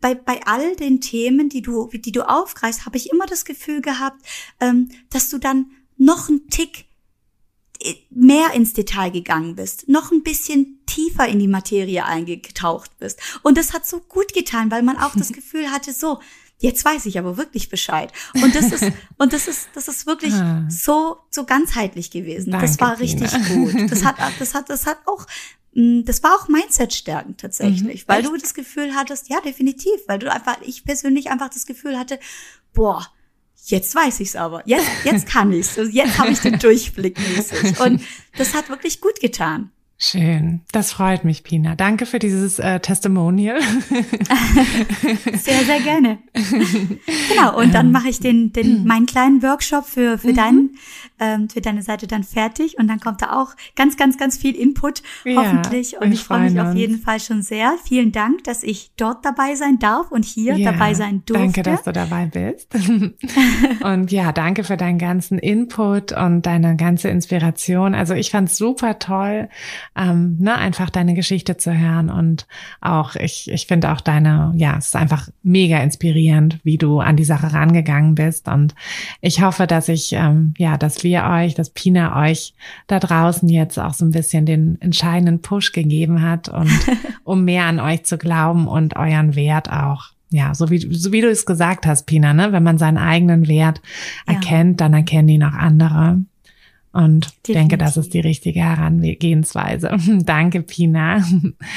bei 0.00 0.14
bei 0.14 0.40
all 0.44 0.76
den 0.76 1.00
Themen, 1.00 1.48
die 1.48 1.62
du 1.62 1.88
die 1.92 2.12
du 2.12 2.28
aufgreifst, 2.28 2.84
habe 2.84 2.98
ich 2.98 3.10
immer 3.10 3.26
das 3.26 3.46
Gefühl 3.46 3.80
gehabt 3.80 4.17
ähm, 4.60 4.90
dass 5.10 5.30
du 5.30 5.38
dann 5.38 5.70
noch 5.96 6.28
einen 6.28 6.48
Tick 6.48 6.86
äh, 7.80 7.94
mehr 8.10 8.52
ins 8.54 8.72
Detail 8.72 9.10
gegangen 9.10 9.54
bist, 9.54 9.88
noch 9.88 10.10
ein 10.10 10.22
bisschen 10.22 10.80
tiefer 10.86 11.28
in 11.28 11.38
die 11.38 11.48
Materie 11.48 12.04
eingetaucht 12.04 12.98
bist. 12.98 13.20
Und 13.42 13.58
das 13.58 13.72
hat 13.72 13.86
so 13.86 14.00
gut 14.00 14.32
getan, 14.32 14.70
weil 14.70 14.82
man 14.82 14.96
auch 14.96 15.14
das 15.14 15.32
Gefühl 15.32 15.70
hatte, 15.70 15.92
so, 15.92 16.20
jetzt 16.58 16.84
weiß 16.84 17.06
ich 17.06 17.18
aber 17.18 17.36
wirklich 17.36 17.68
Bescheid. 17.68 18.12
Und 18.42 18.54
das 18.54 18.72
ist, 18.72 18.92
und 19.18 19.32
das 19.32 19.48
ist, 19.48 19.68
das 19.74 19.88
ist 19.88 20.06
wirklich 20.06 20.34
ah. 20.34 20.66
so, 20.68 21.18
so 21.30 21.44
ganzheitlich 21.44 22.10
gewesen. 22.10 22.50
Danke, 22.50 22.66
das 22.66 22.80
war 22.80 22.98
richtig 22.98 23.30
Tina. 23.30 23.48
gut. 23.48 23.90
Das 23.90 24.04
hat, 24.04 24.16
das 24.38 24.54
hat, 24.54 24.68
das 24.68 24.86
hat 24.86 24.98
auch, 25.06 25.26
mm, 25.74 26.02
das 26.04 26.22
war 26.22 26.34
auch 26.34 26.48
Mindset 26.48 26.94
stärken 26.94 27.36
tatsächlich, 27.36 28.02
mhm, 28.02 28.12
weil 28.12 28.22
du 28.22 28.36
das 28.36 28.54
Gefühl 28.54 28.94
hattest, 28.94 29.28
ja, 29.28 29.40
definitiv, 29.40 30.00
weil 30.08 30.18
du 30.18 30.32
einfach, 30.32 30.58
ich 30.62 30.84
persönlich 30.84 31.30
einfach 31.30 31.50
das 31.50 31.64
Gefühl 31.64 31.96
hatte, 31.96 32.18
boah, 32.72 33.06
jetzt 33.64 33.94
weiß 33.94 34.20
ich's 34.20 34.36
aber. 34.36 34.62
Jetzt, 34.66 34.88
jetzt 35.04 35.26
kann 35.26 35.52
ich's. 35.52 35.78
Also 35.78 35.90
jetzt 35.90 36.18
habe 36.18 36.30
ich 36.30 36.40
den 36.40 36.58
Durchblick 36.58 37.18
mäßig. 37.18 37.78
Und 37.80 38.02
das 38.36 38.54
hat 38.54 38.68
wirklich 38.68 39.00
gut 39.00 39.20
getan. 39.20 39.70
Schön, 40.00 40.60
das 40.70 40.92
freut 40.92 41.24
mich, 41.24 41.42
Pina. 41.42 41.74
Danke 41.74 42.06
für 42.06 42.20
dieses 42.20 42.60
äh, 42.60 42.78
Testimonial. 42.78 43.60
sehr, 45.34 45.64
sehr 45.64 45.80
gerne. 45.80 46.18
genau, 47.28 47.58
und 47.58 47.74
dann 47.74 47.90
mache 47.90 48.08
ich 48.08 48.20
den, 48.20 48.52
den 48.52 48.86
meinen 48.86 49.06
kleinen 49.06 49.42
Workshop 49.42 49.86
für, 49.86 50.16
für, 50.16 50.28
mhm. 50.28 50.36
deinen, 50.36 50.70
ähm, 51.18 51.48
für 51.48 51.60
deine 51.60 51.82
Seite 51.82 52.06
dann 52.06 52.22
fertig 52.22 52.78
und 52.78 52.86
dann 52.86 53.00
kommt 53.00 53.22
da 53.22 53.32
auch 53.42 53.56
ganz, 53.74 53.96
ganz, 53.96 54.16
ganz 54.16 54.38
viel 54.38 54.54
Input, 54.54 55.02
ja, 55.24 55.34
hoffentlich. 55.34 56.00
Und 56.00 56.12
ich 56.12 56.20
freue 56.20 56.42
mich 56.42 56.52
uns. 56.52 56.68
auf 56.68 56.74
jeden 56.76 57.00
Fall 57.00 57.18
schon 57.18 57.42
sehr. 57.42 57.74
Vielen 57.82 58.12
Dank, 58.12 58.44
dass 58.44 58.62
ich 58.62 58.92
dort 58.96 59.24
dabei 59.24 59.56
sein 59.56 59.80
darf 59.80 60.12
und 60.12 60.24
hier 60.24 60.56
ja, 60.56 60.70
dabei 60.70 60.94
sein 60.94 61.24
durfte. 61.26 61.42
Danke, 61.42 61.62
dass 61.64 61.82
du 61.82 61.90
dabei 61.90 62.26
bist. 62.26 62.72
und 63.82 64.12
ja, 64.12 64.30
danke 64.30 64.62
für 64.62 64.76
deinen 64.76 64.98
ganzen 64.98 65.40
Input 65.40 66.12
und 66.12 66.42
deine 66.42 66.76
ganze 66.76 67.08
Inspiration. 67.08 67.96
Also 67.96 68.14
ich 68.14 68.30
fand 68.30 68.48
es 68.48 68.56
super 68.56 69.00
toll 69.00 69.48
ähm, 69.98 70.36
ne, 70.38 70.56
einfach 70.56 70.90
deine 70.90 71.14
Geschichte 71.14 71.56
zu 71.56 71.76
hören. 71.76 72.08
Und 72.08 72.46
auch, 72.80 73.16
ich, 73.16 73.50
ich 73.50 73.66
finde 73.66 73.92
auch 73.92 74.00
deine, 74.00 74.52
ja, 74.56 74.76
es 74.78 74.86
ist 74.86 74.96
einfach 74.96 75.28
mega 75.42 75.78
inspirierend, 75.78 76.60
wie 76.62 76.78
du 76.78 77.00
an 77.00 77.16
die 77.16 77.24
Sache 77.24 77.52
rangegangen 77.52 78.14
bist. 78.14 78.48
Und 78.48 78.74
ich 79.20 79.42
hoffe, 79.42 79.66
dass 79.66 79.88
ich, 79.88 80.12
ähm, 80.12 80.54
ja, 80.56 80.78
dass 80.78 81.02
wir 81.02 81.24
euch, 81.24 81.54
dass 81.54 81.70
Pina 81.70 82.22
euch 82.22 82.54
da 82.86 83.00
draußen 83.00 83.48
jetzt 83.48 83.78
auch 83.78 83.94
so 83.94 84.04
ein 84.04 84.12
bisschen 84.12 84.46
den 84.46 84.80
entscheidenden 84.80 85.42
Push 85.42 85.72
gegeben 85.72 86.22
hat 86.22 86.48
und 86.48 86.70
um 87.24 87.44
mehr 87.44 87.64
an 87.64 87.80
euch 87.80 88.04
zu 88.04 88.18
glauben 88.18 88.68
und 88.68 88.96
euren 88.96 89.34
Wert 89.34 89.70
auch 89.70 90.12
ja, 90.30 90.54
so 90.54 90.68
wie, 90.68 90.94
so 90.94 91.10
wie 91.10 91.22
du 91.22 91.30
es 91.30 91.46
gesagt 91.46 91.86
hast, 91.86 92.04
Pina, 92.04 92.34
ne? 92.34 92.52
Wenn 92.52 92.62
man 92.62 92.76
seinen 92.76 92.98
eigenen 92.98 93.48
Wert 93.48 93.80
ja. 94.26 94.34
erkennt, 94.34 94.78
dann 94.78 94.92
erkennen 94.92 95.30
ihn 95.30 95.42
auch 95.42 95.54
andere. 95.54 96.20
Und 96.92 97.26
Definitiv. 97.26 97.54
denke, 97.54 97.78
das 97.78 97.96
ist 97.96 98.14
die 98.14 98.20
richtige 98.20 98.60
Herangehensweise. 98.60 99.96
danke, 100.24 100.62
Pina. 100.62 101.22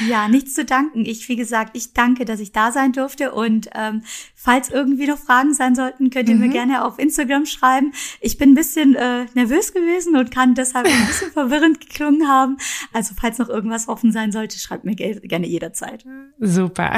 Ja, 0.09 0.27
nichts 0.27 0.53
zu 0.53 0.65
danken. 0.65 1.05
Ich, 1.05 1.27
wie 1.29 1.35
gesagt, 1.35 1.75
ich 1.75 1.93
danke, 1.93 2.25
dass 2.25 2.39
ich 2.39 2.51
da 2.51 2.71
sein 2.71 2.91
durfte. 2.91 3.31
Und 3.31 3.69
ähm, 3.75 4.03
falls 4.35 4.69
irgendwie 4.69 5.07
noch 5.07 5.17
Fragen 5.17 5.53
sein 5.53 5.75
sollten, 5.75 6.09
könnt 6.09 6.29
ihr 6.29 6.35
mhm. 6.35 6.41
mir 6.41 6.49
gerne 6.49 6.85
auf 6.85 6.97
Instagram 6.97 7.45
schreiben. 7.45 7.93
Ich 8.19 8.37
bin 8.37 8.51
ein 8.51 8.55
bisschen 8.55 8.95
äh, 8.95 9.25
nervös 9.33 9.73
gewesen 9.73 10.15
und 10.15 10.31
kann 10.31 10.55
deshalb 10.55 10.87
ein 10.87 11.07
bisschen 11.07 11.31
verwirrend 11.33 11.81
geklungen 11.81 12.27
haben. 12.27 12.57
Also 12.93 13.13
falls 13.19 13.37
noch 13.37 13.49
irgendwas 13.49 13.87
offen 13.87 14.11
sein 14.11 14.31
sollte, 14.31 14.59
schreibt 14.59 14.85
mir 14.85 14.95
gerne 14.95 15.47
jederzeit. 15.47 16.05
Super. 16.39 16.97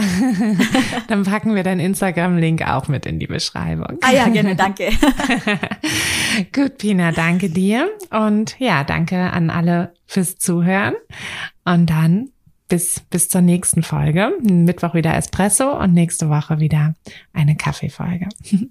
Dann 1.08 1.24
packen 1.24 1.56
wir 1.56 1.64
deinen 1.64 1.82
Instagram-Link 1.82 2.68
auch 2.68 2.88
mit 2.88 3.06
in 3.06 3.20
die 3.20 3.28
Beschreibung. 3.28 3.98
Ah 4.02 4.12
ja, 4.12 4.28
gerne, 4.30 4.56
danke. 4.56 4.90
Gut, 6.54 6.78
Pina, 6.78 7.12
danke 7.12 7.50
dir. 7.50 7.90
Und 8.10 8.60
ja, 8.60 8.84
danke 8.84 9.32
an 9.32 9.50
alle 9.50 9.94
fürs 10.06 10.38
Zuhören. 10.38 10.94
Und 11.66 11.90
dann 11.90 12.30
bis, 12.68 13.02
bis 13.10 13.30
zur 13.30 13.42
nächsten 13.42 13.84
Folge. 13.84 14.32
Mittwoch 14.42 14.94
wieder 14.94 15.16
Espresso 15.16 15.78
und 15.78 15.94
nächste 15.94 16.30
Woche 16.30 16.60
wieder 16.60 16.96
eine 17.32 17.56
Kaffeefolge. 17.56 18.30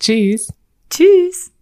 Tschüss. 0.00 0.52
Tschüss. 0.90 1.52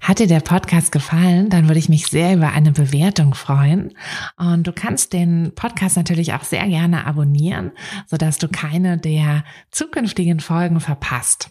Hat 0.00 0.18
dir 0.18 0.26
der 0.26 0.40
Podcast 0.40 0.92
gefallen, 0.92 1.50
dann 1.50 1.68
würde 1.68 1.78
ich 1.78 1.90
mich 1.90 2.06
sehr 2.06 2.34
über 2.34 2.52
eine 2.52 2.72
Bewertung 2.72 3.34
freuen. 3.34 3.92
Und 4.36 4.66
du 4.66 4.72
kannst 4.72 5.12
den 5.12 5.52
Podcast 5.54 5.96
natürlich 5.96 6.32
auch 6.32 6.42
sehr 6.42 6.66
gerne 6.68 7.06
abonnieren, 7.06 7.72
sodass 8.06 8.38
du 8.38 8.48
keine 8.48 8.96
der 8.96 9.44
zukünftigen 9.70 10.40
Folgen 10.40 10.80
verpasst. 10.80 11.50